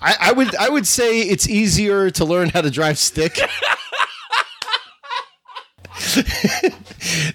I, 0.00 0.14
I 0.20 0.32
would, 0.32 0.54
I 0.56 0.68
would 0.68 0.86
say 0.86 1.20
it's 1.22 1.48
easier 1.48 2.10
to 2.10 2.24
learn 2.24 2.48
how 2.50 2.60
to 2.60 2.70
drive 2.70 2.98
stick. 2.98 3.38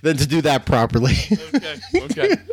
than 0.02 0.18
to 0.18 0.28
do 0.28 0.42
that 0.42 0.66
properly. 0.66 1.16
Okay. 1.54 1.76
Okay. 1.96 2.36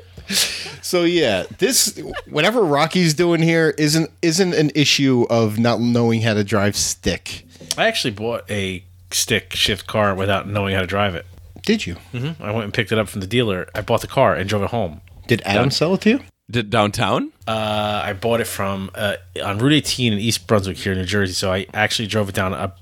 So 0.81 1.05
yeah, 1.05 1.45
this 1.59 1.99
whatever 2.29 2.63
Rocky's 2.63 3.13
doing 3.15 3.43
here 3.43 3.75
isn't 3.77 4.11
isn't 4.23 4.55
an 4.55 4.71
issue 4.75 5.27
of 5.29 5.59
not 5.59 5.81
knowing 5.81 6.23
how 6.23 6.33
to 6.35 6.45
drive 6.45 6.77
stick. 6.77 7.47
I 7.77 7.87
actually 7.87 8.13
bought 8.13 8.51
a 8.51 8.85
stick 9.11 9.55
shift 9.55 9.87
car 9.87 10.15
without 10.15 10.49
knowing 10.49 10.75
how 10.75 10.81
to 10.81 10.87
drive 10.87 11.15
it. 11.15 11.27
Did 11.65 11.87
you? 11.87 11.95
hmm 12.13 12.31
I 12.41 12.51
went 12.51 12.65
and 12.65 12.75
picked 12.75 12.93
it 12.93 12.99
up 12.99 13.09
from 13.09 13.21
the 13.21 13.27
dealer. 13.27 13.69
I 13.75 13.81
bought 13.81 14.01
the 14.01 14.07
car 14.07 14.35
and 14.35 14.49
drove 14.49 14.63
it 14.63 14.71
home. 14.71 15.01
Did 15.27 15.43
Adam 15.45 15.71
sell 15.71 15.95
it 15.95 16.03
to 16.03 16.11
you? 16.11 16.21
Did 16.51 16.69
downtown? 16.69 17.33
Uh, 17.49 18.03
I 18.05 18.13
bought 18.13 18.41
it 18.41 18.47
from 18.47 18.91
uh, 18.95 19.17
on 19.43 19.59
Route 19.59 19.73
18 19.73 20.13
in 20.13 20.19
East 20.19 20.47
Brunswick 20.47 20.77
here 20.77 20.93
in 20.93 20.99
New 20.99 21.05
Jersey. 21.07 21.33
So 21.33 21.51
I 21.51 21.67
actually 21.73 22.07
drove 22.07 22.29
it 22.29 22.35
down 22.35 22.53
a 22.53 22.75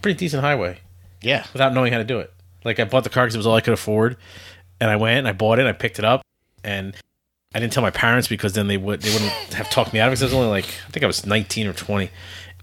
pretty 0.00 0.18
decent 0.18 0.42
highway 0.42 0.78
Yeah. 1.20 1.44
without 1.52 1.74
knowing 1.74 1.92
how 1.92 1.98
to 1.98 2.04
do 2.04 2.18
it. 2.20 2.32
Like 2.64 2.80
I 2.80 2.84
bought 2.84 3.04
the 3.04 3.10
car 3.10 3.24
because 3.24 3.34
it 3.34 3.38
was 3.38 3.46
all 3.46 3.54
I 3.56 3.60
could 3.60 3.74
afford, 3.74 4.16
and 4.80 4.90
I 4.90 4.96
went 4.96 5.18
and 5.18 5.28
I 5.28 5.32
bought 5.32 5.58
it. 5.58 5.62
and 5.62 5.68
I 5.68 5.72
picked 5.72 5.98
it 5.98 6.04
up, 6.06 6.22
and 6.64 6.94
I 7.54 7.60
didn't 7.60 7.72
tell 7.74 7.82
my 7.82 7.90
parents 7.90 8.28
because 8.28 8.54
then 8.54 8.66
they 8.68 8.78
would 8.78 9.02
they 9.02 9.12
wouldn't 9.12 9.30
have 9.52 9.68
talked 9.68 9.92
me 9.92 10.00
out 10.00 10.06
of 10.08 10.12
it. 10.12 10.16
Because 10.16 10.22
I 10.22 10.26
was 10.26 10.34
only 10.34 10.48
like 10.48 10.64
I 10.88 10.90
think 10.90 11.02
I 11.04 11.06
was 11.06 11.26
19 11.26 11.66
or 11.66 11.72
20, 11.74 12.08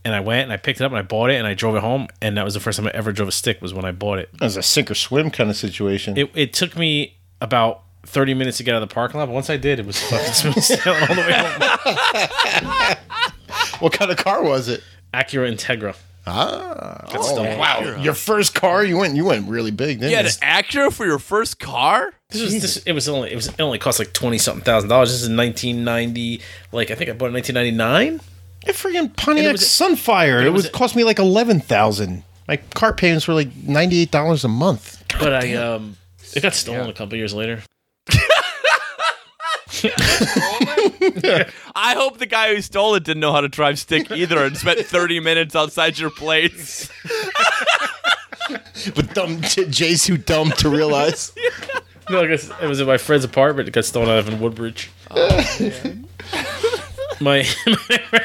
and 0.06 0.16
I 0.16 0.20
went 0.22 0.44
and 0.44 0.52
I 0.54 0.58
picked 0.58 0.80
it 0.82 0.84
up 0.84 0.92
and 0.92 1.00
I 1.00 1.02
bought 1.04 1.30
it 1.30 1.36
and 1.36 1.46
I 1.48 1.54
drove 1.54 1.76
it 1.76 1.82
home, 1.82 2.08
and 2.22 2.38
that 2.38 2.46
was 2.46 2.54
the 2.54 2.60
first 2.60 2.78
time 2.78 2.88
I 2.88 2.92
ever 2.92 3.12
drove 3.12 3.28
a 3.28 3.32
stick 3.32 3.62
was 3.62 3.74
when 3.74 3.86
I 3.86 3.92
bought 3.92 4.20
it. 4.20 4.30
It 4.34 4.42
was 4.42 4.58
a 4.58 4.64
sink 4.64 4.90
or 4.92 4.96
swim 4.96 5.30
kind 5.32 5.50
of 5.50 5.56
situation. 5.56 6.18
It 6.18 6.32
it 6.36 6.54
took 6.54 6.78
me 6.78 7.18
about 7.42 7.84
30 8.06 8.34
minutes 8.34 8.58
to 8.58 8.64
get 8.64 8.74
out 8.76 8.82
of 8.82 8.90
the 8.90 8.94
parking 8.94 9.20
lot, 9.20 9.26
but 9.28 9.34
once 9.34 9.50
I 9.50 9.58
did, 9.58 9.80
it 9.80 9.86
was 9.86 10.02
fucking 10.02 10.34
smooth 10.34 10.56
sailing 10.64 11.02
all 11.10 11.16
the 11.16 11.22
way 11.22 11.34
home. 11.34 12.96
what 13.80 13.94
kind 13.94 14.10
of 14.12 14.18
car 14.18 14.44
was 14.44 14.68
it? 14.68 14.84
Acura 15.14 15.52
Integra. 15.52 15.96
Ah, 16.28 17.08
Got 17.12 17.24
stolen. 17.26 17.58
wow! 17.58 17.96
Your 18.02 18.14
first 18.14 18.54
car, 18.54 18.84
you 18.84 18.98
went 18.98 19.16
you 19.16 19.26
went 19.26 19.50
really 19.50 19.72
big, 19.72 20.00
didn't 20.00 20.12
You 20.12 20.18
you? 20.18 20.24
had 20.24 20.26
an 20.26 20.32
Acura 20.64 20.94
for 20.94 21.06
your 21.06 21.18
first 21.18 21.60
car? 21.60 22.14
This 22.30 22.42
was 22.44 22.62
this. 22.62 22.78
It 22.84 22.92
was 22.92 23.10
only 23.10 23.32
it 23.32 23.36
was 23.36 23.48
it 23.48 23.60
only 23.60 23.80
cost 23.80 23.98
like 23.98 24.14
twenty 24.14 24.38
something 24.38 24.64
thousand 24.64 24.90
dollars. 24.90 25.12
This 25.12 25.24
is 25.24 25.30
nineteen 25.30 25.84
ninety. 25.84 26.42
Like 26.72 26.92
I 26.92 26.96
think 26.96 27.10
I 27.10 27.14
bought 27.14 27.26
it 27.26 27.30
in 27.30 27.34
nineteen 27.34 27.56
ninety 27.56 27.72
nine. 27.72 28.20
A 28.68 28.72
freaking 28.72 29.16
Pontiac 29.16 29.54
was- 29.54 29.62
Sunfire. 29.62 30.42
It, 30.42 30.48
it 30.48 30.50
was- 30.50 30.64
would 30.64 30.74
cost 30.74 30.96
me 30.96 31.04
like 31.04 31.20
eleven 31.20 31.60
thousand. 31.60 32.24
My 32.48 32.58
car 32.58 32.94
payments 32.94 33.28
were 33.28 33.34
like 33.34 33.56
ninety 33.56 34.00
eight 34.02 34.12
dollars 34.12 34.44
a 34.44 34.48
month. 34.48 35.04
But 35.20 35.34
I 35.34 35.54
um, 35.56 35.96
it 36.34 36.42
got 36.42 36.54
stolen 36.54 36.90
a 36.90 36.94
couple 36.94 37.18
years 37.18 37.34
later. 37.34 37.62
I 41.76 41.94
hope 41.96 42.18
the 42.18 42.26
guy 42.26 42.54
who 42.54 42.62
stole 42.62 42.96
it 42.96 43.04
didn't 43.04 43.22
know 43.22 43.32
how 43.32 43.42
to 43.42 43.48
drive 43.48 43.80
stick 43.80 44.12
either 44.12 44.44
and 44.44 44.58
spent 44.58 44.80
30 44.80 45.20
minutes 45.22 45.56
outside 45.56 45.98
your 46.00 46.10
place. 46.10 46.90
But 48.96 49.14
dumb 49.14 49.42
J- 49.42 49.66
Jay's 49.70 50.04
too 50.06 50.18
dumb 50.18 50.52
to 50.58 50.70
realize. 50.70 51.32
No, 52.10 52.24
it 52.24 52.52
was 52.68 52.80
in 52.80 52.88
my 52.88 52.98
friend's 52.98 53.24
apartment. 53.24 53.68
It 53.68 53.72
got 53.72 53.86
stolen 53.86 54.10
out 54.10 54.18
of 54.18 54.28
in 54.28 54.40
Woodbridge. 54.40 54.90
my 57.22 57.46
my 57.62 58.24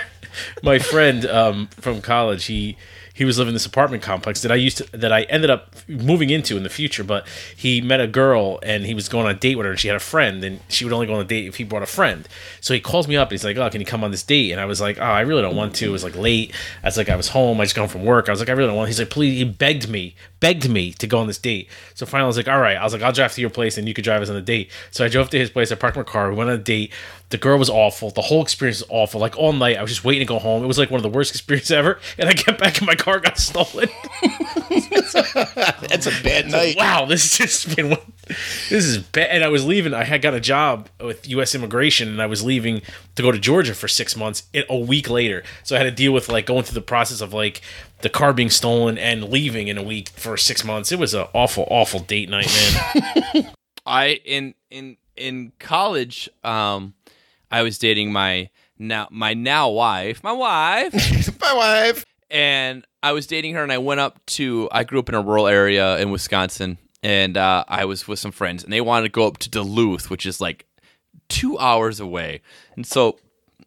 friend 0.78 1.26
um, 1.26 1.68
from 1.68 2.00
college, 2.00 2.46
he 2.46 2.76
he 3.14 3.24
was 3.24 3.38
living 3.38 3.50
in 3.50 3.54
this 3.54 3.64
apartment 3.64 4.02
complex 4.02 4.42
that 4.42 4.50
I 4.50 4.56
used 4.56 4.78
to 4.78 4.96
that 4.96 5.12
I 5.12 5.22
ended 5.22 5.48
up 5.48 5.72
moving 5.86 6.30
into 6.30 6.56
in 6.56 6.64
the 6.64 6.68
future. 6.68 7.04
But 7.04 7.26
he 7.56 7.80
met 7.80 8.00
a 8.00 8.08
girl 8.08 8.58
and 8.62 8.84
he 8.84 8.92
was 8.92 9.08
going 9.08 9.26
on 9.26 9.30
a 9.30 9.38
date 9.38 9.54
with 9.54 9.66
her, 9.66 9.70
and 9.70 9.80
she 9.80 9.88
had 9.88 9.96
a 9.96 10.00
friend, 10.00 10.42
and 10.42 10.60
she 10.68 10.84
would 10.84 10.92
only 10.92 11.06
go 11.06 11.14
on 11.14 11.20
a 11.20 11.24
date 11.24 11.46
if 11.46 11.56
he 11.56 11.64
brought 11.64 11.82
a 11.82 11.86
friend. 11.86 12.28
So 12.60 12.74
he 12.74 12.80
calls 12.80 13.06
me 13.06 13.16
up 13.16 13.28
and 13.28 13.32
he's 13.32 13.44
like, 13.44 13.56
"Oh, 13.56 13.70
can 13.70 13.80
you 13.80 13.86
come 13.86 14.02
on 14.02 14.10
this 14.10 14.24
date?" 14.24 14.50
And 14.50 14.60
I 14.60 14.64
was 14.64 14.80
like, 14.80 14.98
"Oh, 14.98 15.02
I 15.02 15.20
really 15.20 15.42
don't 15.42 15.56
want 15.56 15.76
to." 15.76 15.86
It 15.86 15.90
was 15.92 16.02
like 16.02 16.16
late. 16.16 16.52
I 16.82 16.88
was 16.88 16.96
like, 16.96 17.08
I 17.08 17.16
was 17.16 17.28
home. 17.28 17.60
I 17.60 17.64
just 17.64 17.76
got 17.76 17.90
from 17.90 18.04
work. 18.04 18.28
I 18.28 18.32
was 18.32 18.40
like, 18.40 18.48
I 18.48 18.52
really 18.52 18.68
don't 18.68 18.76
want. 18.76 18.88
He's 18.88 18.98
like, 18.98 19.10
please. 19.10 19.38
He 19.38 19.44
begged 19.44 19.88
me, 19.88 20.16
begged 20.40 20.68
me 20.68 20.92
to 20.94 21.06
go 21.06 21.18
on 21.18 21.26
this 21.26 21.38
date. 21.38 21.68
So 21.94 22.06
finally, 22.06 22.24
I 22.24 22.26
was 22.26 22.36
like, 22.36 22.48
all 22.48 22.60
right. 22.60 22.76
I 22.76 22.82
was 22.82 22.92
like, 22.92 23.02
I'll 23.02 23.12
drive 23.12 23.32
to 23.34 23.40
your 23.40 23.50
place 23.50 23.78
and 23.78 23.86
you 23.86 23.94
could 23.94 24.04
drive 24.04 24.22
us 24.22 24.28
on 24.28 24.34
the 24.34 24.42
date. 24.42 24.70
So 24.90 25.04
I 25.04 25.08
drove 25.08 25.30
to 25.30 25.38
his 25.38 25.50
place. 25.50 25.70
I 25.70 25.76
parked 25.76 25.96
my 25.96 26.02
car. 26.02 26.30
We 26.30 26.36
went 26.36 26.50
on 26.50 26.56
a 26.56 26.62
date. 26.62 26.92
The 27.34 27.38
girl 27.38 27.58
was 27.58 27.68
awful. 27.68 28.10
The 28.10 28.22
whole 28.22 28.42
experience 28.42 28.78
was 28.78 28.88
awful. 28.90 29.20
Like 29.20 29.36
all 29.36 29.52
night, 29.52 29.76
I 29.76 29.82
was 29.82 29.90
just 29.90 30.04
waiting 30.04 30.24
to 30.24 30.32
go 30.32 30.38
home. 30.38 30.62
It 30.62 30.68
was 30.68 30.78
like 30.78 30.88
one 30.88 30.98
of 30.98 31.02
the 31.02 31.08
worst 31.08 31.30
experiences 31.34 31.72
ever. 31.72 31.98
And 32.16 32.28
I 32.28 32.32
get 32.32 32.58
back 32.58 32.78
and 32.78 32.86
my 32.86 32.94
car 32.94 33.18
got 33.18 33.38
stolen. 33.38 33.88
That's 34.70 36.06
a 36.06 36.22
bad 36.22 36.48
night. 36.52 36.76
wow, 36.76 37.06
this 37.06 37.36
has 37.36 37.50
just 37.50 37.74
been 37.74 37.90
one- 37.90 38.12
this 38.28 38.84
is 38.84 38.98
bad. 38.98 39.30
And 39.30 39.42
I 39.42 39.48
was 39.48 39.66
leaving. 39.66 39.94
I 39.94 40.04
had 40.04 40.22
got 40.22 40.32
a 40.32 40.38
job 40.38 40.88
with 41.00 41.28
U.S. 41.30 41.56
Immigration, 41.56 42.06
and 42.08 42.22
I 42.22 42.26
was 42.26 42.44
leaving 42.44 42.82
to 43.16 43.22
go 43.22 43.32
to 43.32 43.38
Georgia 43.40 43.74
for 43.74 43.88
six 43.88 44.16
months. 44.16 44.44
It, 44.52 44.66
a 44.70 44.78
week 44.78 45.10
later, 45.10 45.42
so 45.64 45.74
I 45.74 45.78
had 45.78 45.84
to 45.86 45.90
deal 45.90 46.12
with 46.12 46.28
like 46.28 46.46
going 46.46 46.62
through 46.62 46.74
the 46.76 46.82
process 46.86 47.20
of 47.20 47.32
like 47.34 47.62
the 48.02 48.10
car 48.10 48.32
being 48.32 48.48
stolen 48.50 48.96
and 48.96 49.24
leaving 49.28 49.66
in 49.66 49.76
a 49.76 49.82
week 49.82 50.10
for 50.10 50.36
six 50.36 50.62
months. 50.64 50.92
It 50.92 51.00
was 51.00 51.14
an 51.14 51.26
awful, 51.34 51.66
awful 51.68 51.98
date 51.98 52.30
night, 52.30 52.46
man. 53.34 53.52
I 53.86 54.20
in 54.24 54.54
in 54.70 54.98
in 55.16 55.52
college, 55.58 56.28
um, 56.44 56.94
I 57.54 57.62
was 57.62 57.78
dating 57.78 58.12
my 58.12 58.50
now 58.80 59.06
my 59.12 59.32
now 59.32 59.70
wife, 59.70 60.24
my 60.24 60.32
wife, 60.32 60.92
My 61.40 61.54
wife. 61.54 62.04
and 62.28 62.84
I 63.00 63.12
was 63.12 63.28
dating 63.28 63.54
her, 63.54 63.62
and 63.62 63.70
I 63.70 63.78
went 63.78 64.00
up 64.00 64.18
to. 64.38 64.68
I 64.72 64.82
grew 64.82 64.98
up 64.98 65.08
in 65.08 65.14
a 65.14 65.20
rural 65.22 65.46
area 65.46 65.96
in 65.98 66.10
Wisconsin, 66.10 66.78
and 67.00 67.36
uh, 67.36 67.64
I 67.68 67.84
was 67.84 68.08
with 68.08 68.18
some 68.18 68.32
friends, 68.32 68.64
and 68.64 68.72
they 68.72 68.80
wanted 68.80 69.04
to 69.04 69.12
go 69.12 69.28
up 69.28 69.38
to 69.38 69.48
Duluth, 69.48 70.10
which 70.10 70.26
is 70.26 70.40
like 70.40 70.66
two 71.28 71.56
hours 71.60 72.00
away, 72.00 72.40
and 72.74 72.84
so 72.84 73.20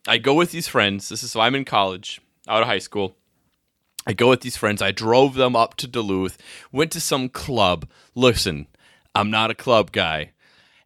I 0.06 0.18
go 0.18 0.34
with 0.34 0.52
these 0.52 0.68
friends. 0.68 1.08
This 1.08 1.24
is 1.24 1.32
so 1.32 1.40
I'm 1.40 1.56
in 1.56 1.64
college, 1.64 2.20
out 2.46 2.62
of 2.62 2.68
high 2.68 2.80
school. 2.80 3.16
I 4.06 4.12
go 4.12 4.28
with 4.28 4.42
these 4.42 4.58
friends. 4.58 4.82
I 4.82 4.92
drove 4.92 5.36
them 5.36 5.56
up 5.56 5.76
to 5.76 5.88
Duluth, 5.88 6.38
went 6.74 6.92
to 6.92 7.00
some 7.00 7.30
club. 7.30 7.88
Listen, 8.16 8.68
I'm 9.16 9.32
not 9.32 9.50
a 9.50 9.56
club 9.56 9.94
guy. 9.94 10.32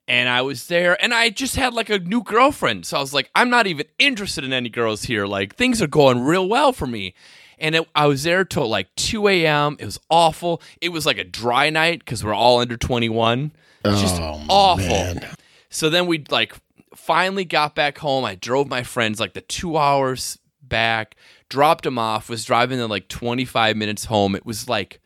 And 0.08 0.28
I 0.28 0.42
was 0.42 0.68
there 0.68 1.02
and 1.02 1.14
I 1.14 1.30
just 1.30 1.56
had 1.56 1.74
like 1.74 1.90
a 1.90 2.00
new 2.00 2.22
girlfriend. 2.24 2.86
So 2.86 2.98
I 2.98 3.00
was 3.00 3.14
like, 3.14 3.30
I'm 3.36 3.50
not 3.50 3.68
even 3.68 3.86
interested 4.00 4.44
in 4.44 4.52
any 4.52 4.68
girls 4.70 5.04
here. 5.04 5.26
Like 5.26 5.56
things 5.56 5.82
are 5.82 5.88
going 5.88 6.22
real 6.22 6.50
well 6.50 6.74
for 6.74 6.88
me. 6.88 7.14
And 7.58 7.76
it, 7.76 7.88
I 7.96 8.08
was 8.08 8.24
there 8.24 8.44
till 8.44 8.68
like 8.68 8.94
2 8.96 9.28
a.m. 9.30 9.78
It 9.80 9.86
was 9.86 10.00
awful. 10.10 10.62
It 10.82 10.90
was 10.90 11.06
like 11.06 11.18
a 11.20 11.24
dry 11.24 11.70
night 11.70 12.00
because 12.00 12.24
we're 12.26 12.34
all 12.34 12.60
under 12.60 12.76
21. 12.76 13.52
It's 13.86 14.02
just 14.02 14.20
Oh, 14.20 14.44
awful. 14.50 14.86
man. 14.88 15.28
So 15.70 15.90
then 15.90 16.08
we 16.08 16.26
like 16.30 16.56
finally 16.96 17.46
got 17.46 17.76
back 17.76 18.00
home. 18.00 18.26
I 18.26 18.36
drove 18.36 18.68
my 18.68 18.84
friends 18.84 19.20
like 19.20 19.34
the 19.34 19.42
two 19.42 19.78
hours 19.78 20.40
back, 20.62 21.16
dropped 21.48 21.84
them 21.86 21.98
off, 22.00 22.28
was 22.30 22.44
driving 22.44 22.80
them 22.80 22.90
like 22.90 23.08
25 23.08 23.78
minutes 23.78 24.06
home. 24.06 24.36
It 24.36 24.46
was 24.46 24.68
like 24.68 25.00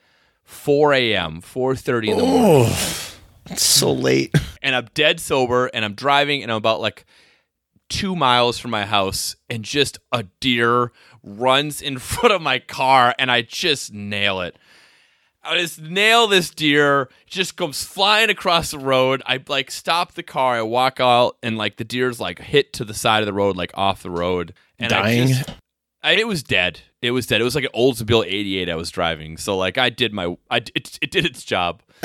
4 0.46 0.94
a.m., 0.94 1.42
4.30 1.42 2.08
in 2.12 2.18
the 2.18 2.24
morning. 2.26 2.74
It's 3.50 3.64
so 3.64 3.92
late. 3.92 4.34
And 4.66 4.76
I'm 4.76 4.90
dead 4.96 5.20
sober 5.20 5.68
and 5.68 5.86
I'm 5.86 5.94
driving 5.94 6.42
and 6.42 6.52
I'm 6.52 6.58
about 6.58 6.82
like 6.82 7.06
two 7.88 8.16
miles 8.16 8.58
from 8.58 8.72
my 8.72 8.84
house 8.84 9.36
and 9.48 9.64
just 9.64 10.00
a 10.12 10.24
deer 10.40 10.92
runs 11.22 11.84
in 11.84 12.00
front 12.00 12.34
of 12.34 12.42
my 12.42 12.58
car 12.58 13.14
and 13.20 13.30
I 13.30 13.44
just 13.44 13.94
nail 13.94 14.42
it. 14.42 14.58
I 15.44 15.60
just 15.60 15.80
nail 15.80 16.28
this 16.28 16.50
deer. 16.50 17.10
Just 17.28 17.56
comes 17.56 17.84
flying 17.84 18.30
across 18.30 18.72
the 18.72 18.80
road. 18.80 19.22
I 19.26 19.44
like 19.48 19.70
stop 19.70 20.14
the 20.14 20.24
car. 20.24 20.56
I 20.56 20.62
walk 20.64 21.00
out, 21.00 21.38
and 21.44 21.58
like 21.58 21.78
the 21.78 21.84
deer's 21.84 22.20
like 22.20 22.40
hit 22.40 22.74
to 22.74 22.84
the 22.86 22.94
side 22.94 23.22
of 23.22 23.28
the 23.28 23.34
road, 23.34 23.56
like 23.56 23.72
off 23.76 24.02
the 24.02 24.10
road. 24.10 24.54
And 24.80 24.90
Dying? 24.90 25.24
I 25.24 25.28
just, 25.28 25.50
I, 26.02 26.12
it 26.14 26.28
was 26.28 26.44
dead. 26.44 26.82
It 27.02 27.12
was 27.12 27.28
dead. 27.28 27.42
It 27.42 27.44
was 27.44 27.56
like 27.56 27.66
an 27.66 27.72
Oldsmobile 27.76 28.26
'88 28.26 28.70
I 28.70 28.76
was 28.76 28.90
driving. 28.90 29.38
So 29.38 29.56
like 29.56 29.78
I 29.78 29.90
did 29.90 30.14
my, 30.14 30.36
I 30.50 30.58
it, 30.58 30.98
it 31.02 31.12
did 31.12 31.26
its 31.26 31.44
job. 31.44 31.84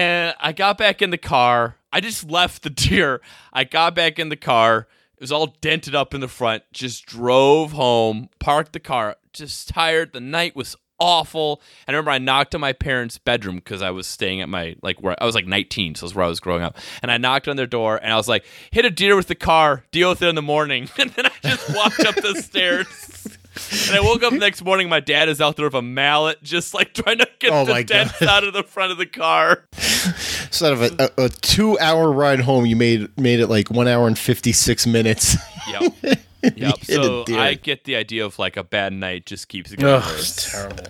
and 0.00 0.34
I 0.40 0.52
got 0.52 0.78
back 0.78 1.02
in 1.02 1.10
the 1.10 1.18
car. 1.18 1.76
I 1.92 2.00
just 2.00 2.30
left 2.30 2.62
the 2.62 2.70
deer. 2.70 3.20
I 3.52 3.64
got 3.64 3.94
back 3.94 4.18
in 4.18 4.30
the 4.30 4.36
car. 4.36 4.88
It 5.16 5.20
was 5.20 5.30
all 5.30 5.54
dented 5.60 5.94
up 5.94 6.14
in 6.14 6.22
the 6.22 6.28
front. 6.28 6.62
Just 6.72 7.04
drove 7.04 7.72
home, 7.72 8.30
parked 8.38 8.72
the 8.72 8.80
car. 8.80 9.16
Just 9.34 9.68
tired. 9.68 10.14
The 10.14 10.20
night 10.20 10.56
was 10.56 10.74
awful. 10.98 11.60
And 11.86 11.94
I 11.94 11.98
remember 11.98 12.12
I 12.12 12.18
knocked 12.18 12.54
on 12.54 12.62
my 12.62 12.72
parents' 12.72 13.18
bedroom 13.18 13.56
because 13.56 13.82
I 13.82 13.90
was 13.90 14.06
staying 14.06 14.40
at 14.40 14.48
my 14.48 14.74
like 14.82 15.02
where 15.02 15.22
I 15.22 15.26
was 15.26 15.34
like 15.34 15.46
19, 15.46 15.96
so 15.96 16.06
that's 16.06 16.14
where 16.14 16.24
I 16.24 16.28
was 16.28 16.40
growing 16.40 16.62
up. 16.62 16.78
And 17.02 17.10
I 17.10 17.18
knocked 17.18 17.46
on 17.46 17.56
their 17.56 17.66
door 17.66 18.00
and 18.02 18.10
I 18.10 18.16
was 18.16 18.28
like, 18.28 18.46
"Hit 18.70 18.86
a 18.86 18.90
deer 18.90 19.16
with 19.16 19.26
the 19.26 19.34
car. 19.34 19.84
Deal 19.92 20.08
with 20.08 20.22
it 20.22 20.28
in 20.28 20.34
the 20.34 20.42
morning." 20.42 20.88
And 20.98 21.10
then 21.10 21.26
I 21.26 21.32
just 21.42 21.74
walked 21.76 22.00
up 22.00 22.14
the 22.14 22.40
stairs. 22.40 23.38
And 23.88 23.96
I 23.96 24.00
woke 24.00 24.22
up 24.22 24.32
next 24.32 24.62
morning. 24.64 24.88
My 24.88 25.00
dad 25.00 25.28
is 25.28 25.40
out 25.40 25.56
there 25.56 25.66
with 25.66 25.74
a 25.74 25.82
mallet, 25.82 26.42
just 26.42 26.72
like 26.74 26.94
trying 26.94 27.18
to 27.18 27.28
get 27.38 27.50
Oh 27.52 27.64
the 27.64 27.72
my 27.72 27.82
dents 27.82 28.18
God. 28.20 28.28
out 28.28 28.44
of 28.44 28.52
the 28.52 28.62
front 28.62 28.92
of 28.92 28.98
the 28.98 29.06
car. 29.06 29.64
Instead 29.74 30.72
of 30.72 30.82
a, 30.82 31.10
a, 31.18 31.24
a 31.24 31.28
two-hour 31.28 32.12
ride 32.12 32.40
home, 32.40 32.64
you 32.66 32.76
made 32.76 33.16
made 33.18 33.40
it 33.40 33.48
like 33.48 33.70
one 33.70 33.88
hour 33.88 34.06
and 34.06 34.18
fifty-six 34.18 34.86
minutes. 34.86 35.36
Yep. 35.68 35.92
Yep. 36.56 36.84
So. 36.84 37.24
I 37.28 37.52
get 37.52 37.84
the 37.84 37.96
idea 37.96 38.24
of 38.24 38.38
like 38.38 38.56
a 38.56 38.64
bad 38.64 38.94
night 38.94 39.26
just 39.26 39.48
keeps 39.48 39.72
it 39.72 39.78
going. 39.78 39.96
Ugh, 39.96 40.04
worse. 40.06 40.20
it's 40.38 40.50
terrible. 40.50 40.84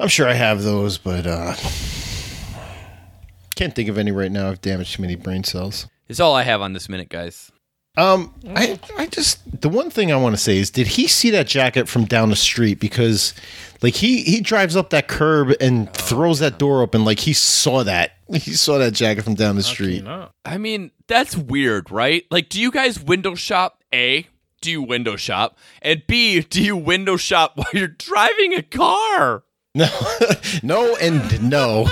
I'm 0.00 0.08
sure 0.08 0.26
I 0.28 0.32
have 0.32 0.64
those, 0.64 0.98
but 0.98 1.28
uh, 1.28 1.54
can't 3.54 3.72
think 3.74 3.88
of 3.88 3.98
any 3.98 4.10
right 4.10 4.32
now. 4.32 4.48
I've 4.48 4.60
damaged 4.60 4.96
too 4.96 5.02
many 5.02 5.14
brain 5.14 5.44
cells. 5.44 5.86
It's 6.08 6.18
all 6.18 6.34
I 6.34 6.42
have 6.42 6.60
on 6.60 6.72
this 6.72 6.88
minute, 6.88 7.08
guys. 7.08 7.52
Um, 7.96 8.32
I 8.54 8.78
I 8.96 9.06
just 9.06 9.60
the 9.60 9.68
one 9.68 9.90
thing 9.90 10.12
I 10.12 10.16
want 10.16 10.34
to 10.34 10.40
say 10.40 10.58
is, 10.58 10.70
did 10.70 10.86
he 10.86 11.08
see 11.08 11.30
that 11.30 11.46
jacket 11.46 11.88
from 11.88 12.04
down 12.04 12.30
the 12.30 12.36
street? 12.36 12.78
Because, 12.78 13.34
like 13.82 13.94
he 13.94 14.22
he 14.22 14.40
drives 14.40 14.76
up 14.76 14.90
that 14.90 15.08
curb 15.08 15.52
and 15.60 15.92
throws 15.92 16.38
that 16.38 16.58
door 16.58 16.82
open, 16.82 17.04
like 17.04 17.18
he 17.20 17.32
saw 17.32 17.82
that 17.84 18.12
he 18.32 18.52
saw 18.52 18.78
that 18.78 18.92
jacket 18.92 19.22
from 19.22 19.34
down 19.34 19.56
the 19.56 19.62
How 19.62 19.68
street. 19.68 20.04
I 20.44 20.58
mean, 20.58 20.92
that's 21.08 21.36
weird, 21.36 21.90
right? 21.90 22.24
Like, 22.30 22.48
do 22.48 22.60
you 22.60 22.70
guys 22.70 23.00
window 23.02 23.34
shop? 23.34 23.82
A, 23.92 24.28
do 24.60 24.70
you 24.70 24.82
window 24.82 25.16
shop? 25.16 25.58
And 25.82 26.02
B, 26.06 26.40
do 26.40 26.62
you 26.62 26.76
window 26.76 27.16
shop 27.16 27.52
while 27.56 27.66
you're 27.72 27.88
driving 27.88 28.54
a 28.54 28.62
car? 28.62 29.42
No, 29.74 29.88
no, 30.62 30.96
and 30.96 31.48
no. 31.48 31.88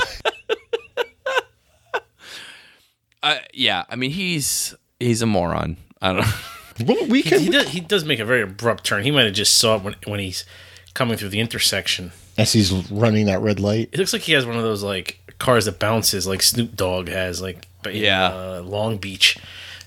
Uh, 3.21 3.39
yeah, 3.53 3.85
I 3.89 3.97
mean, 3.97 4.13
he's 4.13 4.77
he's 5.01 5.23
a 5.23 5.27
moron. 5.27 5.77
I 6.03 6.13
don't 6.13 6.23
know. 6.23 6.33
Well, 6.87 7.09
we 7.09 7.23
He, 7.23 7.29
can. 7.31 7.41
he 7.41 7.49
does. 7.49 7.69
He 7.71 7.81
does 7.81 8.05
make 8.05 8.21
a 8.21 8.25
very 8.25 8.41
abrupt 8.43 8.85
turn. 8.85 9.03
He 9.03 9.11
might 9.11 9.25
have 9.25 9.35
just 9.35 9.59
saw 9.59 9.75
it 9.75 9.83
when 9.83 9.97
when 10.07 10.21
he's 10.21 10.45
coming 10.95 11.17
through 11.17 11.31
the 11.31 11.41
intersection. 11.41 12.13
as 12.37 12.53
he's 12.53 12.71
running 12.89 13.27
that 13.27 13.41
red 13.41 13.59
light. 13.59 13.89
It 13.91 13.99
looks 13.99 14.13
like 14.13 14.23
he 14.23 14.33
has 14.35 14.47
one 14.47 14.57
of 14.57 14.63
those 14.63 14.85
like 14.85 15.19
cars 15.41 15.65
that 15.65 15.81
bounces, 15.81 16.25
like 16.25 16.41
Snoop 16.41 16.77
Dogg 16.77 17.09
has, 17.09 17.43
like 17.43 17.67
in, 17.85 17.97
Yeah. 17.97 18.27
uh, 18.27 18.63
Long 18.65 18.97
Beach. 18.99 19.39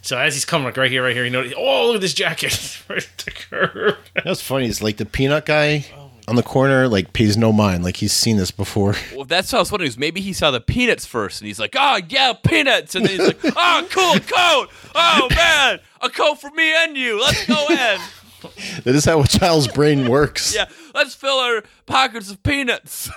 So 0.02 0.18
as 0.18 0.34
he's 0.34 0.44
coming 0.44 0.66
like 0.66 0.76
right 0.76 0.92
here, 0.92 1.02
right 1.04 1.16
here, 1.16 1.24
he 1.24 1.30
noticed, 1.30 1.56
oh 1.58 1.86
look 1.88 1.96
at 1.96 2.02
this 2.02 2.14
jacket, 2.14 2.82
right 2.90 2.98
at 3.08 3.18
the 3.24 3.32
curb. 3.32 3.96
That's 4.26 4.42
funny. 4.42 4.66
It's 4.68 4.82
like 4.82 4.98
the 4.98 5.06
peanut 5.06 5.46
guy 5.46 5.86
on 6.28 6.36
the 6.36 6.44
corner, 6.44 6.88
like 6.88 7.14
pays 7.14 7.38
no 7.38 7.52
mind, 7.52 7.84
like 7.84 7.98
he's 7.98 8.14
seen 8.14 8.38
this 8.38 8.52
before. 8.52 8.96
Well, 9.16 9.26
that's 9.26 9.52
what 9.52 9.60
I 9.60 9.62
was 9.62 9.72
wondering. 9.72 9.90
Is 9.90 9.98
maybe 9.98 10.22
he 10.22 10.34
saw 10.34 10.52
the 10.52 10.62
peanuts 10.62 11.06
first, 11.06 11.42
and 11.42 11.48
he's 11.48 11.60
like, 11.60 11.76
"Oh 11.78 12.00
yeah, 12.10 12.34
peanuts," 12.34 12.96
and 12.96 13.06
then 13.06 13.20
he's 13.20 13.28
like, 13.28 13.40
"Oh, 13.44 13.88
cool 13.90 14.20
coat. 14.20 14.70
Oh 14.96 15.28
man, 15.30 15.80
a 16.02 16.10
coat 16.10 16.40
for 16.42 16.50
me 16.52 16.74
and 16.84 16.98
you. 16.98 17.20
Let's 17.22 17.46
go 17.46 17.66
in. 17.70 18.00
That 18.86 18.96
is 18.96 19.06
how 19.06 19.22
a 19.22 19.28
child's 19.28 19.68
brain 19.68 20.10
works. 20.10 20.56
Yeah, 20.56 20.66
let's 20.96 21.14
fill 21.14 21.38
our 21.38 21.62
pockets 21.86 22.32
of 22.32 22.42
peanuts." 22.42 23.12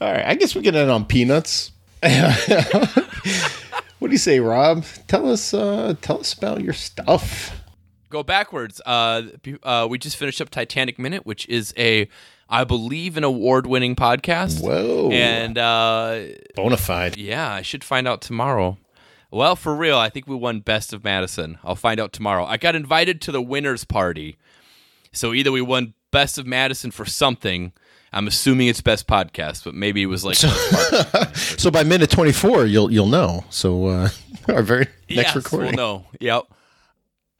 All 0.00 0.12
right, 0.12 0.26
I 0.26 0.34
guess 0.38 0.54
we 0.54 0.60
get 0.60 0.74
in 0.74 0.90
on 0.90 1.06
peanuts. 1.06 1.72
what 2.02 2.92
do 4.02 4.10
you 4.10 4.18
say, 4.18 4.40
Rob? 4.40 4.84
Tell 5.08 5.30
us, 5.30 5.54
uh, 5.54 5.94
tell 6.02 6.20
us 6.20 6.34
about 6.34 6.60
your 6.60 6.74
stuff. 6.74 7.55
Go 8.10 8.22
backwards. 8.22 8.80
Uh, 8.84 9.22
uh, 9.62 9.86
we 9.88 9.98
just 9.98 10.16
finished 10.16 10.40
up 10.40 10.50
Titanic 10.50 10.98
Minute, 10.98 11.26
which 11.26 11.48
is 11.48 11.72
a, 11.76 12.08
I 12.48 12.64
believe, 12.64 13.16
an 13.16 13.24
award-winning 13.24 13.96
podcast. 13.96 14.62
Whoa, 14.62 15.10
And 15.10 15.58
uh, 15.58 16.20
bonafide. 16.56 17.14
yeah, 17.16 17.52
I 17.52 17.62
should 17.62 17.84
find 17.84 18.06
out 18.08 18.20
tomorrow. 18.20 18.78
Well, 19.30 19.56
for 19.56 19.74
real, 19.74 19.98
I 19.98 20.08
think 20.08 20.26
we 20.28 20.36
won 20.36 20.60
Best 20.60 20.92
of 20.92 21.02
Madison. 21.04 21.58
I'll 21.64 21.74
find 21.74 21.98
out 22.00 22.12
tomorrow. 22.12 22.44
I 22.46 22.56
got 22.56 22.74
invited 22.76 23.20
to 23.22 23.32
the 23.32 23.42
winners 23.42 23.84
party, 23.84 24.36
so 25.12 25.34
either 25.34 25.50
we 25.50 25.60
won 25.60 25.94
Best 26.12 26.38
of 26.38 26.46
Madison 26.46 26.90
for 26.92 27.04
something. 27.04 27.72
I'm 28.12 28.28
assuming 28.28 28.68
it's 28.68 28.80
Best 28.80 29.06
Podcast, 29.08 29.64
but 29.64 29.74
maybe 29.74 30.00
it 30.02 30.06
was 30.06 30.24
like 30.24 30.36
So 31.36 31.70
by 31.72 31.82
minute 31.82 32.08
twenty 32.08 32.32
four, 32.32 32.64
you'll 32.64 32.90
you'll 32.90 33.08
know. 33.08 33.44
So 33.50 33.86
uh, 33.88 34.08
our 34.48 34.62
very 34.62 34.84
next 35.10 35.34
Yes, 35.34 35.36
recording. 35.36 35.76
We'll 35.76 36.00
know. 36.00 36.06
Yep. 36.20 36.44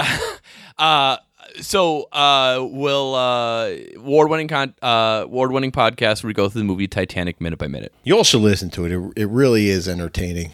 uh, 0.79 1.16
so 1.61 2.03
uh, 2.12 2.66
we'll 2.70 3.14
uh, 3.14 3.70
award-winning 3.97 4.49
con- 4.49 4.74
uh, 4.83 5.22
award-winning 5.24 5.72
podcast 5.72 6.22
where 6.22 6.29
we 6.29 6.35
go 6.35 6.49
through 6.49 6.62
the 6.62 6.66
movie 6.66 6.89
Titanic 6.89 7.41
minute 7.41 7.59
by 7.59 7.68
minute. 7.68 7.93
You 8.05 8.16
all 8.16 8.24
should 8.24 8.43
listen 8.43 8.70
to 8.70 8.85
it. 8.85 8.93
It, 8.93 9.12
it 9.22 9.29
really 9.29 9.68
is 9.68 9.89
entertaining. 9.89 10.53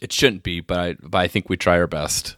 It 0.00 0.12
shouldn't 0.12 0.42
be, 0.42 0.60
but 0.60 0.78
I, 0.78 0.96
but 1.02 1.18
I 1.18 1.28
think 1.28 1.48
we 1.48 1.56
try 1.56 1.78
our 1.78 1.86
best. 1.86 2.36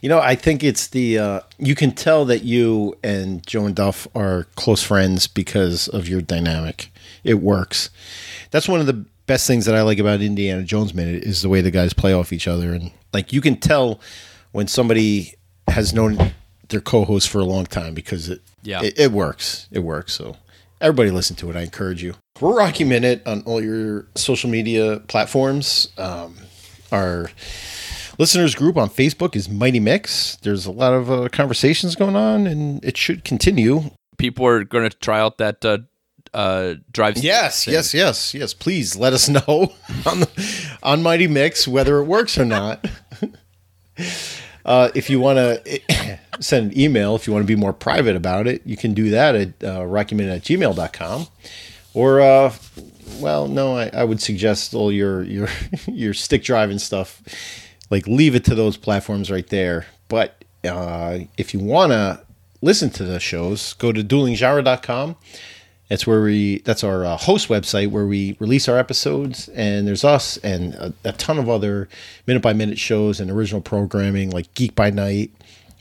You 0.00 0.08
know, 0.08 0.20
I 0.20 0.34
think 0.34 0.64
it's 0.64 0.86
the 0.88 1.18
uh, 1.18 1.40
you 1.58 1.74
can 1.74 1.92
tell 1.92 2.24
that 2.26 2.44
you 2.44 2.96
and 3.02 3.46
Joe 3.46 3.66
and 3.66 3.74
Duff 3.74 4.08
are 4.14 4.44
close 4.54 4.82
friends 4.82 5.26
because 5.26 5.88
of 5.88 6.08
your 6.08 6.22
dynamic. 6.22 6.90
It 7.24 7.34
works. 7.34 7.90
That's 8.50 8.68
one 8.68 8.80
of 8.80 8.86
the 8.86 9.04
best 9.26 9.46
things 9.46 9.66
that 9.66 9.74
I 9.74 9.82
like 9.82 9.98
about 9.98 10.22
Indiana 10.22 10.62
Jones 10.62 10.94
Minute 10.94 11.24
is 11.24 11.42
the 11.42 11.50
way 11.50 11.60
the 11.60 11.70
guys 11.70 11.92
play 11.92 12.14
off 12.14 12.32
each 12.32 12.48
other, 12.48 12.72
and 12.72 12.90
like 13.12 13.32
you 13.32 13.40
can 13.42 13.56
tell 13.56 14.00
when 14.52 14.66
somebody 14.66 15.34
has 15.68 15.92
known 15.92 16.32
their 16.70 16.80
co-host 16.80 17.28
for 17.28 17.38
a 17.40 17.44
long 17.44 17.66
time 17.66 17.94
because 17.94 18.28
it 18.28 18.40
Yeah. 18.62 18.82
it, 18.82 18.98
it 18.98 19.12
works. 19.12 19.68
It 19.70 19.80
works. 19.80 20.12
So 20.14 20.36
everybody 20.80 21.10
listen 21.10 21.36
to 21.36 21.50
it. 21.50 21.56
I 21.56 21.62
encourage 21.62 22.02
you. 22.02 22.14
We're 22.40 22.56
Rocky 22.56 22.84
Minute 22.84 23.22
on 23.26 23.42
all 23.42 23.62
your 23.62 24.06
social 24.14 24.48
media 24.48 25.00
platforms. 25.08 25.88
Um, 25.98 26.36
our 26.90 27.30
listeners 28.18 28.54
group 28.54 28.76
on 28.76 28.88
Facebook 28.88 29.36
is 29.36 29.48
Mighty 29.48 29.78
Mix. 29.80 30.36
There's 30.42 30.64
a 30.66 30.70
lot 30.70 30.94
of 30.94 31.10
uh, 31.10 31.28
conversations 31.30 31.94
going 31.96 32.16
on, 32.16 32.46
and 32.46 32.82
it 32.84 32.96
should 32.96 33.24
continue. 33.24 33.90
People 34.16 34.46
are 34.46 34.64
going 34.64 34.88
to 34.88 34.96
try 34.96 35.20
out 35.20 35.36
that 35.38 35.62
uh, 35.64 35.78
uh, 36.32 36.74
drive. 36.92 37.18
Yes, 37.18 37.64
thing. 37.66 37.74
yes, 37.74 37.92
yes, 37.94 38.32
yes. 38.34 38.54
Please 38.54 38.96
let 38.96 39.12
us 39.12 39.28
know 39.28 39.72
on 40.06 40.20
the, 40.20 40.68
on 40.82 41.02
Mighty 41.02 41.26
Mix 41.28 41.68
whether 41.68 41.98
it 41.98 42.04
works 42.04 42.38
or 42.38 42.44
not. 42.46 42.86
Uh, 44.70 44.88
if 44.94 45.10
you 45.10 45.18
want 45.18 45.36
to 45.36 45.80
send 46.40 46.70
an 46.70 46.78
email, 46.78 47.16
if 47.16 47.26
you 47.26 47.32
want 47.32 47.42
to 47.42 47.46
be 47.46 47.56
more 47.56 47.72
private 47.72 48.14
about 48.14 48.46
it, 48.46 48.64
you 48.64 48.76
can 48.76 48.94
do 48.94 49.10
that 49.10 49.34
at 49.34 49.48
uh, 49.64 49.80
rockyminute 49.80 50.36
at 50.36 50.42
gmail.com. 50.42 51.26
Or, 51.92 52.20
uh, 52.20 52.54
well, 53.18 53.48
no, 53.48 53.76
I, 53.76 53.90
I 53.92 54.04
would 54.04 54.22
suggest 54.22 54.72
all 54.72 54.92
your, 54.92 55.24
your, 55.24 55.48
your 55.88 56.14
stick 56.14 56.44
driving 56.44 56.78
stuff, 56.78 57.20
like 57.90 58.06
leave 58.06 58.36
it 58.36 58.44
to 58.44 58.54
those 58.54 58.76
platforms 58.76 59.28
right 59.28 59.48
there. 59.48 59.86
But 60.06 60.44
uh, 60.62 61.18
if 61.36 61.52
you 61.52 61.58
want 61.58 61.90
to 61.90 62.20
listen 62.62 62.90
to 62.90 63.04
the 63.04 63.18
shows, 63.18 63.72
go 63.72 63.90
to 63.90 64.04
duelinggenre.com. 64.04 65.16
That's 65.90 66.06
where 66.06 66.22
we. 66.22 66.60
That's 66.60 66.84
our 66.84 67.04
uh, 67.04 67.16
host 67.16 67.48
website 67.48 67.90
where 67.90 68.06
we 68.06 68.36
release 68.38 68.68
our 68.68 68.78
episodes, 68.78 69.48
and 69.48 69.88
there's 69.88 70.04
us 70.04 70.36
and 70.38 70.74
a, 70.74 70.94
a 71.04 71.12
ton 71.12 71.36
of 71.36 71.48
other 71.48 71.88
minute 72.28 72.44
by 72.44 72.52
minute 72.52 72.78
shows 72.78 73.18
and 73.18 73.28
original 73.28 73.60
programming 73.60 74.30
like 74.30 74.54
Geek 74.54 74.76
by 74.76 74.90
Night, 74.90 75.32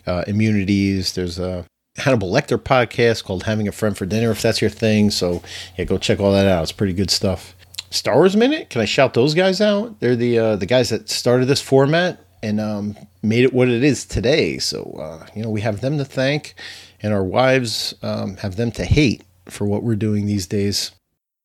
uh, 0.07 0.23
Immunities. 0.25 1.13
There's 1.13 1.37
a 1.37 1.63
Hannibal 1.97 2.31
Lecter 2.31 2.57
podcast 2.57 3.23
called 3.23 3.43
Having 3.43 3.67
a 3.67 3.71
Friend 3.71 3.95
for 3.95 4.07
Dinner 4.07 4.31
if 4.31 4.41
that's 4.41 4.61
your 4.61 4.71
thing. 4.71 5.11
So 5.11 5.43
yeah, 5.77 5.85
go 5.85 5.99
check 5.99 6.19
all 6.19 6.31
that 6.31 6.47
out. 6.47 6.63
It's 6.63 6.71
pretty 6.71 6.93
good 6.93 7.11
stuff. 7.11 7.53
Star 7.91 8.15
Wars 8.15 8.35
Minute. 8.35 8.71
Can 8.71 8.81
I 8.81 8.85
shout 8.85 9.13
those 9.13 9.35
guys 9.35 9.61
out? 9.61 9.99
They're 9.99 10.15
the 10.15 10.39
uh, 10.39 10.55
the 10.55 10.65
guys 10.65 10.89
that 10.89 11.11
started 11.11 11.45
this 11.45 11.61
format 11.61 12.19
and 12.41 12.59
um, 12.59 12.97
made 13.21 13.43
it 13.43 13.53
what 13.53 13.69
it 13.69 13.83
is 13.83 14.05
today. 14.05 14.57
So 14.57 14.97
uh, 14.99 15.27
you 15.35 15.43
know 15.43 15.51
we 15.51 15.61
have 15.61 15.81
them 15.81 15.99
to 15.99 16.05
thank, 16.05 16.55
and 16.99 17.13
our 17.13 17.23
wives 17.23 17.93
um, 18.01 18.37
have 18.37 18.55
them 18.55 18.71
to 18.71 18.85
hate 18.85 19.21
for 19.49 19.65
what 19.65 19.83
we're 19.83 19.95
doing 19.95 20.25
these 20.25 20.47
days. 20.47 20.91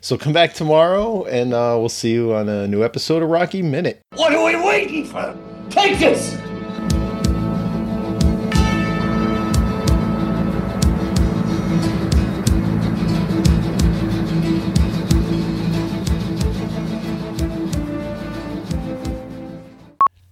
So 0.01 0.19
come 0.19 0.35
back 0.35 0.53
tomorrow, 0.53 1.25
and 1.25 1.55
uh, 1.55 1.77
we'll 1.79 1.89
see 1.89 2.13
you 2.13 2.35
on 2.35 2.49
a 2.49 2.69
new 2.69 2.85
episode 2.85 3.23
of 3.23 3.31
Rocky 3.31 3.63
Minute. 3.63 4.03
What 4.15 4.35
are 4.35 4.45
we 4.45 4.55
waiting 4.57 5.07
for? 5.07 5.35
Take 5.71 5.99
this! 5.99 6.37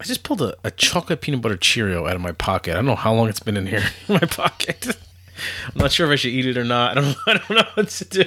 I 0.03 0.05
just 0.05 0.25
pulled 0.25 0.43
a, 0.43 0.57
a 0.65 0.71
chocolate 0.73 1.21
peanut 1.21 1.41
butter 1.41 1.57
Cheerio 1.57 2.09
out 2.09 2.17
of 2.17 2.21
my 2.21 2.33
pocket. 2.33 2.73
I 2.73 2.75
don't 2.75 2.87
know 2.87 2.97
how 2.97 3.15
long 3.15 3.29
it's 3.29 3.39
been 3.39 3.57
in 3.57 3.69
here 3.69 3.85
in 4.09 4.15
my 4.15 4.27
pocket. 4.27 4.97
I'm 5.67 5.79
not 5.79 5.93
sure 5.93 6.07
if 6.07 6.13
I 6.13 6.17
should 6.17 6.33
eat 6.33 6.47
it 6.47 6.57
or 6.57 6.65
not. 6.65 6.99
I 6.99 7.01
don't. 7.01 7.17
I 7.27 7.35
don't 7.35 7.51
know 7.51 7.65
what 7.75 7.89
to 7.89 8.05
do. 8.05 8.25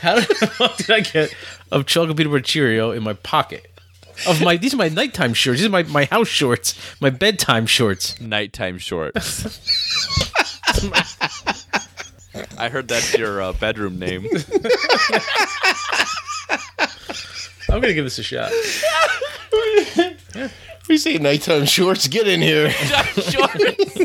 How 0.00 0.16
the 0.16 0.22
fuck 0.56 0.76
did 0.76 0.90
I 0.90 1.00
get 1.00 1.34
a 1.72 1.82
chocolate 1.82 2.16
peanut 2.16 2.30
butter 2.32 2.42
Cheerio 2.42 2.90
in 2.92 3.02
my 3.02 3.14
pocket? 3.14 3.72
Of 4.26 4.40
my 4.42 4.56
these 4.56 4.72
are 4.72 4.78
my 4.78 4.88
nighttime 4.88 5.34
shorts. 5.34 5.60
These 5.60 5.68
are 5.68 5.70
my, 5.70 5.82
my 5.84 6.06
house 6.06 6.28
shorts. 6.28 6.74
My 7.00 7.10
bedtime 7.10 7.66
shorts. 7.66 8.18
Nighttime 8.20 8.78
shorts. 8.78 9.60
I 12.58 12.68
heard 12.70 12.88
that's 12.88 13.16
your 13.16 13.42
uh, 13.42 13.52
bedroom 13.52 13.98
name. 13.98 14.26
I'm 17.68 17.80
gonna 17.80 17.94
give 17.94 18.04
this 18.04 18.18
a 18.18 18.22
shot. 18.22 18.52
We 20.88 20.98
say 20.98 21.18
nighttime 21.18 21.66
shorts. 21.66 22.08
Get 22.08 22.26
in 22.28 22.40
here. 22.40 22.70
shorts 22.70 23.98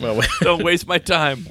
well, 0.00 0.20
don't 0.40 0.62
waste 0.64 0.86
my 0.86 0.98
time. 0.98 1.48